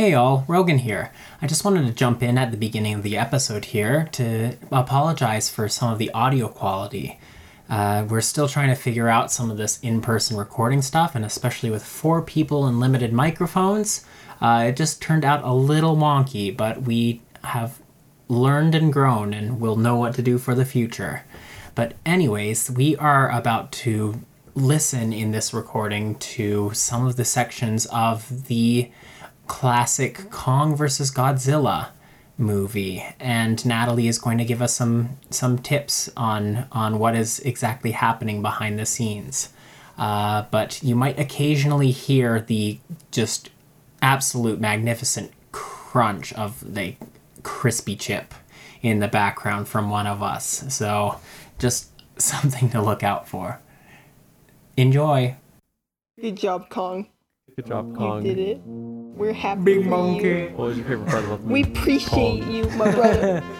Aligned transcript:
Hey 0.00 0.14
all, 0.14 0.46
Rogan 0.48 0.78
here. 0.78 1.12
I 1.42 1.46
just 1.46 1.62
wanted 1.62 1.86
to 1.86 1.92
jump 1.92 2.22
in 2.22 2.38
at 2.38 2.52
the 2.52 2.56
beginning 2.56 2.94
of 2.94 3.02
the 3.02 3.18
episode 3.18 3.66
here 3.66 4.08
to 4.12 4.56
apologize 4.72 5.50
for 5.50 5.68
some 5.68 5.92
of 5.92 5.98
the 5.98 6.10
audio 6.12 6.48
quality. 6.48 7.20
Uh, 7.68 8.06
we're 8.08 8.22
still 8.22 8.48
trying 8.48 8.70
to 8.70 8.74
figure 8.74 9.10
out 9.10 9.30
some 9.30 9.50
of 9.50 9.58
this 9.58 9.78
in 9.80 10.00
person 10.00 10.38
recording 10.38 10.80
stuff, 10.80 11.14
and 11.14 11.22
especially 11.22 11.68
with 11.68 11.84
four 11.84 12.22
people 12.22 12.64
and 12.64 12.80
limited 12.80 13.12
microphones, 13.12 14.06
uh, 14.40 14.64
it 14.68 14.76
just 14.78 15.02
turned 15.02 15.22
out 15.22 15.44
a 15.44 15.52
little 15.52 15.96
wonky, 15.96 16.56
but 16.56 16.80
we 16.80 17.20
have 17.44 17.78
learned 18.26 18.74
and 18.74 18.94
grown 18.94 19.34
and 19.34 19.60
will 19.60 19.76
know 19.76 19.96
what 19.96 20.14
to 20.14 20.22
do 20.22 20.38
for 20.38 20.54
the 20.54 20.64
future. 20.64 21.26
But, 21.74 21.92
anyways, 22.06 22.70
we 22.70 22.96
are 22.96 23.30
about 23.30 23.70
to 23.72 24.18
listen 24.54 25.12
in 25.12 25.32
this 25.32 25.52
recording 25.52 26.14
to 26.14 26.70
some 26.72 27.06
of 27.06 27.16
the 27.16 27.24
sections 27.26 27.84
of 27.92 28.46
the 28.46 28.90
classic 29.50 30.30
Kong 30.30 30.76
versus 30.76 31.10
Godzilla 31.10 31.88
movie 32.38 33.04
and 33.18 33.66
Natalie 33.66 34.06
is 34.06 34.16
going 34.16 34.38
to 34.38 34.44
give 34.44 34.62
us 34.62 34.72
some 34.72 35.18
some 35.28 35.58
tips 35.58 36.08
on 36.16 36.66
on 36.70 37.00
what 37.00 37.16
is 37.16 37.40
exactly 37.40 37.90
happening 37.90 38.42
behind 38.42 38.78
the 38.78 38.86
scenes. 38.86 39.48
Uh, 39.98 40.44
but 40.52 40.80
you 40.84 40.94
might 40.94 41.18
occasionally 41.18 41.90
hear 41.90 42.40
the 42.40 42.78
just 43.10 43.50
absolute 44.00 44.60
magnificent 44.60 45.32
crunch 45.50 46.32
of 46.34 46.74
the 46.74 46.94
crispy 47.42 47.96
chip 47.96 48.32
in 48.82 49.00
the 49.00 49.08
background 49.08 49.66
from 49.66 49.90
one 49.90 50.06
of 50.06 50.22
us. 50.22 50.64
So 50.68 51.18
just 51.58 51.90
something 52.20 52.70
to 52.70 52.80
look 52.80 53.02
out 53.02 53.26
for. 53.26 53.60
Enjoy. 54.76 55.36
Good 56.20 56.36
job, 56.36 56.70
Kong. 56.70 57.08
Good 57.56 57.66
job, 57.66 57.96
Kong. 57.96 58.24
You 58.24 58.34
did 58.34 58.38
it. 58.48 58.60
We're 58.64 59.32
happy 59.32 59.60
Big 59.62 59.84
for 59.84 59.90
monkey. 59.90 60.28
you. 60.28 60.52
What 60.56 60.68
was 60.68 60.78
your 60.78 60.86
favorite 60.86 61.08
part 61.10 61.24
about 61.24 61.42
the 61.42 61.52
We 61.52 61.62
appreciate 61.64 62.42
Kong. 62.42 62.50
you, 62.52 62.64
my 62.70 62.90
brother. 62.90 63.42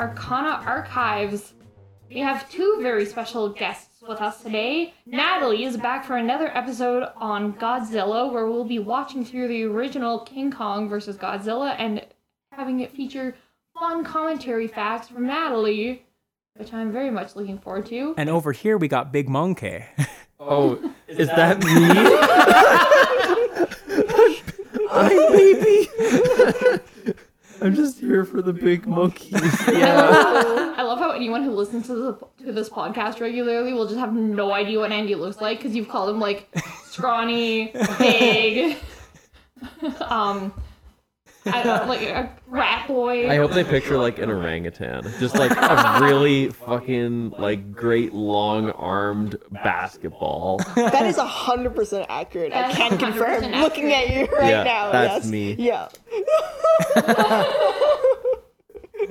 Arcana 0.00 0.62
Archives. 0.64 1.52
We 2.08 2.20
have 2.20 2.50
two 2.50 2.78
very 2.80 3.04
special 3.04 3.50
guests 3.50 4.00
with 4.00 4.22
us 4.22 4.42
today. 4.42 4.94
Natalie 5.04 5.64
is 5.64 5.76
back 5.76 6.06
for 6.06 6.16
another 6.16 6.48
episode 6.56 7.06
on 7.16 7.52
Godzilla, 7.52 8.32
where 8.32 8.46
we'll 8.46 8.64
be 8.64 8.78
watching 8.78 9.26
through 9.26 9.48
the 9.48 9.64
original 9.64 10.20
King 10.20 10.50
Kong 10.50 10.88
versus 10.88 11.18
Godzilla 11.18 11.74
and 11.78 12.06
having 12.50 12.80
it 12.80 12.96
feature 12.96 13.36
fun 13.78 14.02
commentary 14.02 14.68
facts 14.68 15.08
from 15.08 15.26
Natalie, 15.26 16.06
which 16.56 16.72
I'm 16.72 16.90
very 16.90 17.10
much 17.10 17.36
looking 17.36 17.58
forward 17.58 17.84
to. 17.88 18.14
And 18.16 18.30
over 18.30 18.52
here 18.52 18.78
we 18.78 18.88
got 18.88 19.12
Big 19.12 19.28
Monkey. 19.28 19.84
Oh, 20.42 20.78
is 21.06 21.28
that 21.28 21.62
me? 21.62 21.70
Hi, 24.88 25.08
baby. 26.78 26.79
I'm 27.62 27.74
just 27.74 28.00
here 28.00 28.24
for 28.24 28.42
the 28.42 28.52
big 28.52 28.86
monkeys. 28.86 29.32
Yeah. 29.70 30.74
I 30.76 30.82
love 30.82 30.98
how 30.98 31.10
anyone 31.10 31.42
who 31.42 31.52
listens 31.52 31.86
to, 31.86 31.94
the, 31.94 32.44
to 32.44 32.52
this 32.52 32.68
podcast 32.68 33.20
regularly 33.20 33.72
will 33.72 33.86
just 33.86 33.98
have 33.98 34.14
no 34.14 34.52
idea 34.52 34.78
what 34.78 34.92
Andy 34.92 35.14
looks 35.14 35.40
like 35.40 35.58
because 35.58 35.76
you've 35.76 35.88
called 35.88 36.10
him 36.10 36.18
like 36.18 36.48
scrawny, 36.84 37.72
big, 37.98 38.76
um, 40.00 40.52
I 41.46 41.62
don't, 41.62 41.88
like 41.88 42.02
a 42.02 42.30
rat 42.48 42.86
boy. 42.86 43.28
I 43.28 43.36
hope 43.36 43.52
they 43.52 43.64
picture 43.64 43.96
like 43.96 44.18
an 44.18 44.30
orangutan, 44.30 45.02
just 45.18 45.34
like 45.34 45.50
a 45.56 45.98
really 46.02 46.50
fucking 46.50 47.30
like 47.38 47.72
great 47.72 48.12
long-armed 48.12 49.36
basketball. 49.50 50.58
that 50.76 51.06
is 51.06 51.16
hundred 51.16 51.74
percent 51.74 52.06
accurate. 52.08 52.52
I 52.52 52.62
That 52.62 52.70
is 52.72 52.76
can 52.76 52.90
100% 52.92 52.98
confirm. 52.98 53.52
Looking 53.60 53.92
at 53.92 54.10
you 54.10 54.26
right 54.36 54.50
Yeah, 54.50 54.64
now. 54.64 54.92
that's 54.92 55.24
yes. 55.24 55.30
me. 55.30 55.54
Yeah. 55.54 55.88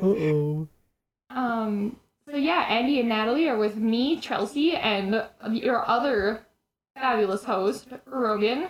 Uh-oh. 0.01 0.67
um, 1.31 1.95
so 2.29 2.35
yeah, 2.37 2.65
Andy 2.69 2.99
and 2.99 3.09
Natalie 3.09 3.49
are 3.49 3.57
with 3.57 3.75
me, 3.77 4.19
Chelsea, 4.19 4.73
and 4.75 5.25
your 5.51 5.87
other 5.89 6.45
fabulous 6.95 7.43
host, 7.43 7.87
Rogan. 8.05 8.67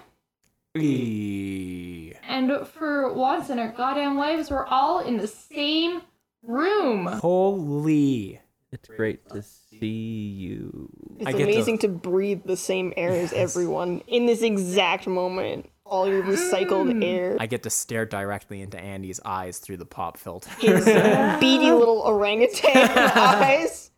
And 2.30 2.68
for 2.68 3.12
once 3.12 3.50
in 3.50 3.58
our 3.58 3.70
goddamn 3.70 4.16
lives, 4.16 4.52
we're 4.52 4.68
all 4.68 5.00
in 5.00 5.18
the 5.18 5.28
same 5.28 6.04
room. 6.44 7.08
Holy. 7.08 8.40
It's 8.72 8.88
great 8.88 9.28
to 9.30 9.42
see 9.42 9.88
you. 9.88 10.90
It's 11.18 11.28
I 11.28 11.32
get 11.32 11.38
to- 11.40 11.44
amazing 11.46 11.80
to... 11.80 11.88
breathe 11.88 12.44
the 12.46 12.56
same 12.56 12.94
air 12.96 13.14
as 13.14 13.34
everyone 13.34 14.04
in 14.06 14.28
this 14.28 14.44
exact 14.44 15.08
moment. 15.08 15.72
All 15.90 16.08
your 16.08 16.22
recycled 16.22 16.92
mm. 16.94 17.04
air. 17.04 17.36
I 17.40 17.48
get 17.48 17.64
to 17.64 17.72
stare 17.72 18.06
directly 18.06 18.62
into 18.62 18.80
Andy's 18.80 19.20
eyes 19.26 19.58
through 19.58 19.78
the 19.78 19.86
pop 19.86 20.18
filter. 20.18 20.50
His 20.60 20.86
beady 20.86 21.72
little 21.72 22.02
orangutan 22.02 22.72
eyes. 22.76 23.90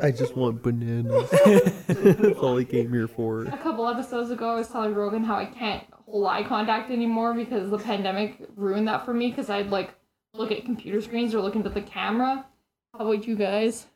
I 0.00 0.12
just 0.12 0.36
want 0.36 0.62
bananas. 0.62 1.28
That's 1.88 2.38
all 2.38 2.58
I 2.58 2.64
came 2.64 2.92
here 2.92 3.08
for. 3.08 3.44
A 3.46 3.58
couple 3.58 3.86
episodes 3.88 4.30
ago, 4.30 4.50
I 4.50 4.54
was 4.54 4.68
telling 4.68 4.94
Rogan 4.94 5.24
how 5.24 5.34
I 5.34 5.46
can't 5.46 5.84
hold 6.06 6.26
eye 6.28 6.44
contact 6.44 6.90
anymore 6.90 7.34
because 7.34 7.68
the 7.68 7.78
pandemic 7.78 8.36
ruined 8.54 8.86
that 8.86 9.04
for 9.04 9.12
me 9.12 9.30
because 9.30 9.50
I'd 9.50 9.70
like 9.70 9.94
look 10.34 10.52
at 10.52 10.64
computer 10.64 11.00
screens 11.00 11.34
or 11.34 11.40
look 11.40 11.56
into 11.56 11.68
the 11.68 11.82
camera. 11.82 12.46
How 12.94 13.10
about 13.10 13.26
you 13.26 13.34
guys? 13.34 13.86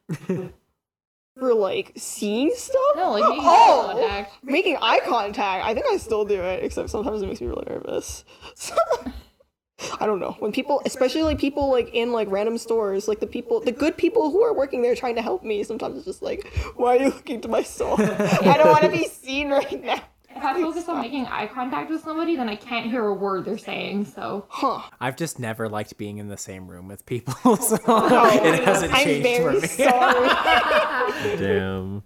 For 1.38 1.52
like 1.52 1.92
seeing 1.96 2.50
stuff? 2.54 2.80
No, 2.96 3.10
like 3.10 3.24
making 3.28 3.44
Oh! 3.44 3.88
eye 3.88 3.92
contact. 3.92 4.44
Making 4.44 4.76
eye 4.80 5.00
contact. 5.04 5.64
I 5.66 5.74
think 5.74 5.86
I 5.86 5.98
still 5.98 6.24
do 6.24 6.40
it, 6.40 6.64
except 6.64 6.88
sometimes 6.88 7.20
it 7.22 7.26
makes 7.26 7.40
me 7.40 7.46
really 7.46 7.66
nervous. 7.68 8.24
I 10.00 10.06
don't 10.06 10.20
know. 10.20 10.34
When 10.38 10.52
people, 10.52 10.80
especially 10.86 11.22
like 11.22 11.38
people 11.38 11.70
like 11.70 11.90
in 11.92 12.10
like 12.12 12.30
random 12.30 12.56
stores, 12.56 13.06
like 13.06 13.20
the 13.20 13.26
people, 13.26 13.60
the 13.60 13.72
good 13.72 13.98
people 13.98 14.30
who 14.30 14.42
are 14.42 14.54
working 14.54 14.80
there 14.80 14.94
trying 14.94 15.16
to 15.16 15.22
help 15.22 15.44
me, 15.44 15.62
sometimes 15.62 15.96
it's 15.96 16.06
just 16.06 16.22
like, 16.22 16.46
why 16.76 16.96
are 16.96 17.00
you 17.00 17.06
looking 17.06 17.42
to 17.42 17.48
my 17.48 17.62
soul? 17.62 17.96
I 18.00 18.54
don't 18.56 18.68
want 18.70 18.84
to 18.84 18.90
be 18.90 19.06
seen 19.06 19.50
right 19.50 19.84
now. 19.84 20.00
If 20.36 20.44
I 20.44 20.60
focus 20.60 20.88
on 20.88 21.00
making 21.00 21.26
eye 21.26 21.46
contact 21.46 21.90
with 21.90 22.02
somebody, 22.02 22.36
then 22.36 22.48
I 22.48 22.56
can't 22.56 22.90
hear 22.90 23.04
a 23.06 23.14
word 23.14 23.44
they're 23.44 23.58
saying. 23.58 24.04
So 24.06 24.46
Huh. 24.48 24.82
I've 25.00 25.16
just 25.16 25.38
never 25.38 25.68
liked 25.68 25.96
being 25.96 26.18
in 26.18 26.28
the 26.28 26.36
same 26.36 26.68
room 26.68 26.88
with 26.88 27.06
people, 27.06 27.56
so 27.56 27.76
it 27.86 28.64
hasn't 28.64 28.92
I'm 28.94 29.04
changed 29.04 29.22
very 29.22 29.54
for 29.54 29.60
me. 29.60 29.66
sorry. 29.68 31.36
Damn. 31.38 32.02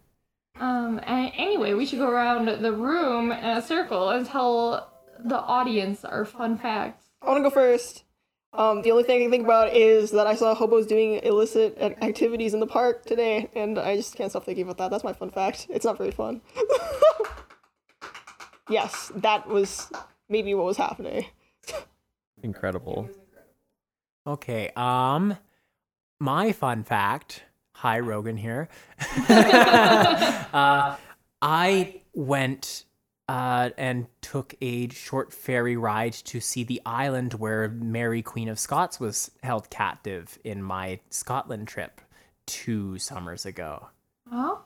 Um, 0.61 1.01
and 1.05 1.33
anyway, 1.37 1.75
we 1.75 1.87
should 1.87 1.99
go 1.99 2.09
around 2.09 2.47
the 2.63 2.73
room 2.73 3.33
in 3.33 3.45
a 3.45 3.63
circle 3.63 4.11
and 4.11 4.27
tell 4.27 4.93
the 5.25 5.39
audience 5.39 6.05
our 6.05 6.25
fun 6.25 6.59
facts. 6.59 7.07
I 7.23 7.27
want 7.27 7.39
to 7.39 7.43
go 7.43 7.51
first. 7.51 8.05
Um, 8.53 8.83
the 8.83 8.91
only 8.91 9.05
thing 9.05 9.19
I 9.21 9.23
can 9.23 9.31
think 9.31 9.45
about 9.45 9.75
is 9.77 10.11
that 10.11 10.27
I 10.27 10.35
saw 10.35 10.55
hobos 10.55 10.87
doing 10.87 11.21
illicit 11.23 11.79
activities 11.81 12.53
in 12.53 12.61
the 12.61 12.67
park 12.67 13.07
today, 13.07 13.49
and 13.55 13.79
I 13.79 13.97
just 13.97 14.17
can't 14.17 14.31
stop 14.31 14.45
thinking 14.45 14.65
about 14.65 14.77
that. 14.79 14.91
That's 14.91 15.05
my 15.05 15.13
fun 15.13 15.31
fact. 15.31 15.67
It's 15.71 15.85
not 15.85 15.97
very 15.97 16.11
fun. 16.11 16.41
Yes, 18.71 19.13
that 19.17 19.49
was 19.49 19.91
maybe 20.29 20.55
what 20.55 20.67
was 20.67 20.77
happening. 20.77 21.27
Incredible. 22.43 23.09
Okay, 24.27 24.71
um, 24.77 25.37
my 26.19 26.53
fun 26.53 26.85
fact. 26.85 27.43
Hi, 27.75 27.99
Rogan 27.99 28.37
here. 28.37 28.69
uh, 29.29 30.97
I 31.43 32.03
went 32.15 32.85
uh, 33.29 33.71
and 33.79 34.07
took 34.21 34.55
a 34.61 34.89
short 34.91 35.33
ferry 35.33 35.77
ride 35.77 36.13
to 36.13 36.41
see 36.41 36.65
the 36.65 36.83
island 36.85 37.35
where 37.35 37.69
Mary 37.69 38.23
Queen 38.23 38.49
of 38.49 38.59
Scots 38.59 38.99
was 39.01 39.31
held 39.43 39.71
captive 39.71 40.39
in 40.45 40.63
my 40.63 41.01
Scotland 41.11 41.69
trip 41.69 42.01
two 42.47 42.99
summers 42.99 43.47
ago, 43.47 43.89
Oh. 44.33 44.63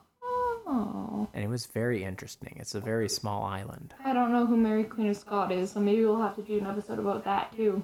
And 0.67 1.43
it 1.43 1.49
was 1.49 1.65
very 1.67 2.03
interesting. 2.03 2.57
It's 2.59 2.75
a 2.75 2.79
very 2.79 3.09
small 3.09 3.43
island. 3.43 3.93
I 4.03 4.13
don't 4.13 4.31
know 4.31 4.45
who 4.45 4.57
Mary 4.57 4.83
Queen 4.83 5.09
of 5.09 5.17
Scott 5.17 5.51
is, 5.51 5.71
so 5.71 5.79
maybe 5.79 6.03
we'll 6.05 6.21
have 6.21 6.35
to 6.35 6.41
do 6.41 6.57
an 6.57 6.65
episode 6.65 6.99
about 6.99 7.23
that 7.25 7.55
too. 7.55 7.83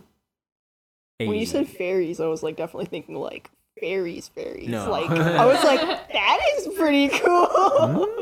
When 1.20 1.38
you 1.38 1.46
said 1.46 1.68
fairies, 1.68 2.20
I 2.20 2.28
was 2.28 2.42
like 2.42 2.56
definitely 2.58 2.88
thinking 2.88 3.16
like 3.16 3.52
fairies, 3.80 4.28
fairies. 4.30 4.70
No. 4.70 4.90
Like 4.90 5.10
I 5.12 5.46
was 5.46 5.64
like, 5.64 5.82
that 5.82 6.40
is 6.58 6.68
pretty 6.76 7.10
cool. 7.10 7.48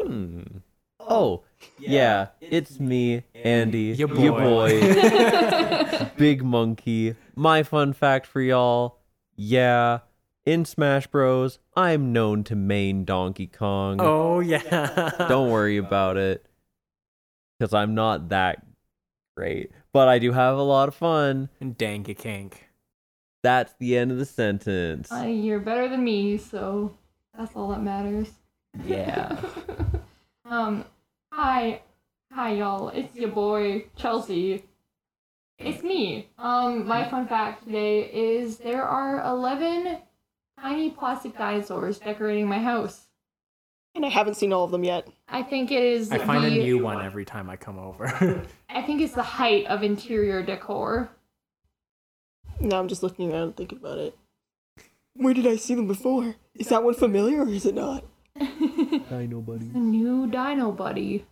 Mm. 0.05 0.61
Oh, 1.01 1.43
yeah, 1.79 2.27
it's 2.41 2.79
me, 2.79 3.23
Andy, 3.33 3.95
Ya 3.97 4.05
ya 4.05 4.31
boy. 4.31 4.79
boy, 4.79 6.09
Big 6.17 6.43
Monkey. 6.43 7.15
My 7.35 7.63
fun 7.63 7.93
fact 7.93 8.27
for 8.27 8.41
y'all, 8.41 8.99
yeah, 9.35 9.99
In 10.49 10.65
Smash 10.65 11.05
Bros, 11.05 11.59
I'm 11.75 12.11
known 12.11 12.43
to 12.45 12.55
main 12.55 13.05
Donkey 13.05 13.45
Kong. 13.45 13.97
Oh 14.01 14.39
yeah. 14.39 15.11
Don't 15.29 15.51
worry 15.51 15.77
about 15.77 16.17
it. 16.17 16.43
Because 17.59 17.71
I'm 17.71 17.93
not 17.93 18.29
that 18.29 18.65
great. 19.37 19.69
But 19.93 20.07
I 20.07 20.17
do 20.17 20.31
have 20.31 20.57
a 20.57 20.63
lot 20.63 20.87
of 20.87 20.95
fun. 20.95 21.49
And 21.61 21.79
a 21.79 22.15
kink. 22.15 22.67
That's 23.43 23.75
the 23.77 23.95
end 23.95 24.09
of 24.09 24.17
the 24.17 24.25
sentence. 24.25 25.11
Uh, 25.11 25.27
you're 25.27 25.59
better 25.59 25.87
than 25.87 26.03
me, 26.03 26.39
so 26.39 26.97
that's 27.37 27.55
all 27.55 27.69
that 27.69 27.83
matters. 27.83 28.29
Yeah. 28.83 29.39
Um, 30.45 30.83
hi, 31.31 31.83
hi 32.33 32.53
y'all. 32.53 32.89
It's 32.89 33.15
your 33.15 33.29
boy 33.29 33.85
Chelsea. 33.95 34.63
It's 35.59 35.83
me. 35.83 36.27
Um, 36.39 36.87
my 36.87 37.07
fun 37.07 37.27
fact 37.27 37.65
today 37.65 37.99
is 38.11 38.57
there 38.57 38.81
are 38.81 39.23
eleven 39.23 39.99
tiny 40.61 40.89
plastic 40.89 41.37
dinosaurs 41.37 41.99
decorating 41.99 42.47
my 42.47 42.59
house. 42.59 43.05
And 43.95 44.05
I 44.05 44.09
haven't 44.09 44.35
seen 44.35 44.53
all 44.53 44.63
of 44.63 44.71
them 44.71 44.83
yet. 44.83 45.07
I 45.27 45.41
think 45.43 45.71
it 45.71 45.81
is. 45.81 46.11
I 46.11 46.19
find 46.19 46.45
a 46.45 46.49
new 46.49 46.77
one 46.83 47.03
every 47.03 47.25
time 47.25 47.49
I 47.49 47.57
come 47.57 47.79
over. 47.79 48.05
I 48.69 48.81
think 48.83 49.01
it's 49.01 49.13
the 49.13 49.23
height 49.23 49.65
of 49.65 49.83
interior 49.83 50.43
decor. 50.43 51.09
Now 52.59 52.79
I'm 52.79 52.87
just 52.87 53.03
looking 53.03 53.31
around 53.31 53.43
and 53.43 53.57
thinking 53.57 53.79
about 53.79 53.97
it. 53.97 54.17
Where 55.15 55.33
did 55.33 55.47
I 55.47 55.55
see 55.55 55.75
them 55.75 55.87
before? 55.87 56.35
Is 56.55 56.67
that 56.69 56.83
one 56.83 56.93
familiar 56.93 57.41
or 57.43 57.49
is 57.49 57.65
it 57.65 57.75
not? 57.75 58.05
Dino 58.39 59.41
buddy. 59.41 59.67
The 59.67 59.79
new 59.79 60.27
Dino 60.29 60.71
Buddy. 60.71 61.25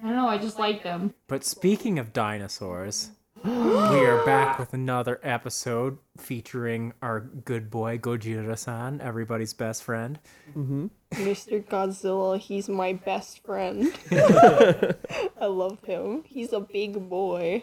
I 0.00 0.06
don't 0.06 0.16
know. 0.16 0.28
I 0.28 0.38
just 0.38 0.58
like 0.58 0.82
them. 0.82 1.14
but 1.26 1.44
speaking 1.44 1.98
of 1.98 2.12
dinosaurs, 2.12 3.10
we 3.44 3.50
are 3.50 4.24
back 4.24 4.58
with 4.58 4.72
another 4.72 5.20
episode 5.22 5.98
featuring 6.16 6.92
our 7.02 7.20
good 7.20 7.70
boy 7.70 7.96
Gojira-san, 7.98 9.00
everybody's 9.00 9.54
best 9.54 9.84
friend. 9.84 10.18
Mr. 10.56 11.64
Godzilla, 11.64 12.38
he's 12.38 12.68
my 12.68 12.94
best 12.94 13.44
friend. 13.44 13.92
I 14.10 15.46
love 15.46 15.78
him. 15.84 16.24
He's 16.26 16.52
a 16.52 16.60
big 16.60 17.08
boy. 17.08 17.62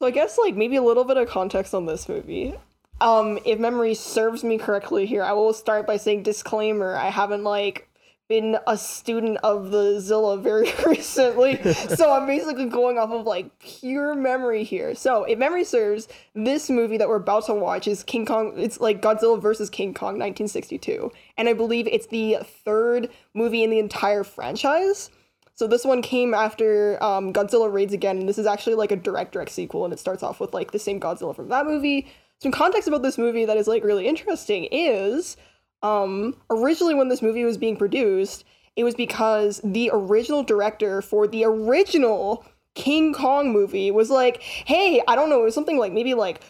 So 0.00 0.06
I 0.06 0.10
guess 0.10 0.38
like 0.38 0.56
maybe 0.56 0.76
a 0.76 0.82
little 0.82 1.04
bit 1.04 1.18
of 1.18 1.28
context 1.28 1.72
on 1.72 1.86
this 1.86 2.08
movie. 2.08 2.54
Um, 3.00 3.38
if 3.44 3.60
memory 3.60 3.94
serves 3.94 4.42
me 4.42 4.58
correctly 4.58 5.06
here, 5.06 5.22
I 5.22 5.32
will 5.32 5.52
start 5.52 5.86
by 5.86 5.98
saying 5.98 6.24
disclaimer, 6.24 6.96
I 6.96 7.10
haven't 7.10 7.44
like 7.44 7.88
been 8.28 8.58
a 8.66 8.76
student 8.76 9.38
of 9.42 9.70
the 9.70 10.00
Zilla 10.00 10.36
very 10.36 10.72
recently. 10.86 11.62
so 11.74 12.12
I'm 12.12 12.26
basically 12.26 12.66
going 12.66 12.98
off 12.98 13.10
of 13.10 13.26
like 13.26 13.58
pure 13.58 14.14
memory 14.14 14.64
here. 14.64 14.94
So 14.94 15.24
if 15.24 15.38
memory 15.38 15.64
serves, 15.64 16.08
this 16.34 16.68
movie 16.68 16.98
that 16.98 17.08
we're 17.08 17.16
about 17.16 17.46
to 17.46 17.54
watch 17.54 17.86
is 17.86 18.02
King 18.02 18.26
Kong 18.26 18.54
it's 18.56 18.80
like 18.80 19.00
Godzilla 19.00 19.40
versus 19.40 19.70
King 19.70 19.94
Kong 19.94 20.18
1962. 20.18 21.12
And 21.36 21.48
I 21.48 21.52
believe 21.52 21.86
it's 21.86 22.06
the 22.08 22.38
third 22.64 23.10
movie 23.34 23.62
in 23.62 23.70
the 23.70 23.78
entire 23.78 24.24
franchise. 24.24 25.10
So 25.54 25.66
this 25.66 25.84
one 25.84 26.02
came 26.02 26.34
after 26.34 27.02
um, 27.02 27.32
Godzilla 27.32 27.72
Raids 27.72 27.94
Again, 27.94 28.18
and 28.18 28.28
this 28.28 28.36
is 28.36 28.46
actually 28.46 28.74
like 28.74 28.92
a 28.92 28.96
direct 28.96 29.32
direct 29.32 29.50
sequel, 29.50 29.84
and 29.84 29.92
it 29.92 29.98
starts 29.98 30.22
off 30.22 30.38
with 30.38 30.52
like 30.52 30.72
the 30.72 30.78
same 30.78 31.00
Godzilla 31.00 31.34
from 31.34 31.48
that 31.48 31.64
movie. 31.64 32.08
Some 32.42 32.52
context 32.52 32.86
about 32.86 33.02
this 33.02 33.16
movie 33.16 33.46
that 33.46 33.56
is 33.56 33.66
like 33.66 33.82
really 33.82 34.06
interesting 34.06 34.68
is 34.70 35.38
um, 35.86 36.34
originally 36.50 36.94
when 36.94 37.08
this 37.08 37.22
movie 37.22 37.44
was 37.44 37.56
being 37.56 37.76
produced, 37.76 38.44
it 38.74 38.82
was 38.82 38.94
because 38.94 39.60
the 39.62 39.90
original 39.92 40.42
director 40.42 41.00
for 41.00 41.28
the 41.28 41.44
original 41.44 42.44
King 42.74 43.14
Kong 43.14 43.52
movie 43.52 43.90
was 43.90 44.10
like, 44.10 44.42
hey, 44.42 45.00
I 45.06 45.14
don't 45.14 45.30
know, 45.30 45.40
it 45.40 45.44
was 45.44 45.54
something 45.54 45.78
like 45.78 45.92
maybe 45.92 46.14
like 46.14 46.40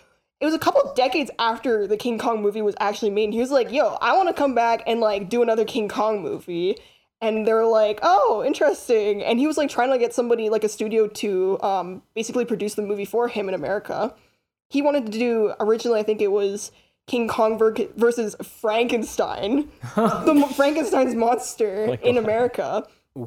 it 0.41 0.47
was 0.47 0.55
a 0.55 0.59
couple 0.59 0.93
decades 0.95 1.31
after 1.39 1.87
the 1.87 1.97
King 1.97 2.19
Kong 2.19 2.43
movie 2.43 2.63
was 2.63 2.75
actually 2.81 3.11
made. 3.11 3.25
And 3.25 3.35
he 3.35 3.41
was 3.41 3.51
like, 3.51 3.71
yo, 3.71 3.97
I 4.01 4.17
want 4.17 4.29
to 4.29 4.35
come 4.35 4.55
back 4.55 4.83
and 4.87 5.01
like 5.01 5.29
do 5.29 5.43
another 5.43 5.65
King 5.65 5.89
Kong 5.89 6.23
movie. 6.23 6.77
And 7.23 7.47
they're 7.47 7.65
like, 7.65 8.01
oh, 8.03 8.43
interesting. 8.47 9.23
And 9.23 9.39
he 9.39 9.47
was 9.47 9.57
like 9.57 9.71
trying 9.71 9.91
to 9.91 9.99
get 9.99 10.13
somebody 10.13 10.51
like 10.51 10.65
a 10.65 10.69
studio 10.69 11.09
to 11.09 11.59
um, 11.63 12.03
basically 12.15 12.45
produce 12.45 12.75
the 12.75 12.83
movie 12.83 13.07
for 13.07 13.29
him 13.29 13.49
in 13.49 13.55
America. 13.55 14.15
He 14.69 14.83
wanted 14.83 15.07
to 15.07 15.19
do 15.19 15.55
originally, 15.61 16.01
I 16.01 16.03
think 16.03 16.21
it 16.21 16.33
was 16.33 16.71
King 17.07 17.29
Kong 17.29 17.59
versus 17.97 18.35
Frankenstein, 18.43 19.69
the 19.97 20.53
Frankenstein's 20.57 21.15
monster 21.15 21.85
oh 21.85 21.87
my 21.89 21.99
in 22.03 22.17
America. 22.17 22.87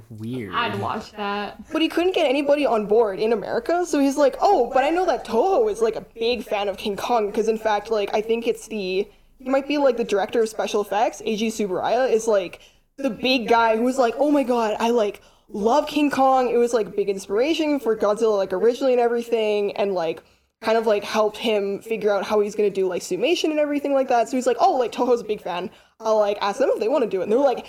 Weird. 0.10 0.54
I'd 0.54 0.80
watch 0.80 1.14
that. 1.14 1.64
But 1.72 1.81
he 1.81 1.88
couldn't 1.88 2.14
get 2.14 2.28
anybody 2.28 2.66
on 2.66 2.86
board 2.86 3.20
in 3.20 3.34
America, 3.34 3.86
so 3.86 4.00
he's 4.00 4.18
like, 4.18 4.36
"Oh, 4.40 4.70
but 4.72 4.84
I 4.84 4.92
know 4.92 5.06
that 5.06 5.26
Toho 5.26 5.72
is 5.72 5.81
like 5.81 5.96
a 5.96 6.06
big 6.14 6.44
fan 6.44 6.68
of 6.68 6.78
King 6.78 6.96
Kong 6.96 7.28
because 7.28 7.48
in 7.48 7.58
fact, 7.58 7.90
like 7.90 8.14
I 8.14 8.22
think 8.22 8.48
it's 8.48 8.68
the 8.68 9.08
he 9.40 9.50
might 9.50 9.68
be 9.68 9.78
like 9.78 9.98
the 9.98 10.04
director 10.04 10.44
of 10.44 10.50
special 10.50 10.81
effects, 10.81 11.22
Eiji 11.26 11.48
Tsuburaya 11.48 12.12
is 12.12 12.28
like 12.28 12.60
the 12.98 13.10
big 13.10 13.48
guy 13.48 13.78
who 13.78 13.84
was 13.84 13.98
like, 13.98 14.14
"Oh 14.18 14.30
my 14.30 14.44
god, 14.44 14.76
I 14.80 14.92
like 14.92 15.22
love 15.48 15.88
King 15.88 16.12
Kong. 16.12 16.50
It 16.50 16.58
was 16.58 16.74
like 16.74 16.88
a 16.88 16.92
big 16.92 17.10
inspiration 17.10 17.80
for 17.80 17.96
Godzilla 17.96 18.38
like 18.38 18.54
originally 18.54 18.94
and 18.94 19.02
everything 19.02 19.76
and 19.76 19.94
like 19.94 20.22
kind 20.62 20.78
of 20.78 20.86
like 20.88 21.04
helped 21.04 21.38
him 21.38 21.80
figure 21.80 22.12
out 22.12 22.26
how 22.26 22.40
he's 22.40 22.56
to 22.56 22.70
do 22.70 22.88
like 22.88 23.02
suitmation 23.02 23.46
and 23.46 23.60
everything 23.60 23.94
like 23.94 24.08
that." 24.10 24.30
So 24.30 24.38
he's 24.38 24.48
like, 24.48 24.58
"Oh, 24.60 24.76
like 24.76 24.92
Toho's 24.92 25.22
a 25.22 25.26
big 25.26 25.42
fan. 25.42 25.70
I'll 26.00 26.20
like 26.20 26.38
ask 26.42 26.60
them 26.60 26.70
if 26.74 26.80
they 26.80 26.88
want 26.88 27.04
to 27.04 27.10
do 27.10 27.22
it." 27.22 27.24
And 27.24 27.32
they 27.32 27.38
were 27.38 27.44
like, 27.44 27.68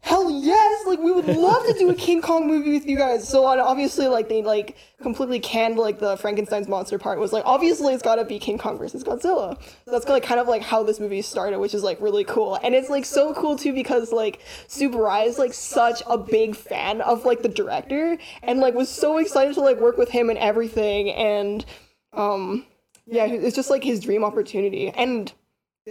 hell 0.00 0.30
yes 0.30 0.86
like 0.86 0.98
we 1.00 1.12
would 1.12 1.26
love 1.26 1.66
to 1.66 1.74
do 1.74 1.90
a 1.90 1.94
king 1.94 2.22
kong 2.22 2.46
movie 2.46 2.72
with 2.72 2.86
you 2.86 2.96
guys 2.96 3.28
so 3.28 3.44
obviously 3.44 4.06
like 4.08 4.28
they 4.28 4.42
like 4.42 4.76
completely 5.02 5.38
canned 5.38 5.76
like 5.76 5.98
the 5.98 6.16
frankenstein's 6.16 6.66
monster 6.66 6.98
part 6.98 7.18
was 7.18 7.32
like 7.32 7.44
obviously 7.44 7.92
it's 7.92 8.02
gotta 8.02 8.24
be 8.24 8.38
king 8.38 8.56
kong 8.56 8.78
versus 8.78 9.04
godzilla 9.04 9.60
so 9.84 9.90
that's 9.90 10.08
like 10.08 10.22
kind 10.22 10.40
of 10.40 10.48
like 10.48 10.62
how 10.62 10.82
this 10.82 10.98
movie 10.98 11.20
started 11.20 11.58
which 11.58 11.74
is 11.74 11.82
like 11.82 12.00
really 12.00 12.24
cool 12.24 12.58
and 12.62 12.74
it's 12.74 12.88
like 12.88 13.04
so 13.04 13.34
cool 13.34 13.56
too 13.56 13.72
because 13.74 14.10
like 14.10 14.40
Tsuburaya 14.68 15.26
is 15.26 15.38
like 15.38 15.52
such 15.52 16.02
a 16.06 16.16
big 16.16 16.56
fan 16.56 17.02
of 17.02 17.26
like 17.26 17.42
the 17.42 17.48
director 17.48 18.16
and 18.42 18.60
like 18.60 18.74
was 18.74 18.88
so 18.88 19.18
excited 19.18 19.54
to 19.54 19.60
like 19.60 19.78
work 19.78 19.98
with 19.98 20.08
him 20.08 20.30
and 20.30 20.38
everything 20.38 21.10
and 21.10 21.66
um 22.12 22.66
yeah 23.06 23.26
it's 23.26 23.56
just 23.56 23.70
like 23.70 23.84
his 23.84 24.00
dream 24.00 24.24
opportunity. 24.24 24.90
And 24.90 25.32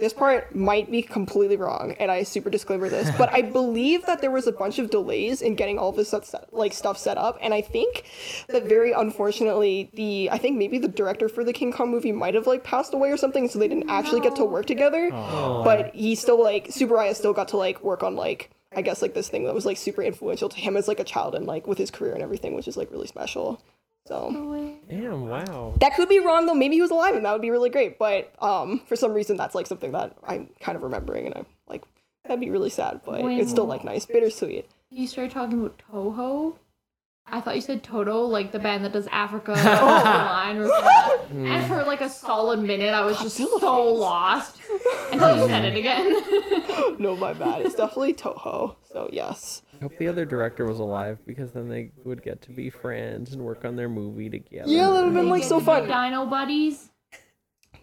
this 0.00 0.12
part 0.12 0.54
might 0.54 0.90
be 0.90 1.02
completely 1.02 1.56
wrong, 1.56 1.94
and 1.98 2.10
I 2.10 2.22
super 2.22 2.50
disclaimer 2.50 2.88
this, 2.88 3.10
but 3.18 3.32
I 3.32 3.42
believe 3.42 4.06
that 4.06 4.20
there 4.20 4.30
was 4.30 4.46
a 4.46 4.52
bunch 4.52 4.78
of 4.78 4.90
delays 4.90 5.42
in 5.42 5.54
getting 5.54 5.78
all 5.78 5.92
this 5.92 6.10
set, 6.10 6.52
like 6.52 6.72
stuff 6.72 6.98
set 6.98 7.18
up, 7.18 7.38
and 7.40 7.52
I 7.52 7.60
think 7.60 8.04
that 8.48 8.64
very 8.64 8.92
unfortunately, 8.92 9.90
the 9.94 10.30
I 10.30 10.38
think 10.38 10.56
maybe 10.56 10.78
the 10.78 10.88
director 10.88 11.28
for 11.28 11.44
the 11.44 11.52
King 11.52 11.72
Kong 11.72 11.90
movie 11.90 12.12
might 12.12 12.34
have 12.34 12.46
like 12.46 12.64
passed 12.64 12.94
away 12.94 13.10
or 13.10 13.16
something, 13.16 13.48
so 13.48 13.58
they 13.58 13.68
didn't 13.68 13.90
actually 13.90 14.20
get 14.20 14.36
to 14.36 14.44
work 14.44 14.66
together. 14.66 15.10
But 15.64 15.94
he 15.94 16.14
still 16.14 16.42
like 16.42 16.68
Tsuburaya 16.68 17.14
still 17.14 17.32
got 17.32 17.48
to 17.48 17.56
like 17.56 17.82
work 17.82 18.02
on 18.02 18.16
like 18.16 18.50
I 18.74 18.82
guess 18.82 19.02
like 19.02 19.14
this 19.14 19.28
thing 19.28 19.44
that 19.44 19.54
was 19.54 19.66
like 19.66 19.76
super 19.78 20.02
influential 20.02 20.48
to 20.48 20.56
him 20.58 20.76
as 20.76 20.88
like 20.88 21.00
a 21.00 21.04
child 21.04 21.34
and 21.34 21.46
like 21.46 21.66
with 21.66 21.78
his 21.78 21.90
career 21.90 22.12
and 22.12 22.22
everything, 22.22 22.54
which 22.54 22.68
is 22.68 22.76
like 22.76 22.90
really 22.90 23.06
special. 23.06 23.60
So 24.08 24.74
Damn, 24.88 25.28
wow. 25.28 25.74
that 25.80 25.94
could 25.94 26.08
be 26.08 26.18
wrong 26.18 26.46
though. 26.46 26.54
Maybe 26.54 26.76
he 26.76 26.80
was 26.80 26.90
alive 26.90 27.14
and 27.14 27.26
that 27.26 27.32
would 27.32 27.42
be 27.42 27.50
really 27.50 27.68
great. 27.68 27.98
But 27.98 28.32
um, 28.42 28.80
for 28.86 28.96
some 28.96 29.12
reason, 29.12 29.36
that's 29.36 29.54
like 29.54 29.66
something 29.66 29.92
that 29.92 30.16
I'm 30.26 30.48
kind 30.60 30.76
of 30.76 30.82
remembering, 30.82 31.26
and 31.26 31.34
I'm 31.36 31.46
like, 31.68 31.82
that'd 32.24 32.40
be 32.40 32.50
really 32.50 32.70
sad, 32.70 33.02
but 33.04 33.20
it's 33.24 33.50
still 33.50 33.66
like 33.66 33.84
nice, 33.84 34.06
bittersweet. 34.06 34.66
You 34.90 35.06
started 35.06 35.32
talking 35.32 35.60
about 35.60 35.82
Toho. 35.92 36.56
I 37.30 37.42
thought 37.42 37.56
you 37.56 37.60
said 37.60 37.82
Toto, 37.82 38.22
like 38.22 38.52
the 38.52 38.58
band 38.58 38.86
that 38.86 38.92
does 38.92 39.06
Africa 39.08 39.52
line 39.52 40.56
or. 40.56 40.70
And 41.30 41.66
for 41.66 41.84
like 41.84 42.00
a 42.00 42.08
solid 42.08 42.60
minute, 42.60 42.94
I 42.94 43.04
was 43.04 43.20
just 43.20 43.38
Godzilla 43.38 43.60
so 43.60 43.92
lost 43.92 44.56
until 45.12 45.36
you 45.36 45.46
said 45.48 45.64
it 45.66 45.76
again. 45.76 46.22
No, 46.98 47.14
my 47.14 47.32
bad. 47.32 47.62
It's 47.62 47.76
definitely 47.76 48.14
Toho. 48.14 48.74
So 48.90 49.08
yes. 49.12 49.62
I 49.78 49.84
hope 49.84 49.96
the 49.98 50.08
other 50.08 50.24
director 50.24 50.66
was 50.66 50.80
alive 50.80 51.18
because 51.24 51.52
then 51.52 51.68
they 51.68 51.92
would 52.04 52.22
get 52.22 52.42
to 52.42 52.50
be 52.50 52.68
friends 52.68 53.32
and 53.32 53.42
work 53.42 53.64
on 53.64 53.76
their 53.76 53.88
movie 53.88 54.28
together. 54.28 54.70
Yeah, 54.70 54.88
that 54.88 54.92
would 54.92 55.04
have 55.04 55.14
been 55.14 55.28
like 55.28 55.44
so 55.44 55.60
to 55.60 55.64
fun. 55.64 55.86
Dino 55.86 56.26
buddies. 56.26 56.90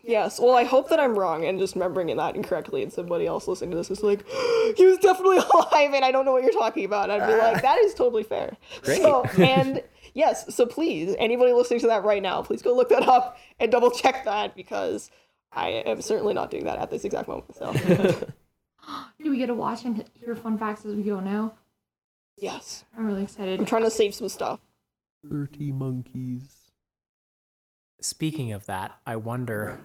Yes. 0.03 0.39
Well, 0.39 0.55
I 0.55 0.65
hope 0.65 0.89
that 0.89 0.99
I'm 0.99 1.17
wrong 1.17 1.45
and 1.45 1.57
just 1.57 1.73
remembering 1.75 2.15
that 2.15 2.35
incorrectly, 2.35 2.83
and 2.83 2.91
somebody 2.91 3.25
else 3.25 3.47
listening 3.47 3.71
to 3.71 3.77
this 3.77 3.89
is 3.89 4.03
like, 4.03 4.25
he 4.75 4.85
was 4.85 4.97
definitely 4.97 5.37
alive, 5.53 5.93
and 5.93 6.03
I 6.03 6.11
don't 6.11 6.25
know 6.25 6.33
what 6.33 6.43
you're 6.43 6.51
talking 6.51 6.85
about. 6.85 7.09
I'd 7.09 7.25
be 7.25 7.33
ah. 7.33 7.51
like, 7.51 7.61
that 7.61 7.79
is 7.79 7.93
totally 7.93 8.23
fair. 8.23 8.57
Great. 8.81 9.01
So, 9.01 9.23
and 9.39 9.81
yes, 10.13 10.53
so 10.53 10.65
please, 10.65 11.15
anybody 11.17 11.53
listening 11.53 11.79
to 11.81 11.87
that 11.87 12.03
right 12.03 12.21
now, 12.21 12.41
please 12.41 12.61
go 12.61 12.75
look 12.75 12.89
that 12.89 13.07
up 13.07 13.37
and 13.59 13.71
double 13.71 13.89
check 13.89 14.25
that 14.25 14.55
because 14.55 15.09
I 15.51 15.69
am 15.69 16.01
certainly 16.01 16.33
not 16.33 16.51
doing 16.51 16.65
that 16.65 16.77
at 16.77 16.91
this 16.91 17.05
exact 17.05 17.27
moment. 17.27 17.55
So, 17.55 17.73
Do 19.23 19.31
we 19.31 19.37
get 19.37 19.47
to 19.47 19.55
watch 19.55 19.85
and 19.85 20.05
hear 20.13 20.35
fun 20.35 20.59
facts 20.59 20.85
as 20.85 20.93
we 20.93 21.01
go 21.01 21.19
now? 21.19 21.53
Yes, 22.37 22.85
I'm 22.97 23.05
really 23.05 23.23
excited. 23.23 23.59
I'm 23.59 23.65
trying 23.65 23.83
to 23.83 23.91
save 23.91 24.13
some 24.13 24.29
stuff. 24.29 24.59
30 25.29 25.71
monkeys. 25.71 26.71
Speaking 28.01 28.51
of 28.51 28.65
that, 28.67 28.99
I 29.05 29.15
wonder 29.15 29.79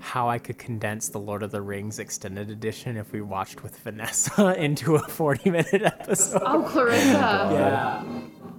how 0.00 0.28
I 0.28 0.38
could 0.38 0.58
condense 0.58 1.08
the 1.08 1.18
Lord 1.18 1.42
of 1.42 1.50
the 1.50 1.62
Rings 1.62 1.98
extended 1.98 2.50
edition 2.50 2.96
if 2.96 3.12
we 3.12 3.22
watched 3.22 3.62
with 3.62 3.78
Vanessa 3.78 4.54
into 4.62 4.96
a 4.96 4.98
40 5.00 5.50
minute 5.50 5.82
episode. 5.82 6.42
Oh, 6.44 6.62
Clarissa. 6.62 7.48
Oh, 7.48 7.54
yeah. 7.54 8.04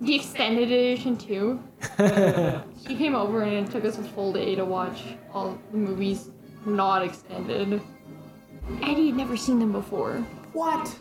The 0.01 0.15
extended 0.15 0.71
edition 0.71 1.17
too. 1.17 1.63
she 2.87 2.95
came 2.95 3.15
over 3.15 3.43
and 3.43 3.67
it 3.67 3.71
took 3.71 3.85
us 3.85 3.97
a 3.97 4.03
full 4.03 4.33
day 4.33 4.55
to 4.55 4.65
watch 4.65 5.03
all 5.33 5.57
the 5.71 5.77
movies 5.77 6.29
not 6.65 7.03
extended. 7.03 7.81
Eddie 8.81 9.07
had 9.07 9.15
never 9.15 9.37
seen 9.37 9.59
them 9.59 9.71
before. 9.71 10.17
What? 10.53 10.97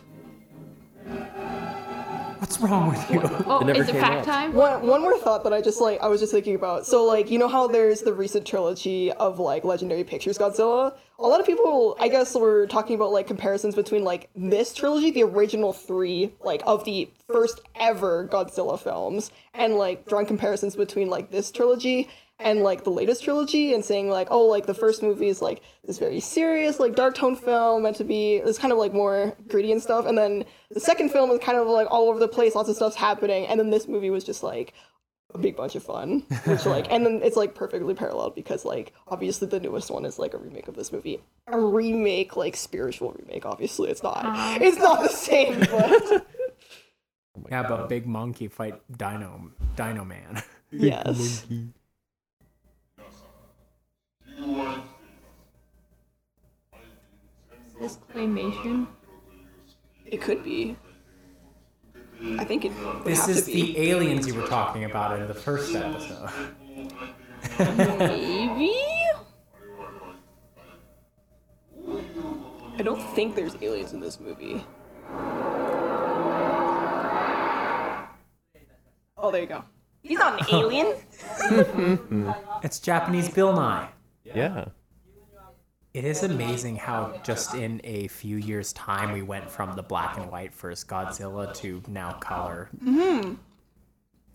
What's 2.39 2.59
wrong 2.59 2.89
with 2.89 3.09
you? 3.09 3.21
Oh, 3.47 3.59
never 3.59 3.81
is 3.81 3.89
it 3.89 3.93
fact 3.93 4.19
up. 4.19 4.25
time? 4.25 4.53
One, 4.53 4.85
one 4.85 5.01
more 5.01 5.17
thought 5.17 5.43
that 5.45 5.53
I 5.53 5.61
just 5.61 5.81
like 5.81 6.01
I 6.01 6.07
was 6.07 6.19
just 6.19 6.31
thinking 6.31 6.55
about. 6.55 6.85
So 6.85 7.03
like 7.03 7.31
you 7.31 7.39
know 7.39 7.47
how 7.47 7.67
there's 7.67 8.01
the 8.01 8.13
recent 8.13 8.45
trilogy 8.45 9.11
of 9.13 9.39
like 9.39 9.63
Legendary 9.63 10.03
Pictures 10.03 10.37
Godzilla. 10.37 10.95
A 11.17 11.23
lot 11.25 11.39
of 11.39 11.45
people, 11.45 11.95
I 11.99 12.07
guess, 12.09 12.35
were 12.35 12.67
talking 12.67 12.95
about 12.95 13.11
like 13.11 13.25
comparisons 13.25 13.73
between 13.73 14.03
like 14.03 14.29
this 14.35 14.73
trilogy, 14.73 15.11
the 15.11 15.23
original 15.23 15.73
three, 15.73 16.33
like 16.43 16.61
of 16.65 16.83
the 16.85 17.09
first 17.27 17.61
ever 17.79 18.27
Godzilla 18.27 18.79
films, 18.79 19.31
and 19.53 19.75
like 19.75 20.05
drawing 20.05 20.25
comparisons 20.25 20.75
between 20.75 21.09
like 21.09 21.31
this 21.31 21.51
trilogy 21.51 22.09
and 22.39 22.61
like 22.61 22.83
the 22.83 22.89
latest 22.89 23.23
trilogy, 23.23 23.73
and 23.73 23.83
saying 23.83 24.09
like, 24.09 24.27
oh, 24.31 24.45
like 24.45 24.65
the 24.65 24.73
first 24.73 25.01
movie 25.01 25.27
is 25.27 25.41
like 25.41 25.61
this 25.85 25.97
very 25.97 26.19
serious, 26.19 26.79
like 26.79 26.95
dark 26.95 27.15
tone 27.15 27.35
film 27.35 27.83
meant 27.83 27.97
to 27.97 28.03
be 28.03 28.39
this 28.41 28.57
kind 28.57 28.71
of 28.71 28.77
like 28.77 28.93
more 28.93 29.35
gritty 29.47 29.71
and 29.71 29.81
stuff, 29.81 30.05
and 30.05 30.17
then 30.17 30.45
the 30.71 30.79
second 30.79 31.09
film 31.09 31.31
is 31.31 31.39
kind 31.39 31.57
of 31.57 31.67
like 31.67 31.87
all 31.89 32.09
over 32.09 32.19
the 32.19 32.27
place, 32.27 32.55
lots 32.55 32.69
of 32.69 32.75
stuff's 32.75 32.95
happening, 32.95 33.47
and 33.47 33.59
then 33.59 33.69
this 33.69 33.87
movie 33.87 34.09
was 34.09 34.23
just 34.23 34.43
like 34.43 34.73
a 35.35 35.37
big 35.37 35.55
bunch 35.55 35.75
of 35.75 35.83
fun 35.83 36.21
which 36.45 36.65
like 36.65 36.89
and 36.91 37.05
then 37.05 37.19
it's 37.21 37.35
like 37.35 37.53
perfectly 37.53 37.93
paralleled 37.93 38.33
because 38.33 38.63
like 38.63 38.93
obviously 39.09 39.47
the 39.47 39.59
newest 39.59 39.91
one 39.91 40.05
is 40.05 40.17
like 40.17 40.33
a 40.33 40.37
remake 40.37 40.67
of 40.67 40.75
this 40.75 40.91
movie. 40.91 41.21
A 41.47 41.59
remake 41.59 42.35
like 42.37 42.55
spiritual 42.55 43.11
remake 43.11 43.45
obviously. 43.45 43.89
It's 43.91 44.01
not 44.01 44.21
ah. 44.23 44.57
it's 44.59 44.77
not 44.77 45.03
the 45.03 45.09
same 45.09 45.59
but 45.59 45.69
oh 47.37 47.45
Yeah, 47.51 47.67
but 47.67 47.89
Big 47.89 48.07
Monkey 48.07 48.47
fight 48.47 48.81
Dino 48.97 49.51
Dino 49.75 50.05
Man. 50.05 50.41
yes 50.71 51.45
This 57.85 57.99
claymation. 58.11 58.87
it 60.07 60.19
could 60.19 60.43
be 60.43 60.75
i 62.39 62.43
think 62.43 62.65
it 62.65 62.71
would 62.79 63.03
This 63.03 63.21
have 63.27 63.29
is 63.29 63.45
to 63.45 63.51
be. 63.51 63.73
the 63.73 63.89
aliens 63.91 64.25
you 64.25 64.33
were 64.33 64.47
talking 64.47 64.85
about 64.85 65.19
in 65.19 65.27
the 65.27 65.35
first 65.35 65.75
episode. 65.75 66.31
maybe 67.59 68.73
i 72.79 72.81
don't 72.83 72.99
think 73.13 73.35
there's 73.35 73.55
aliens 73.61 73.93
in 73.93 73.99
this 73.99 74.19
movie 74.19 74.65
oh 79.15 79.29
there 79.31 79.41
you 79.41 79.47
go 79.47 79.63
he's 80.01 80.17
not 80.17 80.39
an 80.41 80.47
alien 80.55 80.95
It's 82.63 82.79
Japanese 82.79 83.29
Bill 83.29 83.53
Nye. 83.53 83.89
Yeah. 84.23 84.69
It 85.95 86.03
is 86.03 86.23
amazing 86.23 86.75
how 86.75 87.21
just 87.23 87.53
in 87.55 87.79
a 87.85 88.09
few 88.09 88.35
years' 88.35 88.73
time 88.73 89.13
we 89.13 89.21
went 89.21 89.49
from 89.49 89.77
the 89.77 89.81
black 89.81 90.17
and 90.17 90.29
white 90.29 90.53
first 90.53 90.89
Godzilla 90.89 91.53
to 91.55 91.81
now 91.87 92.11
color. 92.19 92.67
Mm-hmm. 92.83 93.35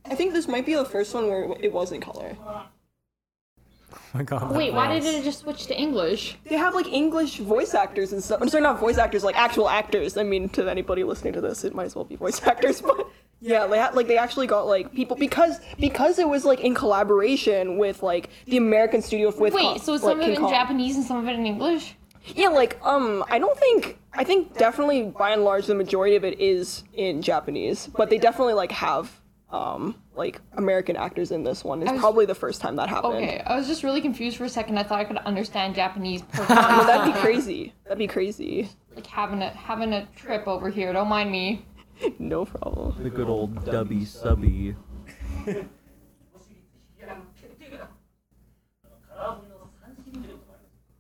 i 0.07 0.15
think 0.15 0.33
this 0.33 0.49
might 0.49 0.65
be 0.65 0.75
the 0.75 0.87
first 0.87 1.13
one 1.13 1.27
where 1.29 1.55
it 1.61 1.71
was 1.71 1.93
in 1.93 2.01
color 2.01 2.35
Oh 2.49 3.99
my 4.15 4.23
god. 4.23 4.57
Wait, 4.57 4.73
why 4.73 4.89
did 4.99 5.05
it 5.05 5.23
just 5.23 5.41
switch 5.41 5.67
to 5.67 5.79
English? 5.79 6.39
they 6.45 6.57
have 6.57 6.75
like 6.75 6.87
English 6.87 7.39
voice 7.41 7.75
actors 7.75 8.15
and 8.15 8.25
stuff. 8.25 8.41
I'm 8.41 8.49
sorry, 8.49 8.63
not 8.63 8.81
voice 8.81 8.97
actors, 8.97 9.23
like 9.23 9.37
actual 9.37 9.69
actors. 9.69 10.17
I 10.17 10.23
mean, 10.23 10.49
to 10.51 10.67
anybody 10.67 11.05
listening 11.05 11.35
to 11.35 11.43
this, 11.43 11.65
it 11.65 11.75
might 11.75 11.85
as 11.85 11.95
well 11.95 12.07
be 12.07 12.17
voice 12.17 12.41
actors. 12.47 12.81
But 12.81 13.07
yeah, 13.41 13.67
they 13.67 13.79
had 13.79 13.95
like 13.95 14.07
they 14.07 14.19
actually 14.19 14.47
got 14.47 14.67
like 14.67 14.93
people 14.95 15.17
because 15.17 15.61
because 15.79 16.19
it 16.19 16.29
was 16.29 16.45
like 16.45 16.61
in 16.61 16.75
collaboration 16.75 17.79
with 17.79 18.03
like 18.03 18.31
the 18.47 18.57
American 18.57 19.03
studio 19.03 19.29
with 19.29 19.55
Wait, 19.55 19.63
Kong- 19.63 19.79
so 19.81 19.95
it's 19.95 20.05
like, 20.05 20.13
some 20.13 20.21
of 20.21 20.27
it 20.29 20.35
in 20.35 20.41
Kong. 20.41 20.51
Japanese 20.51 20.97
and 20.97 21.05
some 21.05 21.17
of 21.19 21.29
it 21.29 21.33
in 21.39 21.47
English? 21.47 21.95
Yeah, 22.35 22.49
like 22.49 22.79
um, 22.85 23.25
I 23.31 23.39
don't 23.39 23.59
think 23.59 23.99
I 24.13 24.25
think 24.25 24.57
definitely 24.59 25.05
by 25.05 25.31
and 25.31 25.43
large 25.45 25.67
the 25.67 25.75
majority 25.75 26.17
of 26.17 26.25
it 26.25 26.39
is 26.41 26.85
in 26.95 27.23
Japanese, 27.23 27.87
but 27.87 28.11
they 28.11 28.19
definitely 28.19 28.55
like 28.55 28.73
have 28.73 29.11
um 29.51 29.97
like 30.15 30.41
American 30.53 30.97
actors 30.97 31.31
in 31.33 31.43
this 31.43 31.65
one. 31.65 31.83
It's 31.83 31.91
was- 31.91 32.01
probably 32.01 32.27
the 32.27 32.35
first 32.35 32.61
time 32.61 32.77
that 32.77 32.89
happened. 32.91 33.15
Okay, 33.15 33.41
I 33.47 33.57
was 33.57 33.67
just 33.67 33.83
really 33.83 34.01
confused 34.03 34.37
for 34.37 34.45
a 34.45 34.49
second. 34.51 34.79
I 34.79 34.83
thought 34.83 35.01
I 35.01 35.05
could 35.05 35.17
understand 35.19 35.75
Japanese 35.75 36.21
No, 36.39 36.45
perfectly. 36.45 36.57
that'd 36.87 37.15
be 37.15 37.21
crazy. 37.21 37.73
That'd 37.85 37.99
be 37.99 38.07
crazy. 38.07 38.69
like 38.95 39.07
having 39.07 39.41
a 39.43 39.49
having 39.51 39.93
a 39.95 40.07
trip 40.15 40.47
over 40.47 40.69
here. 40.69 40.93
Don't 40.93 41.09
mind 41.09 41.33
me. 41.33 41.65
No 42.19 42.45
problem. 42.45 43.03
The 43.03 43.11
good 43.11 43.29
old 43.29 43.65
dubby 43.65 44.07
subby. 44.07 44.75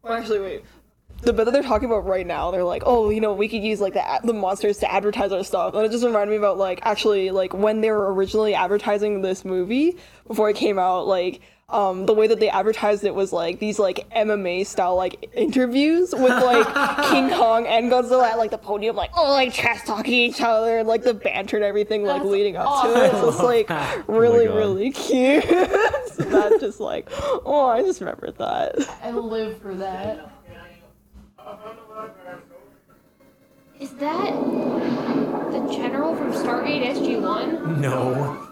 Well, 0.02 0.14
actually, 0.14 0.40
wait. 0.40 0.64
The 1.22 1.34
bit 1.34 1.44
that 1.44 1.50
they're 1.50 1.62
talking 1.62 1.84
about 1.84 2.06
right 2.06 2.26
now, 2.26 2.50
they're 2.50 2.64
like, 2.64 2.82
oh, 2.86 3.10
you 3.10 3.20
know, 3.20 3.34
we 3.34 3.48
could 3.48 3.62
use 3.62 3.80
like 3.80 3.92
the 3.92 4.20
the 4.24 4.32
monsters 4.32 4.78
to 4.78 4.90
advertise 4.90 5.32
our 5.32 5.44
stuff, 5.44 5.74
and 5.74 5.84
it 5.84 5.90
just 5.90 6.04
reminded 6.04 6.30
me 6.30 6.36
about 6.38 6.56
like 6.56 6.80
actually 6.82 7.30
like 7.30 7.52
when 7.52 7.82
they 7.82 7.90
were 7.90 8.12
originally 8.14 8.54
advertising 8.54 9.20
this 9.20 9.44
movie 9.44 9.96
before 10.26 10.48
it 10.48 10.56
came 10.56 10.78
out, 10.78 11.06
like 11.06 11.42
um 11.72 12.06
the 12.06 12.14
way 12.14 12.26
that 12.26 12.40
they 12.40 12.48
advertised 12.48 13.04
it 13.04 13.14
was 13.14 13.32
like 13.32 13.58
these 13.58 13.78
like 13.78 14.08
MMA 14.10 14.66
style 14.66 14.96
like 14.96 15.30
interviews 15.34 16.12
with 16.12 16.30
like 16.30 16.66
King 17.10 17.30
Kong 17.30 17.66
and 17.66 17.90
Godzilla 17.90 18.30
at 18.30 18.38
like 18.38 18.50
the 18.50 18.58
podium, 18.58 18.96
like 18.96 19.10
all 19.14 19.30
like 19.30 19.54
trash 19.54 19.82
talking 19.84 20.12
each 20.12 20.40
other 20.40 20.78
and 20.78 20.88
like 20.88 21.02
the 21.02 21.14
banter 21.14 21.56
and 21.56 21.64
everything 21.64 22.04
like 22.04 22.22
That's 22.22 22.30
leading 22.30 22.56
up 22.56 22.84
to 22.84 23.04
it. 23.04 23.12
So 23.12 23.28
it's 23.28 23.40
like 23.40 23.68
really 24.08 24.46
God. 24.46 24.56
really 24.56 24.90
cute. 24.90 25.44
so 25.48 26.22
that 26.24 26.58
just 26.60 26.80
like 26.80 27.08
oh 27.10 27.66
I 27.66 27.82
just 27.82 28.00
remembered 28.00 28.36
that. 28.38 28.76
I 29.02 29.10
live 29.10 29.60
for 29.60 29.74
that. 29.76 30.32
Is 33.80 33.92
that 33.94 34.34
the 35.52 35.72
general 35.72 36.14
from 36.14 36.32
Stargate 36.32 36.84
SG-1? 36.94 37.78
No. 37.78 38.49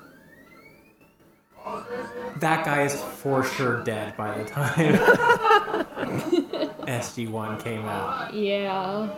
That 2.36 2.64
guy 2.64 2.82
is 2.82 2.94
for 3.02 3.42
sure 3.42 3.82
dead 3.82 4.16
by 4.16 4.38
the 4.38 4.44
time 4.44 4.94
SG1 6.86 7.62
came 7.62 7.84
out. 7.86 8.32
Yeah. 8.34 9.08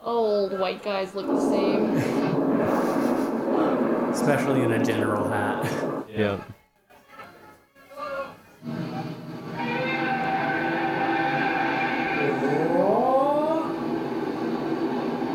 Old 0.00 0.58
white 0.58 0.82
guys 0.82 1.14
look 1.14 1.26
the 1.26 1.40
same. 1.40 1.96
Especially 4.10 4.62
in 4.62 4.72
a 4.72 4.84
general 4.84 5.28
hat. 5.28 5.66
Yeah. 6.10 6.40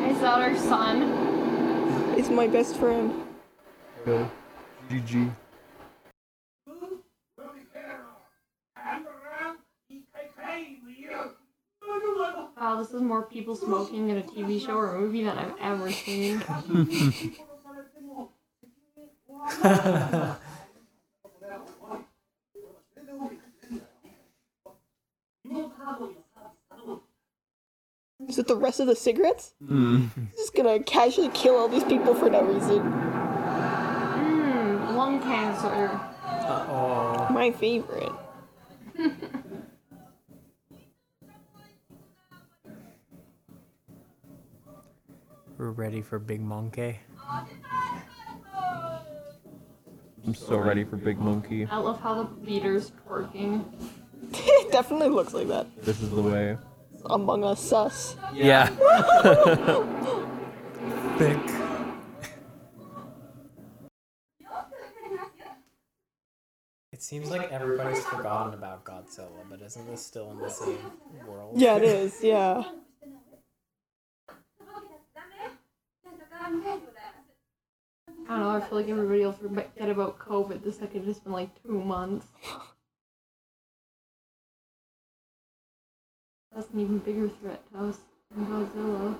Is 0.10 0.20
that 0.20 0.40
our 0.40 0.56
son? 0.58 1.04
It's 2.18 2.30
my 2.30 2.48
best 2.48 2.76
friend. 2.76 3.14
Go. 4.06 4.30
GG. 4.90 5.32
Wow, 12.16 12.78
this 12.80 12.94
is 12.94 13.02
more 13.02 13.24
people 13.24 13.56
smoking 13.56 14.10
in 14.10 14.18
a 14.18 14.22
TV 14.22 14.64
show 14.66 14.78
or 14.78 14.98
movie 14.98 15.24
than 15.24 15.38
I've 15.38 15.54
ever 15.60 15.92
seen. 15.92 16.42
Is 28.28 28.40
it 28.40 28.48
the 28.48 28.56
rest 28.56 28.80
of 28.80 28.88
the 28.88 28.96
cigarettes? 28.96 29.54
Mm. 29.64 30.10
Just 30.36 30.56
gonna 30.56 30.80
casually 30.80 31.30
kill 31.30 31.56
all 31.56 31.68
these 31.68 31.84
people 31.84 32.16
for 32.16 32.30
no 32.30 32.44
reason. 32.44 32.80
Mmm, 34.14 34.96
lung 34.96 35.22
cancer. 35.22 36.00
Oh. 36.48 37.28
My 37.30 37.52
favorite. 37.52 38.14
We're 45.66 45.72
ready 45.72 46.04
for 46.04 46.20
Big 46.20 46.42
Monkey. 46.42 47.00
I'm 47.28 47.48
so 50.36 50.58
ready 50.58 50.84
for 50.84 50.96
Big 50.96 51.18
Monkey. 51.18 51.66
I 51.66 51.78
love 51.78 52.00
how 52.00 52.22
the 52.22 52.26
beater's 52.26 52.92
twerking. 52.92 53.66
it 54.32 54.72
definitely 54.72 55.10
looks 55.10 55.34
like 55.34 55.48
that. 55.48 55.66
This 55.82 56.04
is 56.04 56.12
the 56.12 56.22
way. 56.22 56.56
Among 57.06 57.44
Us 57.44 57.60
sus. 57.60 58.16
Yeah. 58.32 58.68
Thick. 61.18 61.40
It 66.92 67.02
seems 67.02 67.32
like 67.32 67.52
everybody's 67.52 68.06
forgotten 68.06 68.54
about 68.54 68.86
Godzilla, 68.86 69.42
but 69.50 69.64
isn't 69.64 69.88
this 69.88 70.06
still 70.06 70.30
in 70.30 70.38
the 70.38 70.50
same 70.50 70.78
world? 71.28 71.60
Yeah, 71.60 71.78
it 71.78 71.84
is. 71.84 72.22
Yeah. 72.22 72.66
I 76.46 76.50
don't 78.28 78.40
know, 78.40 78.50
I 78.50 78.62
feel 78.62 78.78
like 78.78 78.90
everybody 78.90 79.24
else 79.24 79.38
forget 79.38 79.90
about 79.90 80.20
COVID 80.20 80.64
the 80.64 80.72
second 80.72 81.08
it's 81.10 81.20
been 81.20 81.34
like 81.34 81.50
two 81.64 81.82
months. 81.82 82.28
That's 86.54 86.70
an 86.72 86.80
even 86.80 87.00
bigger 87.00 87.30
threat 87.42 87.62
to 87.74 87.80
us 87.86 87.98
than 88.34 88.46
Godzilla. 88.46 89.16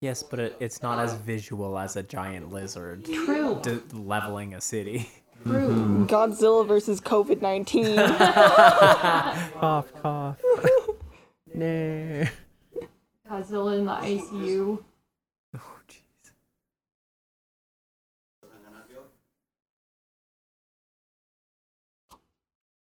Yes, 0.00 0.22
but 0.22 0.38
it, 0.38 0.56
it's 0.58 0.82
not 0.82 0.98
as 0.98 1.14
visual 1.14 1.78
as 1.78 1.96
a 1.96 2.02
giant 2.02 2.50
lizard 2.52 3.04
True. 3.04 3.60
d- 3.62 3.80
leveling 3.92 4.54
a 4.54 4.60
city. 4.60 5.10
True. 5.44 6.06
Godzilla 6.10 6.66
versus 6.66 7.00
COVID 7.00 7.40
19. 7.42 7.96
Cough, 9.60 9.92
cough. 10.02 10.40
no. 11.54 12.26
Godzilla 13.34 13.78
in 13.78 13.86
the 13.86 13.92
ICU. 13.92 14.82
Oh, 15.56 15.60
jeez. 15.88 16.30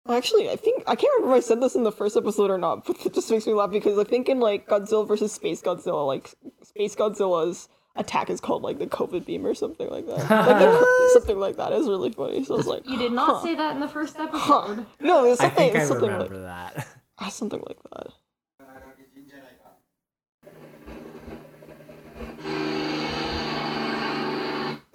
Actually, 0.10 0.50
I 0.50 0.56
think 0.56 0.84
I 0.88 0.96
can't 0.96 1.12
remember 1.18 1.36
if 1.38 1.44
I 1.44 1.48
said 1.48 1.62
this 1.62 1.76
in 1.76 1.84
the 1.84 1.92
first 1.92 2.16
episode 2.16 2.50
or 2.50 2.58
not, 2.58 2.86
but 2.88 3.06
it 3.06 3.14
just 3.14 3.30
makes 3.30 3.46
me 3.46 3.54
laugh 3.54 3.72
because 3.72 3.98
I 4.00 4.04
think 4.06 4.30
in 4.30 4.40
like 4.40 4.68
Godzilla 4.68 5.08
versus 5.08 5.34
Space 5.34 5.62
Godzilla, 5.62 6.06
like 6.08 6.34
Space 6.64 6.96
Godzilla's 6.96 7.68
attack 7.98 8.30
is 8.30 8.40
called 8.40 8.62
like 8.62 8.80
the 8.80 8.86
COVID 8.88 9.26
beam 9.26 9.46
or 9.46 9.54
something 9.54 9.90
like 9.90 10.06
that. 10.08 10.30
Like 10.30 11.14
something 11.14 11.40
like 11.40 11.58
that 11.58 11.74
is 11.74 11.88
really 11.88 12.12
funny. 12.12 12.44
So 12.46 12.54
I 12.54 12.58
was 12.58 12.68
like, 12.68 12.88
You 12.88 12.98
did 12.98 13.12
not 13.12 13.38
huh. 13.38 13.44
say 13.44 13.56
that 13.56 13.74
in 13.76 13.82
the 13.82 13.88
first 13.88 14.18
episode. 14.18 14.86
No, 15.02 15.24
there's 15.24 15.40
I 15.40 15.46
something, 15.46 15.58
think 15.58 15.76
I 15.76 15.80
it's 15.80 15.88
something 15.90 16.10
remember 16.10 16.36
like 16.36 16.44
that. 16.76 16.88
ah, 17.20 17.30
something 17.30 17.62
like 17.68 17.78
that. 17.92 18.08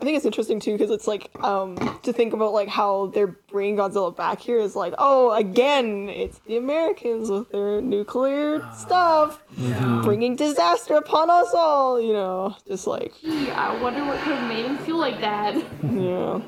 I 0.03 0.05
think 0.05 0.17
it's 0.17 0.27
interesting 0.27 0.59
too 0.59 0.73
because 0.73 0.91
it's 0.91 1.07
like 1.07 1.31
um 1.45 1.77
to 2.03 2.13
think 2.13 2.33
about 2.33 2.53
like 2.53 2.69
how 2.69 3.07
they're 3.15 3.29
bringing 3.29 3.77
Godzilla 3.77 4.15
back 4.15 4.41
here 4.41 4.59
is 4.59 4.75
like 4.75 4.95
oh 4.99 5.31
again 5.31 6.09
it's 6.09 6.41
the 6.41 6.57
Americans 6.57 7.31
with 7.31 7.53
their 7.53 7.81
nuclear 7.81 8.63
ah. 8.65 8.73
stuff 8.73 9.41
mm-hmm. 9.55 10.03
bringing 10.03 10.35
disaster 10.35 10.95
upon 10.97 11.31
us 11.31 11.55
all 11.55 12.01
you 12.01 12.13
know 12.13 12.57
just 12.67 12.89
like 12.89 13.15
Gee, 13.21 13.53
I 13.53 13.81
wonder 13.81 14.05
what 14.05 14.19
could 14.25 14.35
have 14.35 14.49
made 14.49 14.67
him 14.67 14.77
feel 14.79 14.97
like 14.97 15.21
that. 15.21 15.55
yeah 15.85 16.41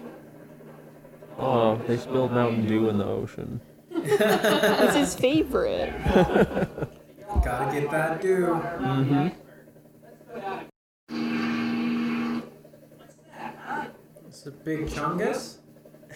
Oh, 1.38 1.76
they 1.86 1.96
spilled 1.96 2.32
Mountain 2.32 2.66
Dew 2.66 2.88
in 2.88 2.98
the 2.98 3.04
ocean. 3.06 3.60
it's 3.90 4.96
his 4.96 5.14
favorite 5.14 5.92
Gotta 7.44 7.80
get 7.80 7.90
that 7.90 8.20
Dew. 8.20 8.54
It's 8.54 8.82
mm-hmm. 8.82 9.28
A 14.46 14.50
big 14.50 14.86
chungus. 14.86 15.58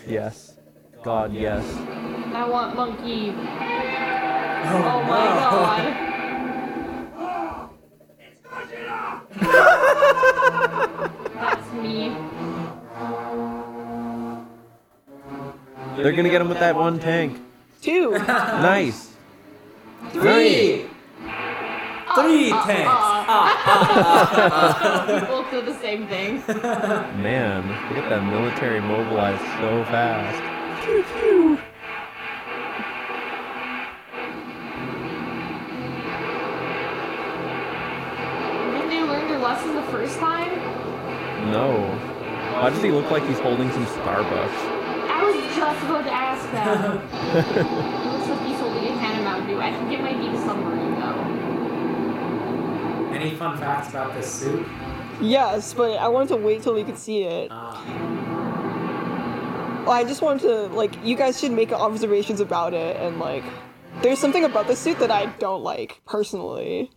Yes. 0.07 0.55
God, 1.03 1.33
yes. 1.33 1.65
I 2.35 2.47
want 2.49 2.77
monkey. 2.77 3.31
Oh, 3.31 4.85
Oh 4.85 5.03
my 5.03 5.25
god. 5.43 6.05
That's 11.35 11.73
me. 11.75 12.17
They're 15.97 16.13
gonna 16.13 16.29
get 16.29 16.41
him 16.41 16.49
with 16.49 16.61
that 16.61 16.75
one 16.77 16.99
tank. 16.99 17.39
two 17.83 18.11
Nice. 18.19 19.13
Three. 20.11 20.85
Uh, 20.85 20.87
uh, 21.27 22.23
Three 22.23 22.51
uh, 22.53 22.65
tanks. 22.65 22.93
Both 25.29 25.51
do 25.51 25.61
the 25.61 25.79
same 25.83 26.07
thing. 26.07 26.43
Man, 27.21 27.69
look 27.91 28.03
at 28.03 28.09
that 28.09 28.25
military 28.25 28.81
mobilized 28.81 29.43
so 29.61 29.85
fast. 29.85 30.41
Didn't 38.73 38.89
they 38.89 39.03
learn 39.03 39.29
their 39.29 39.39
lesson 39.41 39.75
the 39.75 39.83
first 39.93 40.19
time? 40.19 40.57
No. 41.51 41.85
Why 42.55 42.71
does 42.71 42.83
he 42.83 42.91
look 42.91 43.11
like 43.11 43.27
he's 43.27 43.41
holding 43.41 43.71
some 43.73 43.85
Starbucks? 43.85 44.57
I 45.11 45.23
was 45.23 45.37
just 45.55 45.85
about 45.85 46.05
to 46.05 46.13
ask 46.13 46.51
that. 46.53 46.95
it 47.59 47.67
looks 48.11 48.29
like 48.31 48.47
he's 48.49 48.59
holding 48.59 48.85
a 48.85 48.97
can 48.99 49.19
of 49.19 49.25
Mountain 49.25 49.49
Dew. 49.49 49.61
I 49.61 49.71
think 49.71 49.93
it 49.93 50.01
might 50.01 50.19
be 50.19 50.29
the 50.29 50.39
though. 50.39 50.68
Any 53.21 53.35
fun 53.35 53.59
facts 53.59 53.89
about 53.91 54.15
this 54.15 54.33
suit? 54.33 54.67
yes 55.21 55.75
but 55.75 55.99
I 55.99 56.07
wanted 56.09 56.29
to 56.29 56.37
wait 56.37 56.63
till 56.63 56.75
we 56.75 56.85
could 56.85 56.97
see 56.99 57.25
it 57.25 57.49
Uh, 57.51 57.75
Well, 59.85 59.91
I 59.97 60.05
just 60.05 60.23
wanted 60.23 60.43
to 60.43 60.55
like 60.75 60.93
you 61.05 61.17
guys 61.17 61.41
should 61.41 61.51
make 61.53 61.73
observations 61.73 62.41
about 62.41 62.75
it 62.75 62.97
and 62.97 63.19
like 63.19 63.43
there's 64.03 64.19
something 64.19 64.45
about 64.45 64.67
the 64.69 64.77
suit 64.77 64.99
that 65.01 65.11
I 65.11 65.27
don't 65.41 65.63
like 65.65 66.01
personally 66.07 66.91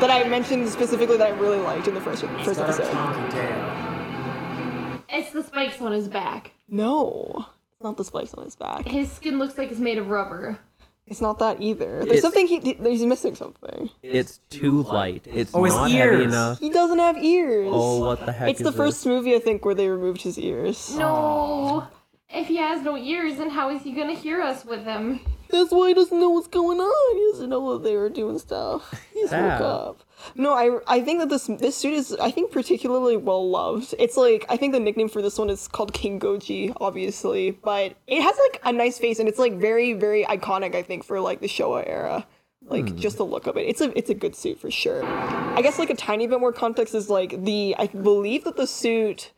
that 0.00 0.10
I 0.10 0.28
mentioned 0.28 0.68
specifically 0.68 1.16
that 1.16 1.32
I 1.32 1.36
really 1.38 1.58
liked 1.58 1.88
in 1.88 1.94
the 1.94 2.00
first 2.00 2.22
first 2.44 2.60
got 2.60 2.68
episode. 2.70 2.92
chunky 2.92 3.32
tail. 3.32 5.02
It's 5.08 5.30
the 5.32 5.42
spikes 5.42 5.80
on 5.80 5.92
his 5.92 6.08
back. 6.08 6.52
No, 6.68 7.46
it's 7.72 7.82
not 7.82 7.96
the 7.96 8.04
spikes 8.04 8.34
on 8.34 8.44
his 8.44 8.56
back. 8.56 8.86
His 8.86 9.10
skin 9.10 9.38
looks 9.38 9.56
like 9.58 9.70
it's 9.70 9.80
made 9.80 9.98
of 9.98 10.08
rubber. 10.10 10.58
It's 11.06 11.20
not 11.20 11.38
that 11.40 11.60
either. 11.60 11.98
There's 11.98 12.06
It's- 12.18 12.22
something 12.22 12.46
he 12.46 12.60
he's 12.60 13.04
missing 13.04 13.34
something. 13.34 13.90
It's 14.02 14.40
too 14.48 14.82
light. 14.84 15.26
It's 15.26 15.54
Oh, 15.54 15.64
his 15.64 15.74
not 15.74 15.90
heavy 15.90 16.16
ears. 16.22 16.24
enough. 16.32 16.60
He 16.60 16.70
doesn't 16.70 16.98
have 16.98 17.22
ears. 17.22 17.68
Oh, 17.70 18.00
what 18.00 18.24
the 18.24 18.32
heck 18.32 18.48
It's 18.50 18.60
is 18.60 18.64
the 18.64 18.70
this? 18.70 18.76
first 18.78 19.06
movie 19.06 19.34
I 19.34 19.38
think 19.38 19.64
where 19.66 19.74
they 19.74 19.88
removed 19.88 20.22
his 20.22 20.38
ears. 20.38 20.96
No. 20.96 21.86
If 22.28 22.48
he 22.48 22.56
has 22.56 22.82
no 22.82 22.96
ears, 22.96 23.38
then 23.38 23.50
how 23.50 23.70
is 23.70 23.82
he 23.82 23.92
gonna 23.92 24.14
hear 24.14 24.40
us 24.40 24.64
with 24.64 24.84
them? 24.84 25.20
That's 25.50 25.70
why 25.70 25.88
he 25.88 25.94
doesn't 25.94 26.18
know 26.18 26.30
what's 26.30 26.48
going 26.48 26.80
on. 26.80 27.16
He 27.16 27.32
doesn't 27.32 27.50
know 27.50 27.74
that 27.74 27.84
they 27.84 27.96
were 27.96 28.08
doing 28.08 28.38
stuff. 28.38 28.92
He's 29.14 29.30
Sad. 29.30 29.60
woke 29.60 29.68
up. 29.68 30.02
No, 30.34 30.52
I 30.52 30.78
I 30.86 31.00
think 31.00 31.20
that 31.20 31.28
this 31.28 31.46
this 31.46 31.76
suit 31.76 31.94
is 31.94 32.12
I 32.20 32.30
think 32.30 32.50
particularly 32.50 33.16
well 33.16 33.48
loved. 33.48 33.94
It's 33.98 34.16
like 34.16 34.46
I 34.48 34.56
think 34.56 34.72
the 34.72 34.80
nickname 34.80 35.08
for 35.08 35.22
this 35.22 35.38
one 35.38 35.50
is 35.50 35.68
called 35.68 35.92
King 35.92 36.18
Goji, 36.18 36.76
obviously, 36.80 37.52
but 37.52 37.94
it 38.06 38.22
has 38.22 38.36
like 38.50 38.60
a 38.64 38.72
nice 38.72 38.98
face 38.98 39.18
and 39.18 39.28
it's 39.28 39.38
like 39.38 39.54
very 39.54 39.92
very 39.92 40.24
iconic. 40.24 40.74
I 40.74 40.82
think 40.82 41.04
for 41.04 41.20
like 41.20 41.40
the 41.40 41.48
Showa 41.48 41.86
era. 41.86 42.26
Like 42.66 42.88
hmm. 42.88 42.96
just 42.96 43.18
the 43.18 43.26
look 43.26 43.46
of 43.46 43.58
it, 43.58 43.68
it's 43.68 43.82
a 43.82 43.96
it's 43.96 44.08
a 44.08 44.14
good 44.14 44.34
suit 44.34 44.58
for 44.58 44.70
sure. 44.70 45.04
I 45.04 45.60
guess 45.60 45.78
like 45.78 45.90
a 45.90 45.94
tiny 45.94 46.26
bit 46.26 46.40
more 46.40 46.52
context 46.52 46.94
is 46.94 47.10
like 47.10 47.44
the 47.44 47.76
I 47.78 47.88
believe 47.88 48.44
that 48.44 48.56
the 48.56 48.66
suit 48.66 49.32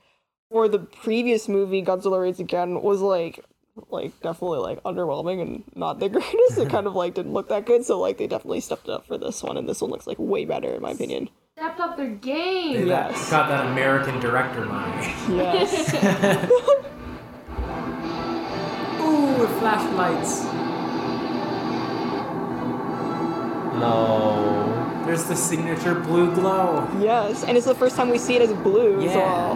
for 0.51 0.69
the 0.69 0.79
previous 0.79 1.49
movie 1.49 1.83
Godzilla 1.83 2.21
Raids 2.23 2.41
Again 2.41 2.83
was 2.83 3.01
like 3.01 3.45
like 3.91 4.19
definitely 4.23 4.61
like 4.61 4.83
underwhelming 4.85 5.43
and 5.43 5.63
not 5.75 5.99
the 6.01 6.09
greatest. 6.11 6.59
it 6.59 6.71
kind 6.71 6.87
of 6.87 6.95
like 6.95 7.15
didn't 7.15 7.33
look 7.33 7.49
that 7.49 7.67
good. 7.67 7.85
So 7.85 7.99
like 8.01 8.17
they 8.19 8.27
definitely 8.27 8.61
stepped 8.61 8.89
up 8.89 9.07
for 9.07 9.19
this 9.19 9.43
one, 9.43 9.57
and 9.57 9.69
this 9.69 9.81
one 9.81 9.91
looks 9.91 10.07
like 10.07 10.19
way 10.19 10.45
better 10.45 10.75
in 10.75 10.83
my 10.83 10.93
opinion. 10.93 11.29
Stepped 11.59 11.81
up 11.81 11.97
their 11.97 12.09
game. 12.11 12.87
Yes. 12.87 13.31
Got 13.31 13.49
that 13.49 13.67
American 13.67 14.21
director 14.21 14.65
money. 14.67 15.15
Yes. 15.29 15.93
Ooh, 19.01 19.47
flashlights. 19.59 20.45
No. 23.79 25.03
There's 25.07 25.25
the 25.25 25.37
signature 25.37 25.95
blue 25.95 26.35
glow. 26.35 26.89
yes, 27.01 27.45
and 27.45 27.57
it's 27.57 27.67
the 27.67 27.75
first 27.75 27.95
time 27.95 28.09
we 28.11 28.19
see 28.19 28.35
it 28.37 28.43
as 28.43 28.53
blue 28.55 29.01
as 29.07 29.15
well. 29.15 29.55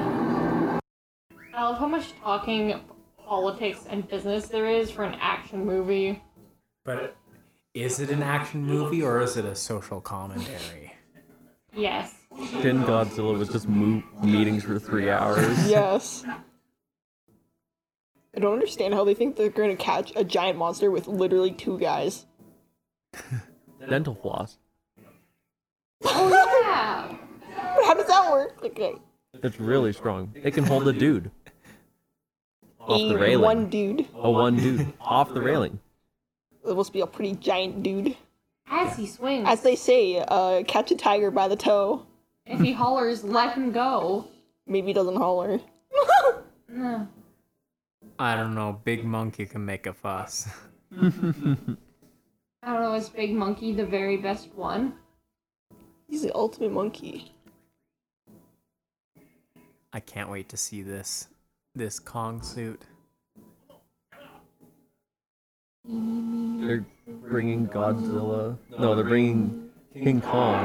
I 1.60 1.64
love 1.64 1.76
how 1.76 1.88
much 1.88 2.14
talking 2.22 2.80
politics 3.18 3.84
and 3.90 4.08
business 4.08 4.48
there 4.48 4.64
is 4.64 4.90
for 4.90 5.04
an 5.04 5.14
action 5.20 5.66
movie. 5.66 6.22
But 6.86 7.14
is 7.74 8.00
it 8.00 8.08
an 8.08 8.22
action 8.22 8.64
movie 8.64 9.02
or 9.02 9.20
is 9.20 9.36
it 9.36 9.44
a 9.44 9.54
social 9.54 10.00
commentary? 10.00 10.94
Yes. 11.74 12.14
Shin 12.62 12.82
Godzilla 12.84 13.38
was 13.38 13.50
just 13.50 13.68
mo- 13.68 14.02
meetings 14.22 14.64
for 14.64 14.78
three 14.78 15.10
hours. 15.10 15.68
Yes. 15.70 16.24
I 18.34 18.40
don't 18.40 18.54
understand 18.54 18.94
how 18.94 19.04
they 19.04 19.12
think 19.12 19.36
they're 19.36 19.50
going 19.50 19.76
to 19.76 19.82
catch 19.82 20.12
a 20.16 20.24
giant 20.24 20.56
monster 20.56 20.90
with 20.90 21.08
literally 21.08 21.52
two 21.52 21.78
guys. 21.78 22.24
Dental 23.86 24.14
floss. 24.14 24.56
Oh 26.04 26.62
yeah. 26.62 27.14
But 27.76 27.84
how 27.84 27.92
does 27.92 28.06
that 28.06 28.32
work? 28.32 28.64
Okay. 28.64 28.94
It's 29.42 29.60
really 29.60 29.92
strong. 29.92 30.32
It 30.34 30.52
can 30.52 30.64
hold 30.64 30.88
a 30.88 30.92
dude. 30.92 31.30
Off 32.90 32.98
the 33.00 33.14
A 33.14 33.18
railing. 33.18 33.44
one 33.44 33.70
dude. 33.70 34.06
A 34.14 34.30
one 34.30 34.56
dude. 34.56 34.92
Off 35.00 35.32
the 35.34 35.40
railing. 35.40 35.78
It 36.66 36.76
must 36.76 36.92
be 36.92 37.00
a 37.00 37.06
pretty 37.06 37.34
giant 37.36 37.82
dude. 37.82 38.16
As 38.68 38.96
he 38.96 39.06
swings. 39.06 39.46
As 39.48 39.62
they 39.62 39.74
say, 39.76 40.22
uh, 40.28 40.62
catch 40.64 40.90
a 40.90 40.96
tiger 40.96 41.30
by 41.30 41.48
the 41.48 41.56
toe. 41.56 42.06
if 42.46 42.60
he 42.60 42.72
hollers, 42.72 43.24
let 43.24 43.54
him 43.54 43.72
go. 43.72 44.26
Maybe 44.66 44.88
he 44.88 44.92
doesn't 44.92 45.16
holler. 45.16 45.60
No. 46.68 47.08
I 48.18 48.36
don't 48.36 48.54
know. 48.54 48.80
Big 48.84 49.04
monkey 49.04 49.46
can 49.46 49.64
make 49.64 49.86
a 49.86 49.92
fuss. 49.92 50.48
I 52.62 52.74
don't 52.74 52.82
know, 52.82 52.94
is 52.94 53.08
Big 53.08 53.32
Monkey 53.32 53.72
the 53.72 53.86
very 53.86 54.18
best 54.18 54.52
one? 54.54 54.92
He's 56.08 56.22
the 56.22 56.34
ultimate 56.34 56.72
monkey. 56.72 57.32
I 59.92 60.00
can't 60.00 60.28
wait 60.28 60.48
to 60.50 60.56
see 60.58 60.82
this 60.82 61.26
this 61.80 61.98
Kong 61.98 62.42
suit. 62.42 62.82
They're 65.86 66.84
bringing 67.06 67.66
Godzilla. 67.68 68.58
No, 68.78 68.94
they're 68.94 69.02
bringing 69.02 69.70
King 69.94 70.20
Kong. 70.20 70.62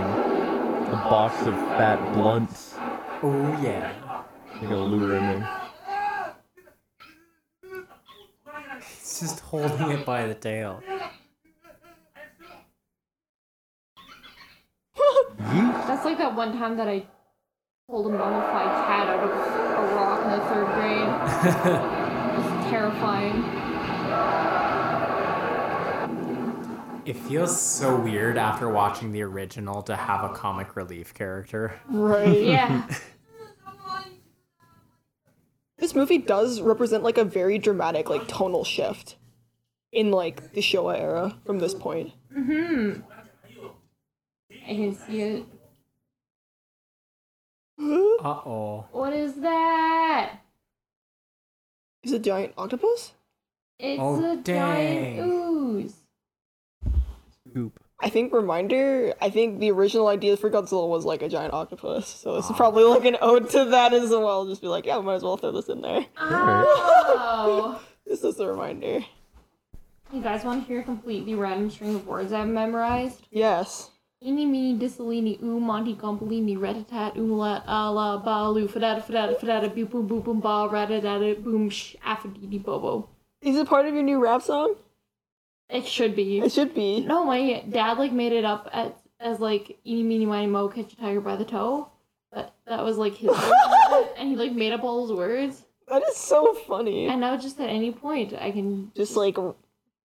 A 0.90 0.92
box 0.92 1.48
of 1.48 1.54
fat 1.80 2.14
blunts. 2.14 2.76
Oh 3.24 3.60
yeah. 3.64 3.94
They're 4.60 4.70
gonna 4.70 4.84
lure 4.84 5.18
him 5.18 5.24
in. 5.24 5.48
He's 8.82 9.22
just 9.22 9.40
holding 9.40 9.92
it 9.92 10.06
by 10.06 10.28
the 10.28 10.36
tail. 10.36 10.84
That's 15.38 16.04
like 16.04 16.18
that 16.18 16.36
one 16.36 16.52
time 16.58 16.76
that 16.76 16.90
I 16.90 17.06
pulled 17.90 18.08
a 18.08 18.10
mummified 18.10 18.88
cat 18.88 19.08
out 19.08 19.24
of 19.24 19.30
a 19.30 19.96
rock 19.96 20.26
in 20.26 20.32
the 20.32 20.40
third 20.48 20.68
grade. 20.74 21.08
it 22.34 22.38
was 22.38 22.70
terrifying. 22.70 23.44
It 27.06 27.16
feels 27.16 27.62
so 27.62 27.96
weird 27.96 28.38
after 28.38 28.68
watching 28.70 29.12
the 29.12 29.22
original 29.22 29.84
to 29.84 29.96
have 29.96 30.24
a 30.24 30.34
comic 30.34 30.76
relief 30.76 31.14
character. 31.14 31.80
Right. 31.90 32.42
Yeah. 32.42 32.88
This 35.78 35.94
movie 35.94 36.20
does 36.20 36.62
represent 36.62 37.04
like 37.04 37.18
a 37.18 37.26
very 37.26 37.60
dramatic 37.60 38.10
like 38.10 38.30
tonal 38.30 38.64
shift 38.64 39.18
in 39.92 40.10
like 40.10 40.54
the 40.54 40.62
Showa 40.62 40.98
era 40.98 41.38
from 41.46 41.60
this 41.60 41.74
point. 41.74 42.14
Mhm. 42.36 43.04
I 44.64 44.68
can 44.68 44.96
see 44.96 45.22
it. 45.22 45.46
Uh 47.80 48.42
oh. 48.46 48.86
What 48.92 49.14
is 49.14 49.36
that? 49.36 50.40
Is 52.04 52.12
it 52.14 52.16
a 52.18 52.20
giant 52.20 52.54
octopus? 52.58 53.12
It's 53.80 54.00
Oh, 54.02 54.34
a 54.34 54.38
dang. 54.38 55.18
giant 55.18 55.32
ooze. 55.32 55.94
Scoop. 57.50 57.80
I 58.00 58.10
think 58.10 58.34
reminder. 58.34 59.14
I 59.22 59.30
think 59.30 59.60
the 59.60 59.72
original 59.72 60.08
idea 60.08 60.38
for 60.38 60.50
Godzilla 60.50 60.88
was 60.88 61.06
like 61.06 61.22
a 61.22 61.30
giant 61.30 61.54
octopus, 61.54 62.08
so 62.08 62.38
it's 62.38 62.52
probably 62.54 62.84
like 62.84 63.06
an 63.06 63.18
ode 63.22 63.50
to 63.52 63.66
that 63.66 63.94
as 63.94 64.10
well. 64.10 64.46
Just 64.48 64.62
be 64.62 64.68
like, 64.68 64.86
yeah, 64.86 64.98
we 64.98 65.06
might 65.06 65.16
as 65.16 65.24
well 65.24 65.38
throw 65.38 65.52
this 65.52 65.70
in 65.70 65.82
there. 65.82 66.06
Oh. 66.18 67.82
This 68.08 68.24
is 68.24 68.40
a 68.40 68.48
reminder. 68.48 69.04
you 70.14 70.22
guys 70.22 70.46
want 70.46 70.62
to 70.62 70.68
hear 70.68 70.82
a 70.82 70.84
completely 70.84 71.34
random 71.34 71.72
string 71.72 71.96
of 71.96 72.06
words 72.06 72.32
I've 72.32 72.48
memorized? 72.48 73.26
Yes. 73.32 73.90
Eeny, 74.26 74.46
meeny, 74.46 74.80
dissalini, 74.80 75.38
oo, 75.44 75.58
um, 75.58 75.64
monty, 75.64 75.94
gompolini, 75.94 76.58
ratatat, 76.58 77.16
oomalat, 77.16 77.62
um, 77.68 77.76
ala, 77.76 78.24
balu, 78.26 78.68
fadada, 78.68 79.04
fadada, 79.08 79.40
fadada, 79.40 79.70
boop, 79.70 79.92
boom, 79.92 80.08
boop, 80.08 80.24
boom, 80.24 80.40
ba, 80.40 80.68
ratadada, 80.72 81.36
boom, 81.44 81.70
sh, 81.70 81.96
affadidi, 82.04 82.64
bobo. 82.64 83.08
Is 83.42 83.56
it 83.56 83.68
part 83.68 83.86
of 83.86 83.94
your 83.94 84.02
new 84.02 84.20
rap 84.20 84.42
song? 84.42 84.76
It 85.70 85.86
should 85.86 86.16
be. 86.16 86.40
It 86.40 86.52
should 86.52 86.74
be. 86.74 87.02
No, 87.02 87.24
my 87.24 87.64
dad 87.70 88.00
like 88.00 88.12
made 88.12 88.32
it 88.32 88.46
up 88.46 88.68
as, 88.74 88.92
as 89.20 89.40
like 89.40 89.78
eeny, 89.86 90.02
meeny, 90.02 90.26
miny, 90.26 90.48
mo, 90.48 90.70
catch 90.70 90.94
a 90.94 90.96
tiger 90.96 91.22
by 91.22 91.36
the 91.36 91.46
toe. 91.46 91.90
But 92.32 92.54
that 92.68 92.84
was 92.84 92.98
like 92.98 93.16
his 93.16 93.30
and 94.18 94.30
he 94.30 94.36
like 94.36 94.54
made 94.54 94.74
up 94.74 94.84
all 94.84 95.06
those 95.06 95.16
words. 95.16 95.64
That 95.88 96.04
is 96.04 96.18
so 96.18 96.54
funny. 96.54 97.08
And 97.08 97.22
now 97.22 97.38
just 97.38 97.60
at 97.60 97.70
any 97.70 97.92
point 97.92 98.34
I 98.34 98.52
can 98.52 98.92
Just 98.96 99.16
like 99.16 99.38